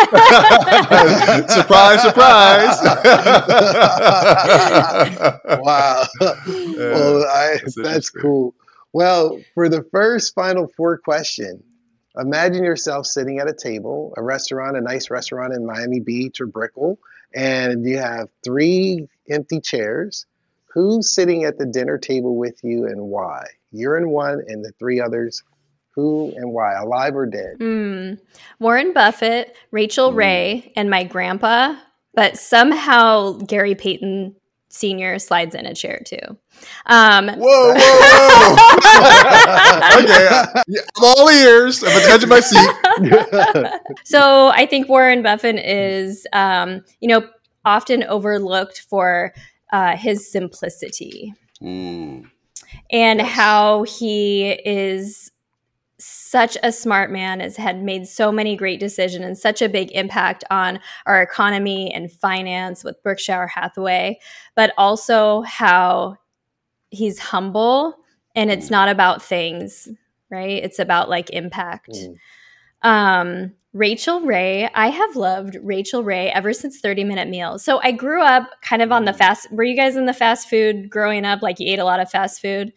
surprise, 1.48 2.02
surprise. 2.02 2.78
wow. 5.60 6.06
well, 6.20 7.24
I, 7.24 7.58
that's 7.62 7.74
that's, 7.74 8.10
cool. 8.10 8.54
Well, 8.92 9.40
for 9.54 9.68
the 9.68 9.84
first 9.92 10.34
final 10.34 10.68
four 10.76 10.98
question, 10.98 11.62
imagine 12.16 12.64
yourself 12.64 13.06
sitting 13.06 13.38
at 13.38 13.48
a 13.48 13.54
table, 13.54 14.14
a 14.16 14.22
restaurant, 14.22 14.76
a 14.76 14.80
nice 14.80 15.10
restaurant 15.10 15.52
in 15.52 15.66
Miami 15.66 16.00
Beach 16.00 16.40
or 16.40 16.46
Brickell, 16.46 16.98
and 17.34 17.86
you 17.86 17.98
have 17.98 18.28
three 18.44 19.08
empty 19.28 19.60
chairs. 19.60 20.26
Who's 20.72 21.14
sitting 21.14 21.44
at 21.44 21.58
the 21.58 21.66
dinner 21.66 21.98
table 21.98 22.36
with 22.36 22.60
you 22.62 22.86
and 22.86 23.02
why? 23.02 23.46
You're 23.72 23.98
in 23.98 24.10
one, 24.10 24.42
and 24.46 24.64
the 24.64 24.72
three 24.78 25.00
others, 25.00 25.42
who 25.98 26.32
and 26.36 26.52
why, 26.52 26.74
alive 26.74 27.16
or 27.16 27.26
dead? 27.26 27.56
Hmm. 27.58 28.14
Warren 28.60 28.92
Buffett, 28.92 29.56
Rachael 29.72 30.12
Mm. 30.12 30.16
Ray, 30.16 30.72
and 30.76 30.88
my 30.88 31.02
grandpa, 31.02 31.74
but 32.14 32.38
somehow 32.38 33.32
Gary 33.32 33.74
Payton 33.74 34.36
Sr. 34.68 35.18
slides 35.18 35.54
in 35.56 35.66
a 35.66 35.74
chair 35.74 36.00
too. 36.04 36.18
Um, 36.86 37.28
Whoa, 37.28 37.74
whoa, 37.74 37.78
whoa. 37.78 38.54
okay. 40.04 40.28
I- 40.30 40.62
yeah, 40.68 40.80
I'm 40.96 41.04
all 41.04 41.28
ears. 41.30 41.82
I'm 41.82 41.88
at 41.90 42.04
the 42.04 42.10
edge 42.10 42.22
of 42.22 42.28
my 42.28 42.40
seat. 42.40 42.70
so 44.04 44.48
I 44.48 44.66
think 44.66 44.88
Warren 44.88 45.22
Buffett 45.22 45.56
is, 45.56 46.26
um, 46.32 46.84
you 47.00 47.08
know, 47.08 47.26
often 47.64 48.04
overlooked 48.04 48.80
for 48.88 49.32
uh, 49.72 49.96
his 49.96 50.30
simplicity 50.30 51.34
Mm, 51.60 52.30
and 52.92 53.18
Yes. 53.18 53.28
how 53.32 53.82
he 53.82 54.50
is 54.64 55.30
such 55.98 56.56
a 56.62 56.70
smart 56.70 57.10
man 57.10 57.40
has 57.40 57.56
had 57.56 57.82
made 57.82 58.06
so 58.06 58.30
many 58.30 58.56
great 58.56 58.78
decisions 58.78 59.24
and 59.24 59.36
such 59.36 59.60
a 59.60 59.68
big 59.68 59.90
impact 59.92 60.44
on 60.50 60.78
our 61.06 61.20
economy 61.20 61.92
and 61.92 62.12
finance 62.12 62.84
with 62.84 63.02
Berkshire 63.02 63.48
Hathaway, 63.48 64.18
but 64.54 64.72
also 64.78 65.42
how 65.42 66.16
he's 66.90 67.18
humble 67.18 67.96
and 68.34 68.50
it's 68.50 68.70
not 68.70 68.88
about 68.88 69.20
things, 69.20 69.88
right? 70.30 70.62
It's 70.62 70.78
about 70.78 71.08
like 71.08 71.30
impact. 71.30 71.90
Mm. 71.90 72.16
Um, 72.82 73.52
Rachael 73.72 74.20
Ray, 74.20 74.68
I 74.72 74.88
have 74.88 75.16
loved 75.16 75.56
Rachael 75.62 76.04
Ray 76.04 76.30
ever 76.30 76.52
since 76.52 76.80
30 76.80 77.04
Minute 77.04 77.28
Meals. 77.28 77.64
So 77.64 77.80
I 77.82 77.90
grew 77.90 78.22
up 78.22 78.48
kind 78.62 78.80
of 78.80 78.92
on 78.92 79.04
the 79.04 79.12
fast. 79.12 79.50
Were 79.50 79.64
you 79.64 79.76
guys 79.76 79.96
in 79.96 80.06
the 80.06 80.12
fast 80.12 80.48
food 80.48 80.88
growing 80.88 81.24
up? 81.24 81.42
Like 81.42 81.58
you 81.58 81.70
ate 81.70 81.80
a 81.80 81.84
lot 81.84 82.00
of 82.00 82.10
fast 82.10 82.40
food? 82.40 82.72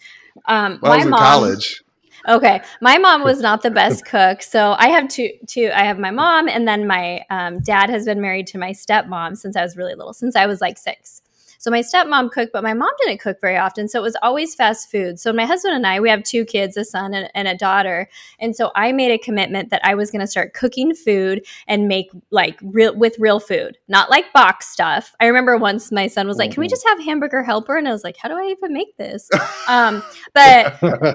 Um, 0.46 0.80
when 0.80 0.92
I 0.92 0.96
was 0.98 1.06
in 1.06 1.12
college. 1.12 1.84
Okay, 2.28 2.62
my 2.82 2.98
mom 2.98 3.24
was 3.24 3.40
not 3.42 3.62
the 3.62 3.72
best 3.82 4.06
cook, 4.06 4.42
so 4.42 4.76
I 4.78 4.90
have 4.90 5.08
two. 5.08 5.32
Two. 5.48 5.72
I 5.74 5.84
have 5.84 6.00
my 6.00 6.12
mom, 6.12 6.48
and 6.48 6.68
then 6.68 6.88
my 6.88 7.22
um, 7.30 7.60
dad 7.60 7.90
has 7.90 8.06
been 8.06 8.22
married 8.22 8.48
to 8.48 8.58
my 8.58 8.72
stepmom 8.72 9.38
since 9.38 9.56
I 9.56 9.64
was 9.64 9.78
really 9.78 9.96
little, 9.96 10.14
since 10.14 10.36
I 10.36 10.46
was 10.46 10.62
like 10.62 10.78
six. 10.78 11.21
So 11.62 11.70
my 11.70 11.82
stepmom 11.82 12.32
cooked, 12.32 12.51
but 12.51 12.64
my 12.64 12.74
mom 12.74 12.89
didn't 13.05 13.20
cook 13.22 13.39
very 13.39 13.55
often, 13.55 13.88
so 13.88 13.99
it 13.99 14.01
was 14.01 14.18
always 14.24 14.55
fast 14.55 14.89
food. 14.89 15.20
So 15.20 15.32
my 15.32 15.45
husband 15.45 15.76
and 15.76 15.86
I, 15.86 15.99
we 15.99 16.09
have 16.09 16.24
two 16.24 16.43
kids, 16.43 16.76
a 16.76 16.84
son 16.84 17.14
and, 17.14 17.30
and 17.36 17.47
a 17.47 17.55
daughter, 17.55 18.09
and 18.39 18.55
so 18.55 18.72
I 18.76 18.91
made 18.91 19.12
a 19.12 19.20
commitment 19.20 19.70
that 19.70 19.80
I 19.84 19.93
was 19.93 20.09
going 20.09 20.22
to 20.22 20.28
start 20.28 20.55
cooking 20.55 20.95
food 20.95 21.45
and 21.68 21.88
make 21.88 22.09
like 22.32 22.57
real 22.64 22.95
with 22.95 23.16
real 23.20 23.39
food, 23.39 23.78
not 23.88 24.09
like 24.09 24.34
box 24.34 24.70
stuff. 24.70 25.16
I 25.20 25.28
remember 25.28 25.55
once 25.55 25.91
my 25.91 26.07
son 26.07 26.28
was 26.28 26.38
like, 26.39 26.49
"Can 26.51 26.62
we 26.62 26.66
Mhm. 26.66 26.72
just 26.72 26.88
have 26.88 26.99
hamburger 26.99 27.43
helper?" 27.43 27.78
And 27.78 27.88
I 27.88 27.91
was 27.91 28.03
like, 28.03 28.18
"How 28.18 28.28
do 28.28 28.36
I 28.36 28.45
even 28.47 28.74
make 28.74 28.97
this?" 28.97 29.30
Um, 29.68 30.01
but 30.34 30.74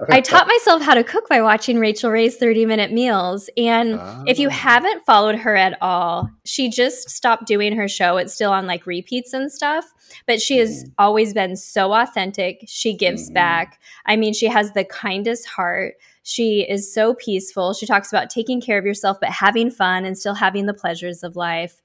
I 0.09 0.21
taught 0.21 0.47
myself 0.55 0.81
how 0.81 0.95
to 0.95 1.03
cook 1.03 1.29
by 1.29 1.43
watching 1.43 1.81
Rachael 1.81 2.13
Ray's 2.13 2.37
30 2.37 2.67
minute 2.67 2.93
meals. 2.93 3.51
And 3.57 4.01
if 4.29 4.39
you 4.39 4.47
Ah. 4.49 4.53
haven't 4.53 5.05
followed 5.05 5.35
her 5.41 5.57
at 5.57 5.77
all, 5.83 6.31
she 6.45 6.71
just 6.71 7.11
stopped 7.11 7.47
doing 7.49 7.75
her 7.77 7.89
show. 7.89 8.17
It's 8.17 8.33
still 8.33 8.53
on 8.53 8.69
like 8.69 8.87
repeats 8.87 9.33
and 9.33 9.51
stuff, 9.51 9.85
but 10.27 10.36
she 10.41 10.59
has 10.59 10.85
Mhm. 10.85 10.93
always 10.99 11.35
been 11.35 11.57
so 11.57 11.93
authentic. 11.93 12.65
She 12.67 12.95
gives 12.95 13.31
Mhm. 13.31 13.35
back. 13.35 13.81
I 14.07 14.17
mean, 14.17 14.33
she 14.33 14.47
has 14.47 14.73
the 14.73 14.85
kindest 14.85 15.47
heart. 15.47 15.95
She 16.23 16.67
is 16.69 16.93
so 16.93 17.15
peaceful. 17.15 17.73
She 17.75 17.87
talks 17.87 18.13
about 18.13 18.31
taking 18.31 18.61
care 18.61 18.79
of 18.79 18.85
yourself, 18.85 19.19
but 19.21 19.31
having 19.31 19.71
fun 19.71 20.05
and 20.05 20.19
still 20.19 20.35
having 20.35 20.67
the 20.67 20.75
pleasures 20.75 21.23
of 21.23 21.37
life. 21.37 21.81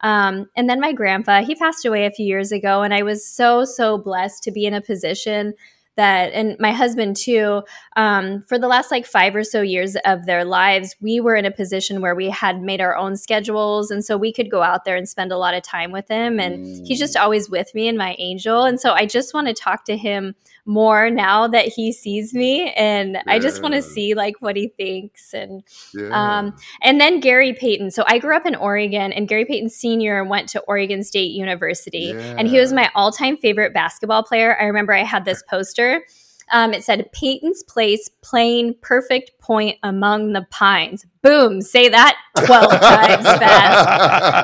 Um, 0.00 0.48
and 0.56 0.68
then 0.68 0.80
my 0.80 0.92
grandpa, 0.92 1.44
he 1.44 1.54
passed 1.54 1.84
away 1.84 2.06
a 2.06 2.10
few 2.10 2.26
years 2.26 2.50
ago, 2.50 2.82
and 2.82 2.92
I 2.92 3.02
was 3.02 3.24
so, 3.24 3.64
so 3.64 3.98
blessed 3.98 4.42
to 4.44 4.50
be 4.50 4.66
in 4.66 4.74
a 4.74 4.80
position 4.80 5.54
that, 5.96 6.32
and 6.32 6.56
my 6.58 6.72
husband 6.72 7.16
too, 7.16 7.62
um, 7.96 8.44
for 8.48 8.58
the 8.58 8.68
last 8.68 8.90
like 8.90 9.06
five 9.06 9.34
or 9.36 9.44
so 9.44 9.60
years 9.60 9.96
of 10.04 10.26
their 10.26 10.44
lives, 10.44 10.96
we 11.00 11.20
were 11.20 11.36
in 11.36 11.44
a 11.44 11.50
position 11.50 12.00
where 12.00 12.14
we 12.14 12.30
had 12.30 12.62
made 12.62 12.80
our 12.80 12.96
own 12.96 13.16
schedules. 13.16 13.90
And 13.90 14.04
so 14.04 14.16
we 14.16 14.32
could 14.32 14.50
go 14.50 14.62
out 14.62 14.84
there 14.84 14.96
and 14.96 15.08
spend 15.08 15.32
a 15.32 15.38
lot 15.38 15.54
of 15.54 15.62
time 15.62 15.92
with 15.92 16.08
him. 16.08 16.40
And 16.40 16.86
he's 16.86 16.98
just 16.98 17.16
always 17.16 17.50
with 17.50 17.74
me 17.74 17.88
and 17.88 17.98
my 17.98 18.16
angel. 18.18 18.64
And 18.64 18.80
so 18.80 18.92
I 18.92 19.06
just 19.06 19.34
want 19.34 19.48
to 19.48 19.54
talk 19.54 19.84
to 19.86 19.96
him 19.96 20.34
more 20.64 21.10
now 21.10 21.48
that 21.48 21.66
he 21.66 21.92
sees 21.92 22.32
me. 22.32 22.72
And 22.74 23.18
I 23.26 23.40
just 23.40 23.62
want 23.62 23.74
to 23.74 23.82
see 23.82 24.14
like 24.14 24.36
what 24.40 24.56
he 24.56 24.68
thinks. 24.68 25.34
And 25.34 25.62
Yeah. 25.92 26.38
um, 26.38 26.54
and 26.82 27.00
then 27.00 27.20
Gary 27.20 27.52
Payton. 27.52 27.90
So 27.90 28.04
I 28.06 28.18
grew 28.18 28.36
up 28.36 28.46
in 28.46 28.54
Oregon, 28.54 29.12
and 29.12 29.26
Gary 29.28 29.44
Payton 29.44 29.70
Sr. 29.70 30.24
went 30.24 30.48
to 30.50 30.60
Oregon 30.60 31.02
State 31.02 31.32
University, 31.32 32.14
and 32.38 32.46
he 32.48 32.58
was 32.58 32.72
my 32.72 32.90
all-time 32.94 33.36
favorite 33.36 33.74
basketball 33.74 34.22
player. 34.22 34.56
I 34.58 34.64
remember 34.64 34.94
I 34.94 35.02
had 35.02 35.24
this 35.24 35.42
poster. 35.50 35.81
Um, 36.50 36.74
it 36.74 36.84
said 36.84 37.10
Payton's 37.12 37.62
place 37.62 38.10
plain, 38.20 38.74
perfect 38.82 39.38
point 39.38 39.78
among 39.82 40.32
the 40.34 40.46
pines. 40.50 41.06
Boom! 41.22 41.62
Say 41.62 41.88
that 41.88 42.16
twelve 42.44 42.70
times 42.80 43.24
fast. 43.26 43.88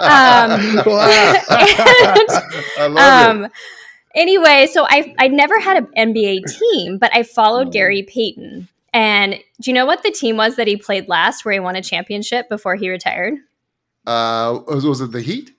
Um, 0.05 0.79
I 2.79 2.87
love 2.87 3.31
it. 3.43 3.45
Um, 3.47 3.51
anyway, 4.15 4.69
so 4.73 4.87
I 4.89 5.15
I 5.19 5.29
never 5.29 5.61
had 5.61 5.77
an 5.77 5.89
NBA 6.15 6.45
team, 6.59 6.99
but 6.99 7.11
I 7.15 7.23
followed 7.25 7.69
Mhm. 7.69 7.73
Gary 7.73 8.03
Payton. 8.05 8.69
And 8.95 9.35
do 9.61 9.71
you 9.71 9.75
know 9.75 9.85
what 9.85 10.03
the 10.03 10.11
team 10.11 10.37
was 10.39 10.57
that 10.57 10.67
he 10.67 10.77
played 10.77 11.09
last, 11.09 11.45
where 11.45 11.53
he 11.53 11.61
won 11.61 11.77
a 11.77 11.83
championship 11.83 12.49
before 12.49 12.75
he 12.77 12.89
retired? 12.89 13.35
Uh, 14.07 14.61
was, 14.67 14.87
was 14.87 15.01
it 15.03 15.13
the 15.13 15.21
Heat? 15.21 15.51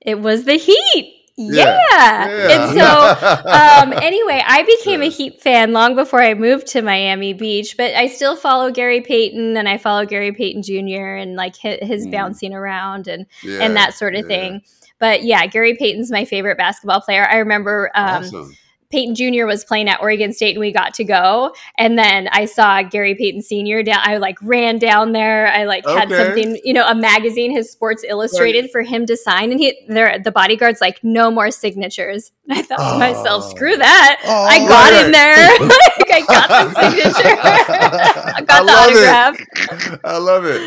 It 0.00 0.20
was 0.20 0.44
the 0.44 0.54
Heat. 0.54 1.17
Yeah. 1.38 1.78
Yeah. 1.90 2.48
And 2.50 2.78
so 2.78 3.92
um, 3.92 3.92
anyway, 4.02 4.42
I 4.44 4.64
became 4.64 5.00
a 5.00 5.04
Yeah. 5.04 5.10
Heat 5.10 5.40
fan 5.40 5.72
long 5.72 5.94
before 5.94 6.20
I 6.22 6.34
moved 6.34 6.66
to 6.68 6.82
Miami 6.82 7.32
Beach, 7.32 7.76
but 7.76 7.94
I 7.94 8.08
still 8.08 8.36
follow 8.36 8.70
Gary 8.70 9.00
Payton 9.00 9.56
and 9.56 9.68
I 9.68 9.78
follow 9.78 10.04
Gary 10.04 10.32
Payton 10.32 10.62
Jr. 10.62 11.14
and 11.16 11.36
like 11.36 11.56
his, 11.56 11.78
his 11.80 12.06
Mm. 12.06 12.10
bouncing 12.12 12.52
around 12.54 13.06
and 13.08 13.26
Yeah, 13.42 13.60
and 13.62 13.76
that 13.76 13.94
sort 13.94 14.14
of 14.14 14.22
yeah. 14.22 14.36
thing. 14.36 14.62
But 14.98 15.22
yeah, 15.22 15.46
Gary 15.46 15.76
Payton's 15.76 16.10
my 16.10 16.24
favorite 16.24 16.58
basketball 16.58 17.00
player. 17.00 17.24
I 17.30 17.36
remember 17.38 17.90
um, 17.94 18.24
awesome. 18.24 18.56
Payton 18.90 19.14
Jr. 19.14 19.44
was 19.44 19.64
playing 19.64 19.88
at 19.88 20.00
Oregon 20.00 20.32
State 20.32 20.52
and 20.56 20.60
we 20.60 20.72
got 20.72 20.94
to 20.94 21.04
go. 21.04 21.54
And 21.76 21.98
then 21.98 22.26
I 22.32 22.46
saw 22.46 22.82
Gary 22.82 23.14
Payton 23.14 23.42
Sr. 23.42 23.82
down. 23.82 24.00
I 24.02 24.16
like 24.16 24.38
ran 24.40 24.78
down 24.78 25.12
there. 25.12 25.48
I 25.48 25.64
like 25.64 25.86
had 25.86 26.08
something, 26.10 26.58
you 26.64 26.72
know, 26.72 26.86
a 26.86 26.94
magazine, 26.94 27.50
his 27.50 27.70
Sports 27.70 28.02
Illustrated 28.08 28.70
for 28.70 28.80
him 28.82 29.04
to 29.06 29.14
sign. 29.16 29.50
And 29.50 29.60
he, 29.60 29.78
there, 29.88 30.18
the 30.18 30.32
bodyguard's 30.32 30.80
like, 30.80 31.04
no 31.04 31.30
more 31.30 31.50
signatures. 31.50 32.32
And 32.48 32.58
I 32.58 32.62
thought 32.62 32.92
to 32.94 32.98
myself, 32.98 33.44
Oh. 33.46 33.50
screw 33.50 33.76
that. 33.76 34.20
Oh, 34.24 34.46
I 34.48 34.58
got 34.60 34.92
right. 34.92 35.04
in 35.04 35.12
there. 35.12 35.58
like 35.98 36.10
I 36.10 36.24
got 36.26 36.48
the 36.74 36.90
signature. 37.12 37.38
I 37.42 38.32
I 38.36 38.40
got 38.40 38.60
the 38.60 38.64
love 38.64 38.90
autograph. 38.90 39.92
it. 39.92 40.00
I 40.04 40.16
love 40.16 40.44
it. 40.46 40.62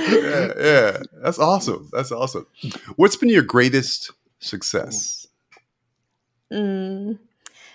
Yeah, 0.59 0.63
yeah. 0.63 1.03
That's 1.23 1.39
awesome. 1.39 1.89
That's 1.91 2.11
awesome. 2.11 2.45
What's 2.97 3.15
been 3.15 3.29
your 3.29 3.41
greatest 3.41 4.11
success? 4.39 5.25
Mm. 6.53 7.17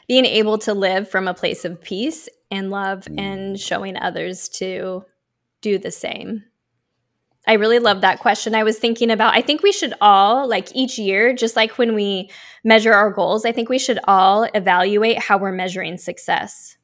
Being 0.09 0.25
able 0.25 0.59
to 0.59 0.75
live 0.75 1.09
from 1.09 1.27
a 1.29 1.35
place 1.35 1.65
of 1.65 1.81
peace 1.83 2.29
and 2.51 2.71
love 2.71 3.05
Mm. 3.05 3.21
and 3.21 3.61
showing 3.61 3.97
others 3.97 4.49
to 4.51 5.05
do 5.61 5.79
the 5.79 5.91
same. 5.91 6.45
I 7.49 7.55
really 7.55 7.79
love 7.79 8.01
that 8.01 8.19
question. 8.19 8.55
I 8.57 8.65
was 8.65 8.79
thinking 8.79 9.11
about, 9.11 9.35
I 9.35 9.41
think 9.41 9.63
we 9.63 9.71
should 9.71 9.95
all, 10.01 10.49
like 10.49 10.75
each 10.75 10.99
year, 10.99 11.33
just 11.33 11.55
like 11.55 11.79
when 11.79 11.95
we 11.95 12.29
measure 12.65 12.93
our 12.93 13.11
goals, 13.11 13.45
I 13.45 13.53
think 13.53 13.69
we 13.69 13.79
should 13.79 14.01
all 14.05 14.45
evaluate 14.55 15.19
how 15.19 15.39
we're 15.39 15.53
measuring 15.53 15.97
success. 15.97 16.77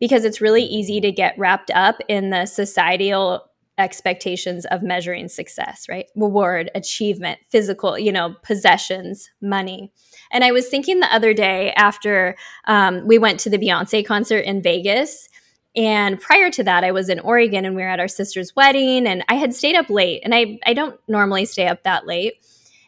Because 0.00 0.24
it's 0.24 0.40
really 0.40 0.64
easy 0.64 1.00
to 1.00 1.12
get 1.12 1.38
wrapped 1.38 1.70
up 1.70 2.00
in 2.08 2.30
the 2.30 2.46
societal 2.46 3.44
expectations 3.78 4.66
of 4.66 4.82
measuring 4.82 5.28
success, 5.28 5.86
right? 5.88 6.06
Reward, 6.16 6.68
achievement, 6.74 7.38
physical, 7.48 7.96
you 7.96 8.10
know, 8.10 8.34
possessions, 8.42 9.30
money. 9.40 9.92
And 10.30 10.44
I 10.44 10.52
was 10.52 10.68
thinking 10.68 11.00
the 11.00 11.12
other 11.14 11.32
day 11.34 11.72
after 11.72 12.36
um, 12.66 13.06
we 13.06 13.18
went 13.18 13.40
to 13.40 13.50
the 13.50 13.58
Beyonce 13.58 14.04
concert 14.04 14.40
in 14.40 14.62
Vegas. 14.62 15.28
And 15.76 16.20
prior 16.20 16.50
to 16.50 16.64
that, 16.64 16.84
I 16.84 16.92
was 16.92 17.08
in 17.08 17.20
Oregon 17.20 17.64
and 17.64 17.76
we 17.76 17.82
were 17.82 17.88
at 17.88 18.00
our 18.00 18.08
sister's 18.08 18.54
wedding 18.56 19.06
and 19.06 19.24
I 19.28 19.34
had 19.34 19.54
stayed 19.54 19.76
up 19.76 19.90
late. 19.90 20.22
And 20.24 20.34
I, 20.34 20.58
I 20.66 20.74
don't 20.74 20.98
normally 21.08 21.44
stay 21.44 21.66
up 21.66 21.82
that 21.84 22.06
late. 22.06 22.34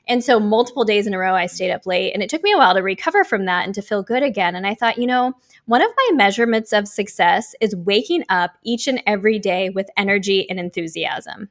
And 0.09 0.25
so, 0.25 0.41
multiple 0.41 0.85
days 0.85 1.07
in 1.07 1.15
a 1.15 1.19
row, 1.19 1.35
I 1.35 1.47
stayed 1.47 1.71
up 1.71 1.87
late. 1.87 2.13
And 2.13 2.23
it 2.23 2.29
took 2.29 2.43
me 2.43 2.53
a 2.53 2.59
while 2.59 2.75
to 2.75 2.81
recover 2.81 3.23
from 3.23 3.45
that 3.45 3.65
and 3.65 3.75
to 3.77 3.83
feel 3.83 4.03
good 4.03 4.25
again. 4.25 4.57
And 4.57 4.67
I 4.67 4.75
thought, 4.75 4.99
you 4.99 5.07
know, 5.07 5.35
one 5.67 5.83
of 5.83 5.91
my 5.97 6.17
measurements 6.17 6.73
of 6.73 6.89
success 6.89 7.55
is 7.61 7.77
waking 7.77 8.25
up 8.29 8.53
each 8.65 8.89
and 8.89 9.01
every 9.07 9.39
day 9.39 9.71
with 9.71 9.89
energy 9.97 10.51
and 10.51 10.59
enthusiasm. 10.59 11.49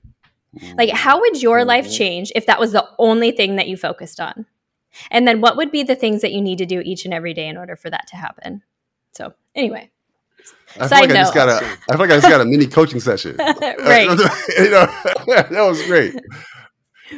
Like, 0.78 0.90
how 0.90 1.22
would 1.22 1.42
your 1.42 1.64
life 1.64 1.88
Mhm. 1.88 1.98
change 1.98 2.32
if 2.36 2.48
that 2.48 2.60
was 2.60 2.72
the 2.74 2.86
only 2.98 3.32
thing 3.32 3.56
that 3.56 3.68
you 3.70 3.78
focused 3.78 4.20
on? 4.20 4.46
And 5.12 5.28
then 5.28 5.42
what 5.42 5.58
would 5.58 5.72
be 5.72 5.84
the 5.84 5.96
things 5.96 6.22
that 6.22 6.32
you 6.32 6.42
need 6.42 6.58
to 6.58 6.66
do 6.66 6.82
each 6.82 7.06
and 7.06 7.14
every 7.14 7.34
day 7.34 7.48
in 7.48 7.58
order 7.58 7.76
for 7.76 7.90
that 7.90 8.08
to 8.08 8.16
happen? 8.16 8.64
So, 9.12 9.34
anyway, 9.56 9.90
I 10.76 10.80
feel 10.80 10.88
Side 10.88 11.02
like 11.02 11.12
I 11.12 11.14
just 11.14 11.34
got 11.34 11.50
a. 11.50 11.56
I 11.90 11.94
feel 11.94 12.00
like 12.00 12.12
I 12.12 12.16
just 12.18 12.30
got 12.30 12.42
a 12.42 12.46
mini 12.46 12.68
coaching 12.68 13.00
session. 13.00 13.36
Right. 13.40 14.10
you 14.10 14.70
know, 14.70 14.86
that 15.28 15.66
was 15.68 15.84
great. 15.86 16.16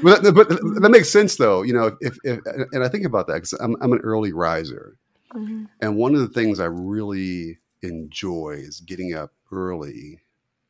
But, 0.02 0.24
but 0.34 0.48
that 0.50 0.90
makes 0.90 1.10
sense, 1.10 1.36
though. 1.36 1.64
You 1.64 1.74
know, 1.74 1.98
if, 2.00 2.18
if 2.24 2.40
and 2.72 2.84
I 2.84 2.88
think 2.88 3.06
about 3.06 3.28
that 3.28 3.36
because 3.36 3.54
I'm 3.54 3.76
I'm 3.82 3.92
an 3.94 4.00
early 4.00 4.32
riser, 4.32 4.96
Mhm. 5.34 5.68
and 5.80 5.96
one 5.98 6.14
of 6.14 6.22
the 6.22 6.28
things 6.30 6.60
I 6.60 6.66
really 6.66 7.60
enjoy 7.82 8.56
is 8.60 8.80
getting 8.82 9.14
up 9.14 9.32
early 9.52 10.22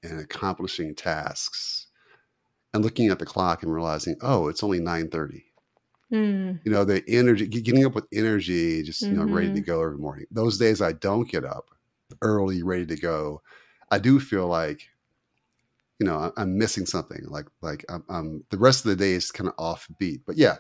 and 0.03 0.19
accomplishing 0.19 0.95
tasks, 0.95 1.87
and 2.73 2.83
looking 2.83 3.09
at 3.09 3.19
the 3.19 3.25
clock 3.25 3.61
and 3.63 3.73
realizing, 3.73 4.15
oh, 4.21 4.47
it's 4.47 4.63
only 4.63 4.79
nine 4.79 5.09
thirty. 5.09 5.45
Mm. 6.11 6.59
You 6.63 6.71
know, 6.71 6.83
the 6.85 7.03
energy, 7.07 7.47
getting 7.47 7.85
up 7.85 7.95
with 7.95 8.05
energy, 8.13 8.83
just 8.83 9.09
you 9.09 9.17
know, 9.17 9.25
ready 9.25 9.51
to 9.51 9.61
Mhm. 9.61 9.65
go 9.65 9.81
every 9.81 9.97
morning. 9.97 10.25
Those 10.31 10.57
days 10.57 10.81
I 10.81 10.91
don't 10.93 11.29
get 11.29 11.45
up 11.45 11.69
early, 12.21 12.63
ready 12.63 12.85
to 12.87 12.95
go. 12.97 13.41
I 13.91 13.99
do 13.99 14.19
feel 14.19 14.47
like, 14.47 14.89
you 15.99 16.05
know, 16.05 16.31
I'm 16.37 16.57
missing 16.57 16.85
something. 16.85 17.23
Like, 17.27 17.45
like 17.61 17.85
I'm, 17.89 18.03
I'm 18.09 18.43
the 18.49 18.57
rest 18.57 18.85
of 18.85 18.89
the 18.89 18.95
day 18.95 19.11
is 19.13 19.31
kind 19.31 19.47
of 19.49 19.55
offbeat. 19.57 20.21
But 20.25 20.37
yeah, 20.37 20.57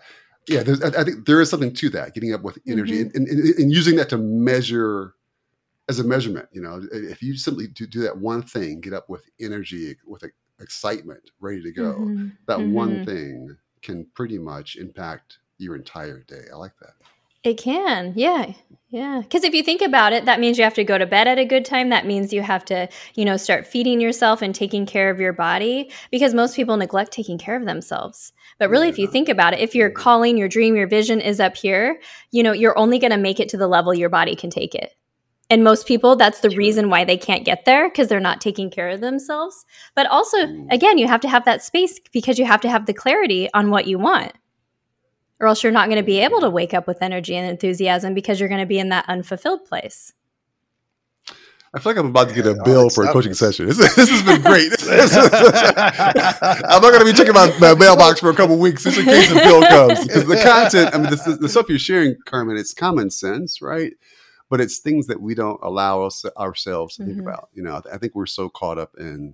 yeah, 0.47 0.63
there's, 0.63 0.81
I, 0.83 1.01
I 1.01 1.03
think 1.03 1.25
there 1.25 1.41
is 1.41 1.49
something 1.49 1.73
to 1.73 1.89
that. 1.89 2.13
Getting 2.13 2.33
up 2.33 2.43
with 2.43 2.59
energy 2.67 3.01
and, 3.01 3.13
and, 3.15 3.27
and, 3.27 3.39
and 3.55 3.71
using 3.71 3.95
that 3.95 4.09
to 4.09 4.17
measure 4.17 5.15
as 5.89 5.99
a 5.99 6.05
measurement. 6.05 6.49
You 6.53 6.61
know, 6.61 6.81
if 6.91 7.21
you 7.23 7.37
simply 7.37 7.67
do, 7.67 7.87
do 7.87 8.01
that 8.01 8.17
one 8.17 8.43
thing, 8.43 8.81
get 8.81 8.93
up 8.93 9.09
with 9.09 9.25
energy, 9.39 9.95
with 10.05 10.23
excitement, 10.61 11.31
ready 11.39 11.63
to 11.63 11.71
go. 11.73 12.11
Mhm. 12.15 12.31
That 12.47 12.63
one 12.65 13.01
Mhm. 13.01 13.05
thing 13.05 13.57
can 13.81 14.07
pretty 14.15 14.39
much 14.39 14.77
impact 14.77 15.39
your 15.61 15.75
entire 15.75 16.19
day. 16.27 16.45
I 16.51 16.57
like 16.57 16.73
that. 16.81 16.93
It 17.43 17.57
can, 17.57 18.13
yeah, 18.15 18.53
yeah. 18.89 19.21
Because 19.21 19.43
if 19.43 19.53
you 19.55 19.63
think 19.63 19.81
about 19.81 20.13
it, 20.13 20.25
that 20.25 20.39
means 20.39 20.57
you 20.57 20.63
have 20.63 20.75
to 20.75 20.83
go 20.83 20.97
to 20.97 21.07
bed 21.07 21.27
at 21.27 21.39
a 21.39 21.45
good 21.45 21.65
time. 21.65 21.89
That 21.89 22.05
means 22.05 22.31
you 22.31 22.43
have 22.43 22.63
to, 22.65 22.87
you 23.15 23.25
know, 23.25 23.35
start 23.37 23.65
feeding 23.65 23.99
yourself 23.99 24.43
and 24.43 24.53
taking 24.53 24.85
care 24.85 25.09
of 25.09 25.19
your 25.19 25.33
body. 25.33 25.91
Because 26.11 26.35
most 26.35 26.55
people 26.55 26.77
neglect 26.77 27.11
taking 27.11 27.39
care 27.39 27.55
of 27.55 27.65
themselves. 27.65 28.31
But 28.59 28.69
really, 28.69 28.89
if 28.89 28.99
you 28.99 29.05
Yeah. 29.05 29.11
think 29.11 29.29
about 29.29 29.53
it, 29.53 29.59
if 29.59 29.73
your 29.73 29.89
calling, 29.89 30.37
your 30.37 30.47
dream, 30.49 30.75
your 30.75 30.87
vision 30.87 31.19
is 31.19 31.39
up 31.39 31.55
here, 31.57 31.99
you 32.31 32.43
know, 32.43 32.51
you're 32.51 32.77
only 32.77 32.99
going 32.99 33.11
to 33.11 33.17
make 33.17 33.39
it 33.39 33.49
to 33.49 33.57
the 33.57 33.67
level 33.67 33.93
your 33.93 34.09
body 34.09 34.35
can 34.35 34.51
take 34.51 34.75
it. 34.75 34.93
And 35.49 35.63
most 35.63 35.87
people, 35.87 36.15
that's 36.15 36.41
the 36.41 36.51
reason 36.51 36.89
why 36.89 37.03
they 37.05 37.17
can't 37.17 37.43
get 37.43 37.65
there 37.65 37.89
because 37.89 38.07
they're 38.07 38.19
not 38.19 38.39
taking 38.39 38.69
care 38.69 38.89
of 38.89 39.01
themselves. 39.01 39.65
But 39.95 40.07
also, 40.07 40.37
Mm. 40.37 40.71
again, 40.71 40.97
you 40.97 41.07
have 41.07 41.21
to 41.21 41.27
have 41.27 41.43
that 41.45 41.63
space 41.63 41.99
because 42.13 42.37
you 42.37 42.45
have 42.45 42.61
to 42.61 42.69
have 42.69 42.85
the 42.85 42.93
clarity 42.93 43.49
on 43.53 43.71
what 43.71 43.87
you 43.87 43.97
want 43.97 44.31
or 45.41 45.47
else 45.47 45.63
you're 45.63 45.71
not 45.71 45.87
going 45.87 45.97
to 45.97 46.03
be 46.03 46.19
able 46.19 46.39
to 46.41 46.49
wake 46.49 46.73
up 46.73 46.87
with 46.87 47.01
energy 47.01 47.35
and 47.35 47.49
enthusiasm 47.49 48.13
because 48.13 48.39
you're 48.39 48.49
going 48.49 48.61
to 48.61 48.67
be 48.67 48.79
in 48.79 48.89
that 48.89 49.05
unfulfilled 49.09 49.65
place. 49.65 50.13
I 51.73 51.79
feel 51.79 51.91
like 51.93 51.99
I'm 51.99 52.07
about 52.07 52.27
to 52.29 52.35
get 52.35 52.45
a 52.45 52.49
Yeah, 52.53 52.63
bill 52.65 52.89
for 52.89 53.05
a 53.05 53.07
coaching 53.13 53.33
session. 53.33 53.65
This, 53.71 53.77
this 53.95 54.09
has 54.09 54.21
been 54.23 54.41
great. 54.41 54.71
I'm 54.83 56.81
not 56.81 56.91
going 56.91 56.99
to 56.99 57.05
be 57.05 57.13
checking 57.13 57.33
my, 57.33 57.47
my 57.59 57.73
mailbox 57.75 58.19
for 58.19 58.29
a 58.29 58.35
couple 58.35 58.57
weeks 58.59 58.83
just 58.83 58.97
in 58.99 59.05
case 59.05 59.31
a 59.31 59.35
bill 59.35 59.61
comes. 59.63 59.99
Because 60.07 60.25
the 60.27 60.37
content, 60.43 60.93
I 60.93 60.97
mean, 60.97 61.09
the, 61.09 61.37
the 61.41 61.49
stuff 61.49 61.69
you're 61.69 61.79
sharing, 61.79 62.15
Carmen, 62.25 62.57
it's 62.57 62.73
common 62.73 63.09
sense, 63.09 63.61
right? 63.61 63.93
But 64.49 64.59
it's 64.59 64.79
things 64.79 65.07
that 65.07 65.21
we 65.21 65.33
don't 65.33 65.59
allow 65.63 66.03
us, 66.03 66.25
ourselves 66.37 66.97
to 66.97 67.05
think 67.05 67.17
Mhm. 67.17 67.21
about. 67.21 67.49
You 67.53 67.63
know, 67.63 67.81
I 67.91 67.97
think 67.97 68.15
we're 68.15 68.25
so 68.25 68.49
caught 68.49 68.77
up 68.77 68.91
in 68.99 69.33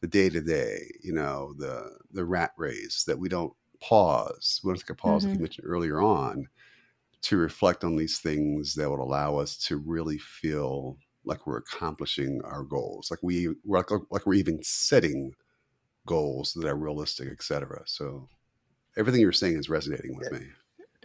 the 0.00 0.08
day 0.08 0.28
to 0.28 0.40
day, 0.40 0.90
you 1.02 1.12
know, 1.12 1.54
the 1.56 1.98
the 2.12 2.24
rat 2.24 2.52
race 2.56 3.04
that 3.04 3.18
we 3.18 3.28
don't 3.28 3.52
pause. 3.88 4.60
We 4.64 4.70
don't 4.70 4.78
take 4.78 4.90
a 4.90 4.94
pause, 4.94 5.24
like 5.24 5.32
Mhm. 5.32 5.38
you 5.38 5.40
mentioned 5.40 5.66
earlier 5.68 6.00
on, 6.02 6.48
to 7.22 7.36
reflect 7.36 7.84
on 7.84 7.96
these 7.96 8.18
things 8.20 8.74
that 8.76 8.90
would 8.90 9.00
allow 9.00 9.38
us 9.38 9.56
to 9.58 9.76
really 9.78 10.18
feel 10.18 10.98
like 11.24 11.46
we're 11.46 11.58
accomplishing 11.58 12.40
our 12.44 12.64
goals, 12.64 13.10
like 13.10 13.22
we 13.22 13.48
like, 13.64 13.90
like 14.10 14.26
we're 14.26 14.34
even 14.34 14.62
setting 14.62 15.34
goals 16.06 16.54
that 16.54 16.68
are 16.68 16.76
realistic, 16.76 17.28
etc. 17.30 17.82
So 17.86 18.28
everything 18.96 19.20
you're 19.22 19.32
saying 19.32 19.58
is 19.58 19.68
resonating 19.70 20.16
with 20.16 20.32
me. 20.32 20.48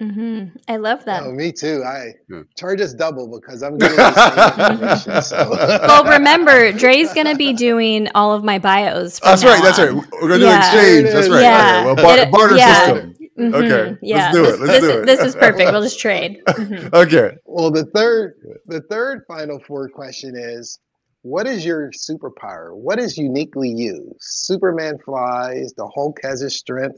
Hmm 0.02 0.46
I 0.68 0.78
love 0.78 1.06
that. 1.06 1.24
Oh, 1.24 1.32
me 1.32 1.52
too. 1.52 1.84
I 1.86 2.14
Yeah. 2.30 2.42
charge 2.58 2.82
us 2.82 2.94
double 2.94 3.28
because 3.40 3.62
I'm 3.62 3.78
doing 3.78 3.96
the. 3.96 5.22
So. 5.24 5.50
well, 5.52 6.04
remember, 6.06 6.72
Dre's 6.72 7.14
going 7.14 7.28
to 7.28 7.36
be 7.36 7.54
doing 7.54 8.08
all 8.16 8.34
of 8.34 8.44
my 8.44 8.58
bios. 8.60 9.20
From 9.20 9.30
That's 9.30 9.44
now 9.44 9.50
right. 9.50 9.64
That's 9.64 9.80
right. 9.80 9.94
We're 9.94 10.28
gonna 10.30 10.38
do 10.40 10.46
Yeah. 10.46 10.56
an 10.56 10.60
exchange. 10.60 11.14
That's 11.14 11.30
right. 11.30 11.42
Yeah. 11.42 11.84
Okay. 11.86 11.86
Well, 11.86 11.96
bar- 11.96 12.18
It- 12.18 12.32
barter 12.32 12.56
yeah. 12.58 12.86
system. 12.86 13.16
Mhm. 13.40 13.54
Okay, 13.56 13.98
let's 14.04 14.34
do 14.36 14.44
it. 14.44 14.52
This, 14.52 14.60
Let's 14.60 14.72
this 14.72 14.82
do 14.82 14.90
is, 14.90 14.96
it. 14.98 15.06
This 15.06 15.20
is 15.22 15.36
perfect. 15.36 15.72
We'll 15.72 15.82
just 15.82 16.00
trade. 16.06 16.42
Mhm. 16.48 16.94
Okay. 16.94 17.36
Well, 17.46 17.72
the 17.72 17.86
third, 17.86 18.34
the 18.68 18.82
third 18.82 19.24
final 19.28 19.60
four 19.66 19.88
question 19.90 20.36
is, 20.36 20.78
what 21.24 21.48
is 21.48 21.66
your 21.66 21.92
superpower? 21.92 22.76
What 22.76 23.00
is 23.00 23.18
uniquely 23.18 23.70
you? 23.70 24.14
Superman 24.20 24.98
flies. 25.06 25.74
The 25.78 25.88
Hulk 25.88 26.20
has 26.24 26.42
his 26.42 26.56
strength. 26.58 26.98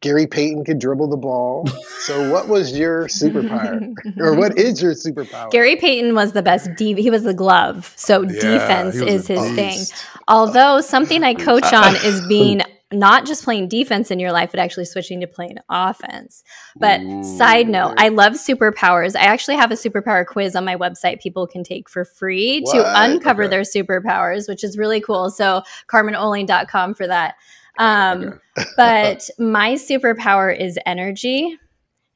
Gary 0.00 0.26
Payton 0.28 0.64
could 0.64 0.78
dribble 0.78 1.08
the 1.08 1.16
ball. 1.16 1.66
So, 2.00 2.30
what 2.30 2.48
was 2.48 2.76
your 2.78 3.06
superpower, 3.08 3.92
or 4.18 4.34
what 4.36 4.56
is 4.58 4.80
your 4.80 4.92
superpower? 4.92 5.50
Gary 5.50 5.76
Payton 5.76 6.14
was 6.14 6.32
the 6.32 6.42
best. 6.42 6.70
D- 6.76 7.00
he 7.00 7.10
was 7.10 7.24
the 7.24 7.34
glove. 7.34 7.92
So 7.96 8.22
Yeah, 8.22 8.28
defense 8.40 8.94
is 8.96 9.28
a 9.28 9.34
his 9.34 9.54
thing. 9.56 9.96
Although 10.28 10.80
something 10.80 11.24
I 11.24 11.34
coach 11.34 11.72
on 11.72 11.96
is 11.96 12.26
being 12.28 12.62
not 12.90 13.26
just 13.26 13.44
playing 13.44 13.68
defense 13.68 14.10
in 14.10 14.18
your 14.18 14.32
life, 14.32 14.50
but 14.50 14.60
actually 14.60 14.86
switching 14.86 15.20
to 15.20 15.26
playing 15.26 15.58
offense. 15.68 16.42
But 16.76 17.00
side 17.22 17.68
note, 17.68 17.94
I 17.98 18.08
love 18.08 18.32
superpowers. 18.34 19.14
I 19.14 19.24
actually 19.24 19.56
have 19.56 19.70
a 19.70 19.74
superpower 19.74 20.24
quiz 20.24 20.56
on 20.56 20.64
my 20.64 20.74
website 20.76 21.20
people 21.20 21.46
can 21.46 21.64
take 21.64 21.90
for 21.90 22.04
free 22.06 22.62
to 22.72 23.02
uncover 23.02 23.42
Okay. 23.44 23.50
their 23.50 23.60
superpowers, 23.60 24.48
which 24.48 24.64
is 24.64 24.78
really 24.78 25.02
cool. 25.02 25.28
So 25.30 25.62
carmenohling.com 25.88 26.94
for 26.94 27.06
that. 27.06 27.34
Um, 27.78 28.40
but 28.76 29.28
my 29.38 29.74
superpower 29.74 30.56
is 30.58 30.78
energy. 30.84 31.58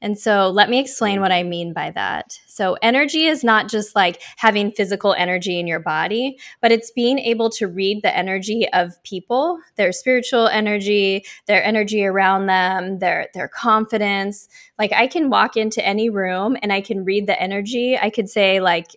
And 0.03 0.19
so 0.19 0.49
let 0.49 0.69
me 0.69 0.79
explain 0.79 1.21
what 1.21 1.31
I 1.31 1.43
mean 1.43 1.71
by 1.71 1.89
that. 1.91 2.37
So, 2.45 2.77
energy 2.81 3.23
is 3.23 3.41
not 3.41 3.69
just 3.69 3.95
like 3.95 4.21
having 4.35 4.73
physical 4.73 5.13
energy 5.13 5.57
in 5.61 5.65
your 5.65 5.79
body, 5.79 6.37
but 6.61 6.73
it's 6.73 6.91
being 6.91 7.17
able 7.19 7.49
to 7.51 7.69
read 7.69 8.03
the 8.03 8.15
energy 8.15 8.67
of 8.73 9.01
people, 9.03 9.59
their 9.77 9.93
spiritual 9.93 10.49
energy, 10.49 11.23
their 11.47 11.63
energy 11.63 12.03
around 12.03 12.47
them, 12.47 12.99
their 12.99 13.29
their 13.33 13.47
confidence. 13.47 14.49
Like 14.77 14.91
I 14.91 15.07
can 15.07 15.29
walk 15.29 15.55
into 15.55 15.83
any 15.83 16.09
room 16.09 16.57
and 16.61 16.73
I 16.73 16.81
can 16.81 17.05
read 17.05 17.25
the 17.25 17.41
energy. 17.41 17.97
I 17.97 18.09
could 18.09 18.29
say 18.29 18.59
like 18.59 18.87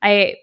I 0.00 0.36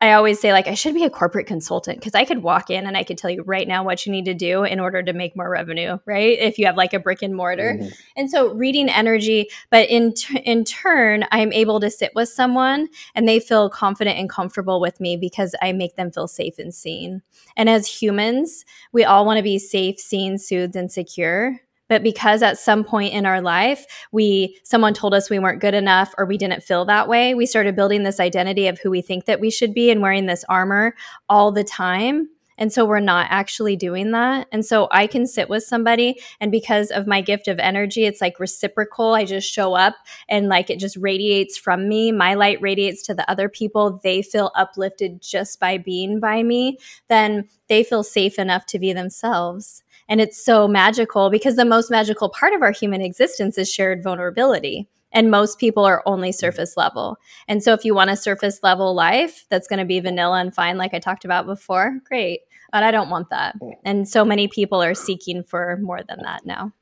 I 0.00 0.12
always 0.12 0.38
say 0.38 0.52
like 0.52 0.68
I 0.68 0.74
should 0.74 0.94
be 0.94 1.02
a 1.02 1.10
corporate 1.10 1.48
consultant 1.48 1.98
because 1.98 2.14
I 2.14 2.24
could 2.24 2.44
walk 2.44 2.70
in 2.70 2.86
and 2.86 2.96
I 2.96 3.02
could 3.02 3.18
tell 3.18 3.30
you 3.30 3.42
right 3.42 3.66
now 3.66 3.82
what 3.82 4.06
you 4.06 4.12
need 4.12 4.26
to 4.26 4.34
do 4.34 4.62
in 4.62 4.78
order 4.78 5.02
to 5.02 5.12
make 5.12 5.36
more 5.36 5.50
revenue, 5.50 5.98
right? 6.06 6.38
If 6.38 6.56
you 6.56 6.66
have 6.66 6.76
like 6.76 6.92
a 6.94 7.00
brick 7.00 7.20
and 7.20 7.34
mortar. 7.34 7.76
Mhm. 7.80 7.92
And 8.16 8.30
so 8.30 8.54
reading 8.54 8.88
energy, 8.88 9.48
but 9.70 9.88
in 9.88 10.14
t- 10.14 10.38
in 10.38 10.64
turn, 10.64 11.24
I'm 11.32 11.52
able 11.52 11.80
to 11.80 11.90
sit 11.90 12.12
with 12.14 12.28
someone 12.28 12.88
and 13.16 13.26
they 13.26 13.40
feel 13.40 13.68
confident 13.68 14.18
and 14.18 14.30
comfortable 14.30 14.80
with 14.80 15.00
me 15.00 15.16
because 15.16 15.56
I 15.60 15.72
make 15.72 15.96
them 15.96 16.12
feel 16.12 16.28
safe 16.28 16.60
and 16.60 16.72
seen. 16.72 17.22
And 17.56 17.68
as 17.68 17.88
humans, 17.88 18.64
we 18.92 19.04
all 19.04 19.26
want 19.26 19.38
to 19.38 19.42
be 19.42 19.58
safe, 19.58 19.98
seen, 19.98 20.38
soothed, 20.38 20.76
and 20.76 20.92
secure. 20.92 21.60
But 21.88 22.02
because 22.02 22.42
at 22.42 22.58
some 22.58 22.84
point 22.84 23.14
in 23.14 23.26
our 23.26 23.40
life, 23.40 23.86
we 24.12 24.58
someone 24.62 24.94
told 24.94 25.14
us 25.14 25.30
we 25.30 25.38
weren't 25.38 25.60
good 25.60 25.74
enough 25.74 26.14
or 26.18 26.26
we 26.26 26.38
didn't 26.38 26.62
feel 26.62 26.84
that 26.86 27.08
way, 27.08 27.34
we 27.34 27.46
started 27.46 27.76
building 27.76 28.02
this 28.02 28.20
identity 28.20 28.66
of 28.68 28.78
who 28.78 28.90
we 28.90 29.02
think 29.02 29.24
that 29.24 29.40
we 29.40 29.50
should 29.50 29.74
be 29.74 29.90
and 29.90 30.02
wearing 30.02 30.26
this 30.26 30.44
armor 30.48 30.94
all 31.28 31.52
the 31.52 31.64
time. 31.64 32.28
And 32.58 32.72
so 32.72 32.84
we're 32.84 33.00
not 33.00 33.28
actually 33.30 33.76
doing 33.76 34.10
that. 34.10 34.48
And 34.50 34.66
so 34.66 34.88
I 34.90 35.06
can 35.06 35.26
sit 35.26 35.48
with 35.48 35.62
somebody 35.62 36.20
and 36.40 36.50
because 36.50 36.90
of 36.90 37.06
my 37.06 37.20
gift 37.20 37.46
of 37.46 37.60
energy, 37.60 38.04
it's 38.04 38.20
like 38.20 38.40
reciprocal. 38.40 39.14
I 39.14 39.24
just 39.24 39.50
show 39.50 39.74
up 39.74 39.94
and 40.28 40.48
like 40.48 40.68
it 40.68 40.80
just 40.80 40.96
radiates 40.96 41.56
from 41.56 41.88
me. 41.88 42.10
My 42.10 42.34
light 42.34 42.60
radiates 42.60 43.02
to 43.04 43.14
the 43.14 43.28
other 43.30 43.48
people. 43.48 44.00
They 44.02 44.22
feel 44.22 44.50
uplifted 44.56 45.22
just 45.22 45.60
by 45.60 45.78
being 45.78 46.18
by 46.18 46.42
me. 46.42 46.78
Then 47.06 47.48
they 47.68 47.84
feel 47.84 48.02
safe 48.02 48.38
enough 48.38 48.66
to 48.66 48.78
be 48.78 48.92
themselves. 48.92 49.84
And 50.08 50.20
it's 50.20 50.42
so 50.42 50.66
magical 50.66 51.30
because 51.30 51.56
the 51.56 51.64
most 51.64 51.90
magical 51.90 52.28
part 52.30 52.54
of 52.54 52.62
our 52.62 52.70
human 52.70 53.02
existence 53.02 53.58
is 53.58 53.70
shared 53.70 54.02
vulnerability. 54.02 54.88
And 55.12 55.30
most 55.30 55.58
people 55.58 55.84
are 55.84 56.02
only 56.06 56.30
mm-hmm. 56.30 56.38
surface 56.38 56.76
level. 56.76 57.16
And 57.46 57.62
so 57.62 57.72
if 57.72 57.84
you 57.84 57.94
want 57.94 58.10
a 58.10 58.16
surface 58.16 58.60
level 58.62 58.94
life 58.94 59.46
that's 59.48 59.68
going 59.68 59.78
to 59.78 59.84
be 59.84 60.00
vanilla 60.00 60.40
and 60.40 60.54
fine, 60.54 60.76
like 60.76 60.94
I 60.94 60.98
talked 60.98 61.24
about 61.24 61.46
before, 61.46 61.98
great. 62.04 62.40
But 62.72 62.82
I 62.82 62.90
don't 62.90 63.08
want 63.08 63.30
that. 63.30 63.56
And 63.84 64.06
so 64.06 64.24
many 64.24 64.46
people 64.48 64.82
are 64.82 64.94
seeking 64.94 65.42
for 65.42 65.78
more 65.80 66.00
than 66.06 66.20
that 66.22 66.44
now. 66.44 66.72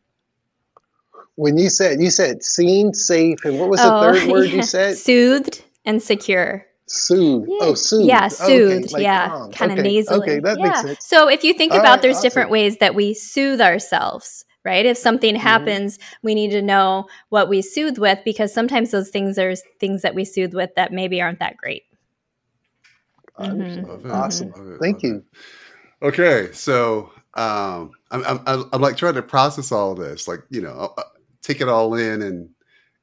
When 1.36 1.58
you 1.58 1.68
said 1.68 2.00
you 2.00 2.10
said 2.10 2.42
seen, 2.42 2.94
safe, 2.94 3.44
and 3.44 3.60
what 3.60 3.68
was 3.68 3.80
the 3.80 3.94
Oh, 3.94 4.00
third 4.00 4.28
word 4.28 4.44
yeah. 4.48 4.56
you 4.56 4.62
said? 4.62 4.96
Soothed 4.96 5.62
and 5.84 6.02
secure. 6.02 6.66
Soothe. 6.88 7.48
Yeah. 7.48 7.66
Oh, 7.66 7.74
soothe. 7.74 8.08
Yeah, 8.08 8.26
Okay, 8.26 8.30
soothed. 8.30 8.92
like 8.92 9.02
yeah, 9.02 9.28
calm. 9.28 9.52
kind 9.52 9.72
of 9.72 9.78
Okay, 9.78 9.88
nasally. 9.88 10.18
Okay, 10.20 10.40
that 10.40 10.58
yeah. 10.58 10.68
makes 10.68 10.80
sense. 10.82 11.06
So 11.06 11.28
if 11.28 11.42
you 11.44 11.52
think 11.54 11.72
All 11.72 11.80
about, 11.80 11.94
right, 11.94 12.02
there's 12.02 12.16
awesome. 12.16 12.28
different 12.28 12.50
ways 12.50 12.76
that 12.78 12.94
we 12.94 13.12
soothe 13.14 13.60
ourselves, 13.60 14.44
right? 14.64 14.86
If 14.86 14.96
something 14.96 15.34
Mhm. 15.34 15.40
happens, 15.40 15.98
we 16.22 16.34
need 16.34 16.50
to 16.50 16.62
know 16.62 17.06
what 17.30 17.48
we 17.48 17.60
soothe 17.62 17.98
with 17.98 18.20
because 18.24 18.52
sometimes 18.54 18.92
those 18.92 19.10
things 19.10 19.38
are 19.38 19.54
things 19.80 20.02
that 20.02 20.14
we 20.14 20.24
soothe 20.24 20.54
with 20.54 20.70
that 20.76 20.92
maybe 20.92 21.20
aren't 21.20 21.40
that 21.40 21.56
great. 21.56 21.82
I 23.38 23.44
understand. 23.48 23.86
Mhm. 23.86 23.88
Love 23.88 24.06
it. 24.06 24.12
Awesome. 24.12 24.50
Love 24.56 24.68
it, 24.68 24.80
Thank 24.80 25.02
you. 25.02 25.24
Okay, 26.02 26.50
so 26.52 27.10
um, 27.34 27.90
I'm, 28.10 28.24
I'm 28.24 28.40
I'm 28.46 28.64
I'm 28.72 28.80
like 28.80 28.96
trying 28.96 29.14
to 29.14 29.22
process 29.22 29.72
all 29.72 29.94
this, 29.94 30.28
like 30.28 30.40
you 30.50 30.60
know, 30.62 30.94
uh, 30.96 31.02
take 31.42 31.60
it 31.60 31.68
all 31.68 31.94
in, 31.94 32.22
and 32.22 32.50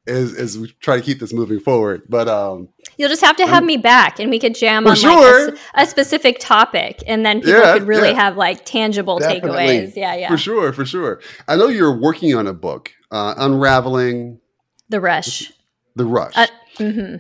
as 0.08 0.36
as 0.36 0.58
we 0.58 0.70
try 0.82 0.96
to 0.98 1.02
keep 1.04 1.20
this 1.20 1.34
moving 1.34 1.60
forward. 1.60 2.04
But 2.10 2.28
um, 2.28 2.70
You'll 2.98 3.10
just 3.10 3.24
have 3.24 3.36
to 3.38 3.46
have 3.48 3.64
Um, 3.64 3.68
me 3.68 3.78
back 3.78 4.20
and 4.20 4.30
we 4.30 4.40
could 4.40 4.56
jam 4.56 4.86
on 4.88 4.96
sure. 4.96 5.48
like 5.52 5.60
a 5.76 5.82
a, 5.84 5.86
specific 5.88 6.38
topic 6.40 7.02
and 7.08 7.26
then 7.26 7.42
people 7.42 7.62
Yeah, 7.62 7.74
could 7.74 7.88
really 7.88 8.10
yeah. 8.10 8.16
have 8.16 8.38
like 8.38 8.66
tangible 8.66 9.20
Definitely. 9.20 9.50
takeaways. 9.50 9.96
Yeah, 9.96 10.16
yeah. 10.16 10.28
for 10.30 10.38
sure, 10.38 10.74
for 10.74 10.86
sure, 10.86 11.20
I 11.48 11.56
know 11.56 11.68
you're 11.68 11.98
working 11.98 12.36
on 12.36 12.48
a 12.48 12.54
book, 12.54 12.92
uh, 13.12 13.34
unraveling 13.38 14.40
The 14.90 15.00
rush. 15.02 15.52
the 15.96 16.06
rush. 16.06 16.34
Uh, 16.36 16.48
hmm 16.78 17.16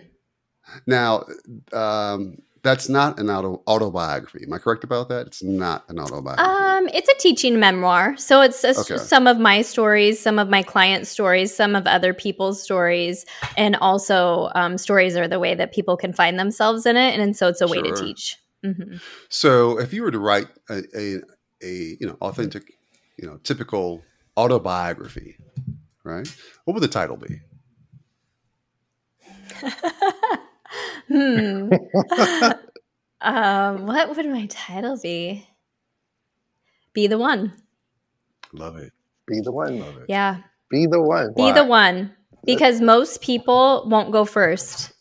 now, 0.88 1.26
um, 1.71 2.38
that's 2.64 2.88
not 2.89 3.20
an 3.20 3.30
auto 3.30 3.61
autobiography. 3.68 4.43
Am 4.45 4.53
I 4.53 4.57
correct 4.57 4.84
about 4.84 5.09
that? 5.09 5.28
It's 5.28 5.43
not 5.43 5.84
an 5.89 5.99
autobiography. 5.99 6.43
Um, 6.43 6.88
it's 6.93 7.09
a 7.09 7.16
teaching 7.20 7.59
memoir. 7.59 8.16
So 8.18 8.41
it's, 8.41 8.64
it's 8.64 8.80
Okay. 8.80 8.97
some 8.97 9.28
of 9.28 9.38
my 9.38 9.61
stories, 9.61 10.20
some 10.20 10.39
of 10.39 10.49
my 10.49 10.64
clients' 10.64 11.09
stories, 11.09 11.53
some 11.55 11.76
of 11.76 11.86
other 11.86 12.14
people's 12.14 12.64
stories, 12.64 13.26
and 13.57 13.76
also 13.76 14.49
um, 14.55 14.78
stories 14.78 15.16
are 15.18 15.28
the 15.28 15.39
way 15.39 15.55
that 15.55 15.74
people 15.74 15.97
can 15.97 16.14
find 16.14 16.39
themselves 16.39 16.86
in 16.86 16.95
it, 16.97 17.20
and 17.20 17.36
so 17.36 17.49
it's 17.49 17.61
a 17.61 17.68
way 17.68 17.82
to 17.82 17.89
Sure. 17.89 18.05
teach. 18.05 18.38
hmm 18.64 18.95
So, 19.30 19.78
if 19.80 19.93
you 19.93 20.03
were 20.03 20.11
to 20.11 20.20
write 20.20 20.47
a, 20.70 20.84
a, 20.95 21.22
a 21.61 21.97
you 21.99 22.07
know 22.07 22.18
authentic, 22.22 22.64
you 23.18 23.28
know 23.28 23.38
typical 23.43 24.01
autobiography, 24.38 25.36
right? 26.03 26.28
What 26.66 26.74
would 26.76 26.84
the 26.84 26.88
title 26.88 27.18
be? 27.18 27.41
hmm. 31.07 31.62
um, 33.21 33.86
what 33.88 34.15
would 34.15 34.26
my 34.26 34.45
title 34.47 34.99
be? 35.01 35.47
Be 36.93 37.07
the 37.07 37.17
one. 37.17 37.53
Love 38.53 38.78
it. 38.78 38.93
Be 39.28 39.41
the 39.41 39.51
one. 39.51 39.80
Love 39.80 39.97
it. 39.97 40.05
Yeah. 40.07 40.38
Be 40.69 40.86
the 40.86 41.01
one. 41.01 41.34
Be 41.36 41.43
Why? 41.43 41.51
the 41.53 41.65
one. 41.65 42.15
Because 42.45 42.82
most 42.82 43.21
people 43.21 43.88
won't 43.88 44.11
go 44.11 44.26
first. 44.26 44.91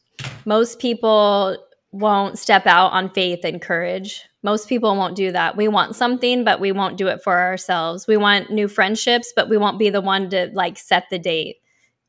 Most 0.45 0.79
people 0.79 1.57
won't 1.91 2.39
step 2.39 2.67
out 2.67 2.93
on 2.93 3.11
faith 3.11 3.45
and 3.45 3.61
courage. 3.61 4.23
Most 4.43 4.69
people 4.69 4.97
won't 4.97 5.17
do 5.17 5.33
that. 5.33 5.57
We 5.57 5.69
want 5.69 5.95
something, 5.95 6.45
but 6.45 6.61
we 6.61 6.73
won't 6.73 6.97
do 6.97 7.09
it 7.09 7.23
for 7.23 7.39
ourselves. 7.39 8.07
We 8.07 8.17
want 8.17 8.51
new 8.51 8.69
friendships, 8.69 9.33
but 9.35 9.49
we 9.49 9.57
won't 9.57 9.79
be 9.79 9.91
the 9.91 10.01
one 10.01 10.31
to 10.31 10.51
like 10.53 10.79
set 10.79 11.05
the 11.11 11.19
date. 11.19 11.57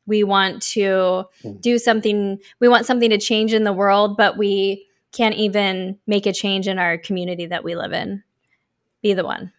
We 0.06 0.24
want 0.24 0.62
to 0.74 1.24
Hmm. 1.42 1.56
do 1.60 1.78
something, 1.78 2.38
we 2.60 2.68
want 2.68 2.86
something 2.86 3.10
to 3.10 3.18
change 3.18 3.52
in 3.54 3.64
the 3.64 3.72
world, 3.72 4.16
but 4.16 4.36
we 4.36 4.86
can't 5.12 5.34
even 5.36 5.98
make 6.06 6.26
a 6.26 6.32
change 6.32 6.68
in 6.68 6.78
our 6.78 6.98
community 6.98 7.46
that 7.46 7.64
we 7.64 7.76
live 7.76 7.92
in. 7.92 8.22
Be 9.02 9.14
the 9.14 9.24
one. 9.24 9.52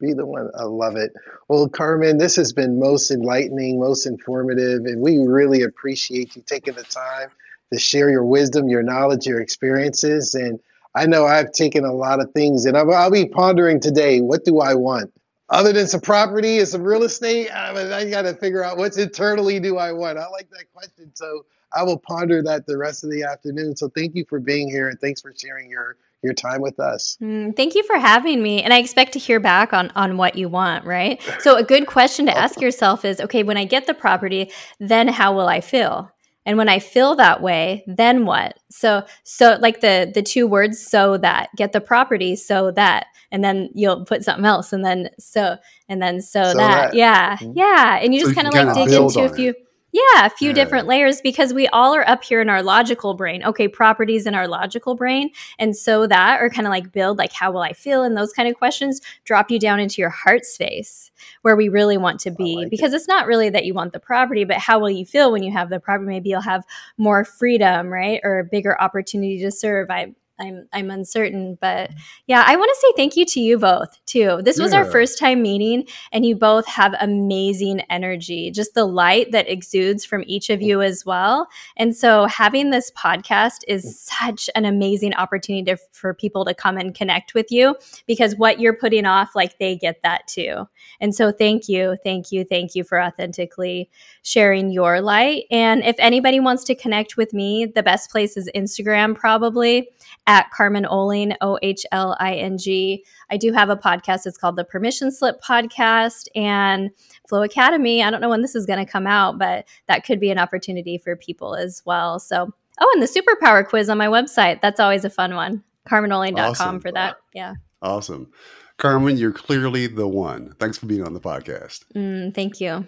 Be 0.00 0.12
the 0.12 0.26
one. 0.26 0.50
I 0.58 0.64
love 0.64 0.96
it. 0.96 1.12
Well, 1.48 1.68
Carmen, 1.68 2.18
this 2.18 2.36
has 2.36 2.52
been 2.52 2.78
most 2.78 3.10
enlightening, 3.10 3.78
most 3.78 4.06
informative, 4.06 4.84
and 4.84 5.00
we 5.00 5.18
really 5.18 5.62
appreciate 5.62 6.34
you 6.34 6.42
taking 6.44 6.74
the 6.74 6.82
time 6.82 7.28
to 7.72 7.78
share 7.78 8.10
your 8.10 8.24
wisdom, 8.24 8.68
your 8.68 8.82
knowledge, 8.82 9.26
your 9.26 9.40
experiences. 9.40 10.34
And 10.34 10.60
I 10.94 11.06
know 11.06 11.24
I've 11.24 11.52
taken 11.52 11.84
a 11.84 11.92
lot 11.92 12.20
of 12.20 12.32
things, 12.32 12.66
and 12.66 12.76
I'll, 12.76 12.92
I'll 12.92 13.10
be 13.10 13.28
pondering 13.28 13.80
today 13.80 14.20
what 14.20 14.44
do 14.44 14.58
I 14.60 14.74
want? 14.74 15.12
Other 15.52 15.74
than 15.74 15.86
some 15.86 16.00
property 16.00 16.58
and 16.58 16.66
some 16.66 16.82
real 16.82 17.02
estate, 17.02 17.50
I, 17.54 17.74
mean, 17.74 17.92
I 17.92 18.08
got 18.08 18.22
to 18.22 18.32
figure 18.32 18.64
out 18.64 18.78
what's 18.78 18.96
internally 18.96 19.60
do 19.60 19.76
I 19.76 19.92
want. 19.92 20.16
I 20.16 20.26
like 20.28 20.48
that 20.50 20.72
question. 20.72 21.10
So 21.14 21.44
I 21.74 21.82
will 21.82 21.98
ponder 21.98 22.42
that 22.42 22.66
the 22.66 22.78
rest 22.78 23.04
of 23.04 23.10
the 23.10 23.24
afternoon. 23.24 23.76
So 23.76 23.90
thank 23.90 24.14
you 24.14 24.24
for 24.26 24.40
being 24.40 24.70
here, 24.70 24.88
and 24.88 24.98
thanks 24.98 25.20
for 25.20 25.30
sharing 25.36 25.68
your, 25.68 25.96
your 26.22 26.32
time 26.32 26.62
with 26.62 26.80
us. 26.80 27.18
Mm, 27.20 27.54
thank 27.54 27.74
you 27.74 27.82
for 27.82 27.98
having 27.98 28.42
me. 28.42 28.62
And 28.62 28.72
I 28.72 28.78
expect 28.78 29.12
to 29.12 29.18
hear 29.18 29.40
back 29.40 29.74
on 29.74 29.90
on 29.94 30.16
what 30.16 30.36
you 30.36 30.48
want, 30.48 30.86
right? 30.86 31.20
So 31.40 31.56
a 31.56 31.62
good 31.62 31.86
question 31.86 32.24
to 32.26 32.36
ask 32.36 32.58
yourself 32.62 33.04
is, 33.04 33.20
okay, 33.20 33.42
when 33.42 33.58
I 33.58 33.66
get 33.66 33.86
the 33.86 33.94
property, 33.94 34.50
then 34.80 35.06
how 35.06 35.34
will 35.34 35.48
I 35.48 35.60
feel? 35.60 36.10
And 36.44 36.58
when 36.58 36.68
I 36.68 36.78
feel 36.78 37.14
that 37.16 37.42
way, 37.42 37.84
then 37.86 38.24
what? 38.24 38.58
So 38.70 39.04
so 39.22 39.58
like 39.60 39.80
the 39.80 40.10
the 40.12 40.22
two 40.22 40.46
words 40.46 40.84
so 40.84 41.16
that 41.18 41.50
get 41.56 41.72
the 41.72 41.80
property 41.80 42.36
so 42.36 42.70
that 42.72 43.06
and 43.32 43.42
then 43.42 43.70
you'll 43.74 44.04
put 44.04 44.22
something 44.22 44.44
else 44.44 44.72
and 44.72 44.84
then 44.84 45.08
so 45.18 45.56
and 45.88 46.00
then 46.00 46.20
so, 46.20 46.44
So 46.44 46.54
that. 46.58 46.92
that. 46.92 46.94
Yeah. 46.94 47.36
Mhm. 47.38 47.54
Yeah. 47.56 47.98
And 48.00 48.14
you 48.14 48.20
So 48.20 48.26
just 48.26 48.36
kind 48.36 48.46
of 48.46 48.54
like 48.54 48.74
dig 48.74 48.92
into 48.94 49.24
a 49.24 49.28
few 49.28 49.50
it. 49.50 49.56
yeah, 49.90 50.24
a 50.26 50.30
few 50.30 50.48
Yeah. 50.48 50.54
different 50.54 50.86
layers 50.86 51.20
because 51.20 51.52
we 51.52 51.66
all 51.68 51.94
are 51.94 52.08
up 52.08 52.24
here 52.24 52.40
in 52.40 52.48
our 52.48 52.62
logical 52.62 53.12
brain. 53.14 53.42
Okay, 53.44 53.68
properties 53.68 54.26
in 54.26 54.34
our 54.34 54.48
logical 54.48 54.94
brain. 54.94 55.30
And 55.58 55.76
so 55.76 56.06
that, 56.06 56.40
or 56.40 56.48
kind 56.48 56.66
of 56.66 56.70
like 56.70 56.92
build, 56.92 57.18
like, 57.18 57.32
how 57.32 57.50
will 57.52 57.60
I 57.60 57.72
feel? 57.74 58.02
And 58.02 58.16
those 58.16 58.32
kind 58.32 58.48
of 58.48 58.54
questions 58.54 59.00
drop 59.24 59.50
you 59.50 59.58
down 59.58 59.80
into 59.80 60.00
your 60.00 60.08
heart 60.10 60.44
space 60.46 61.10
where 61.42 61.56
we 61.56 61.68
really 61.68 61.98
want 61.98 62.20
to 62.20 62.30
be. 62.30 62.56
like 62.56 62.66
it. 62.68 62.70
because 62.70 62.94
it's 62.94 63.06
not 63.08 63.26
really 63.26 63.50
that 63.50 63.64
you 63.66 63.74
want 63.74 63.92
the 63.92 64.00
property, 64.00 64.44
but 64.44 64.56
how 64.56 64.78
will 64.78 64.90
you 64.90 65.04
feel 65.04 65.30
when 65.30 65.42
you 65.42 65.52
have 65.52 65.68
the 65.68 65.78
property? 65.78 66.06
Maybe 66.08 66.30
you'll 66.30 66.40
have 66.40 66.64
more 66.96 67.24
freedom, 67.24 67.88
right? 67.88 68.18
Or 68.24 68.38
a 68.38 68.44
bigger 68.44 68.80
opportunity 68.80 69.40
to 69.42 69.50
serve. 69.50 69.90
I, 69.90 70.14
I'm, 70.40 70.66
I'm 70.72 70.90
uncertain, 70.90 71.56
but 71.60 71.90
mm-hmm. 71.90 71.98
yeah, 72.26 72.44
I 72.46 72.56
want 72.56 72.70
to 72.74 72.80
say 72.80 72.92
thank 72.96 73.16
you 73.16 73.24
to 73.26 73.40
you 73.40 73.58
both 73.58 73.98
too. 74.06 74.40
This 74.42 74.58
was 74.58 74.72
our 74.72 74.84
first 74.84 75.18
time 75.18 75.42
meeting, 75.42 75.86
and 76.10 76.26
you 76.26 76.34
both 76.34 76.66
have 76.66 76.94
amazing 77.00 77.80
energy, 77.90 78.50
just 78.50 78.74
the 78.74 78.84
light 78.84 79.30
that 79.32 79.48
exudes 79.48 80.04
from 80.04 80.24
each 80.26 80.50
of 80.50 80.62
you 80.62 80.82
as 80.82 81.04
well. 81.06 81.46
And 81.76 81.94
so, 81.94 82.26
having 82.26 82.70
this 82.70 82.90
podcast 82.92 83.60
is 83.68 83.84
mm. 83.84 83.90
such 83.90 84.50
an 84.54 84.64
amazing 84.64 85.14
opportunity 85.14 85.64
to, 85.70 85.76
for 85.92 86.14
people 86.14 86.44
to 86.44 86.54
come 86.54 86.76
and 86.76 86.94
connect 86.94 87.34
with 87.34 87.50
you 87.50 87.76
because 88.06 88.36
what 88.36 88.58
you're 88.58 88.76
putting 88.76 89.06
off, 89.06 89.34
like 89.34 89.58
they 89.58 89.76
get 89.76 90.02
that 90.02 90.26
too. 90.26 90.66
And 91.00 91.14
so, 91.14 91.30
thank 91.30 91.68
you, 91.68 91.96
thank 92.02 92.32
you, 92.32 92.44
thank 92.44 92.74
you 92.74 92.84
for 92.84 93.00
authentically 93.00 93.90
sharing 94.22 94.70
your 94.70 95.00
light. 95.00 95.44
And 95.50 95.82
if 95.84 95.96
anybody 95.98 96.40
wants 96.40 96.64
to 96.64 96.74
connect 96.74 97.16
with 97.16 97.32
me, 97.32 97.66
the 97.66 97.82
best 97.82 98.10
place 98.10 98.36
is 98.36 98.50
Instagram, 98.54 99.14
probably 99.14 99.88
at 100.26 100.50
Carmen 100.50 100.84
Ohling, 100.84 101.36
O 101.40 101.58
H 101.62 101.84
L 101.92 102.16
I 102.20 102.34
N 102.34 102.58
G. 102.58 103.04
I 103.30 103.36
do 103.36 103.52
have 103.52 103.70
a 103.70 103.76
podcast. 103.76 104.26
It's 104.26 104.38
called 104.38 104.56
the 104.56 104.64
Permission 104.64 105.10
Slip 105.10 105.42
Podcast 105.42 106.26
and 106.34 106.90
Flow 107.28 107.42
Academy. 107.42 108.02
I 108.02 108.10
don't 108.10 108.20
know 108.20 108.28
when 108.28 108.42
this 108.42 108.54
is 108.54 108.66
going 108.66 108.84
to 108.84 108.90
come 108.90 109.06
out, 109.06 109.38
but 109.38 109.66
that 109.88 110.04
could 110.04 110.20
be 110.20 110.30
an 110.30 110.38
opportunity 110.38 110.98
for 110.98 111.16
people 111.16 111.54
as 111.54 111.82
well. 111.84 112.18
So, 112.20 112.52
oh, 112.80 112.90
and 112.94 113.02
the 113.02 113.06
superpower 113.06 113.66
quiz 113.66 113.88
on 113.88 113.98
my 113.98 114.06
website. 114.08 114.60
That's 114.60 114.80
always 114.80 115.04
a 115.04 115.10
fun 115.10 115.34
one. 115.34 115.64
CarmenOhling.com 115.88 116.50
Awesome. 116.50 116.80
for 116.80 116.92
that. 116.92 117.16
Yeah. 117.34 117.54
Awesome. 117.80 118.30
Carmen, 118.78 119.16
you're 119.16 119.32
clearly 119.32 119.86
the 119.86 120.08
one. 120.08 120.54
Thanks 120.58 120.78
for 120.78 120.86
being 120.86 121.04
on 121.04 121.14
the 121.14 121.20
podcast. 121.20 121.84
Mm, 121.94 122.34
thank 122.34 122.60
you. 122.60 122.86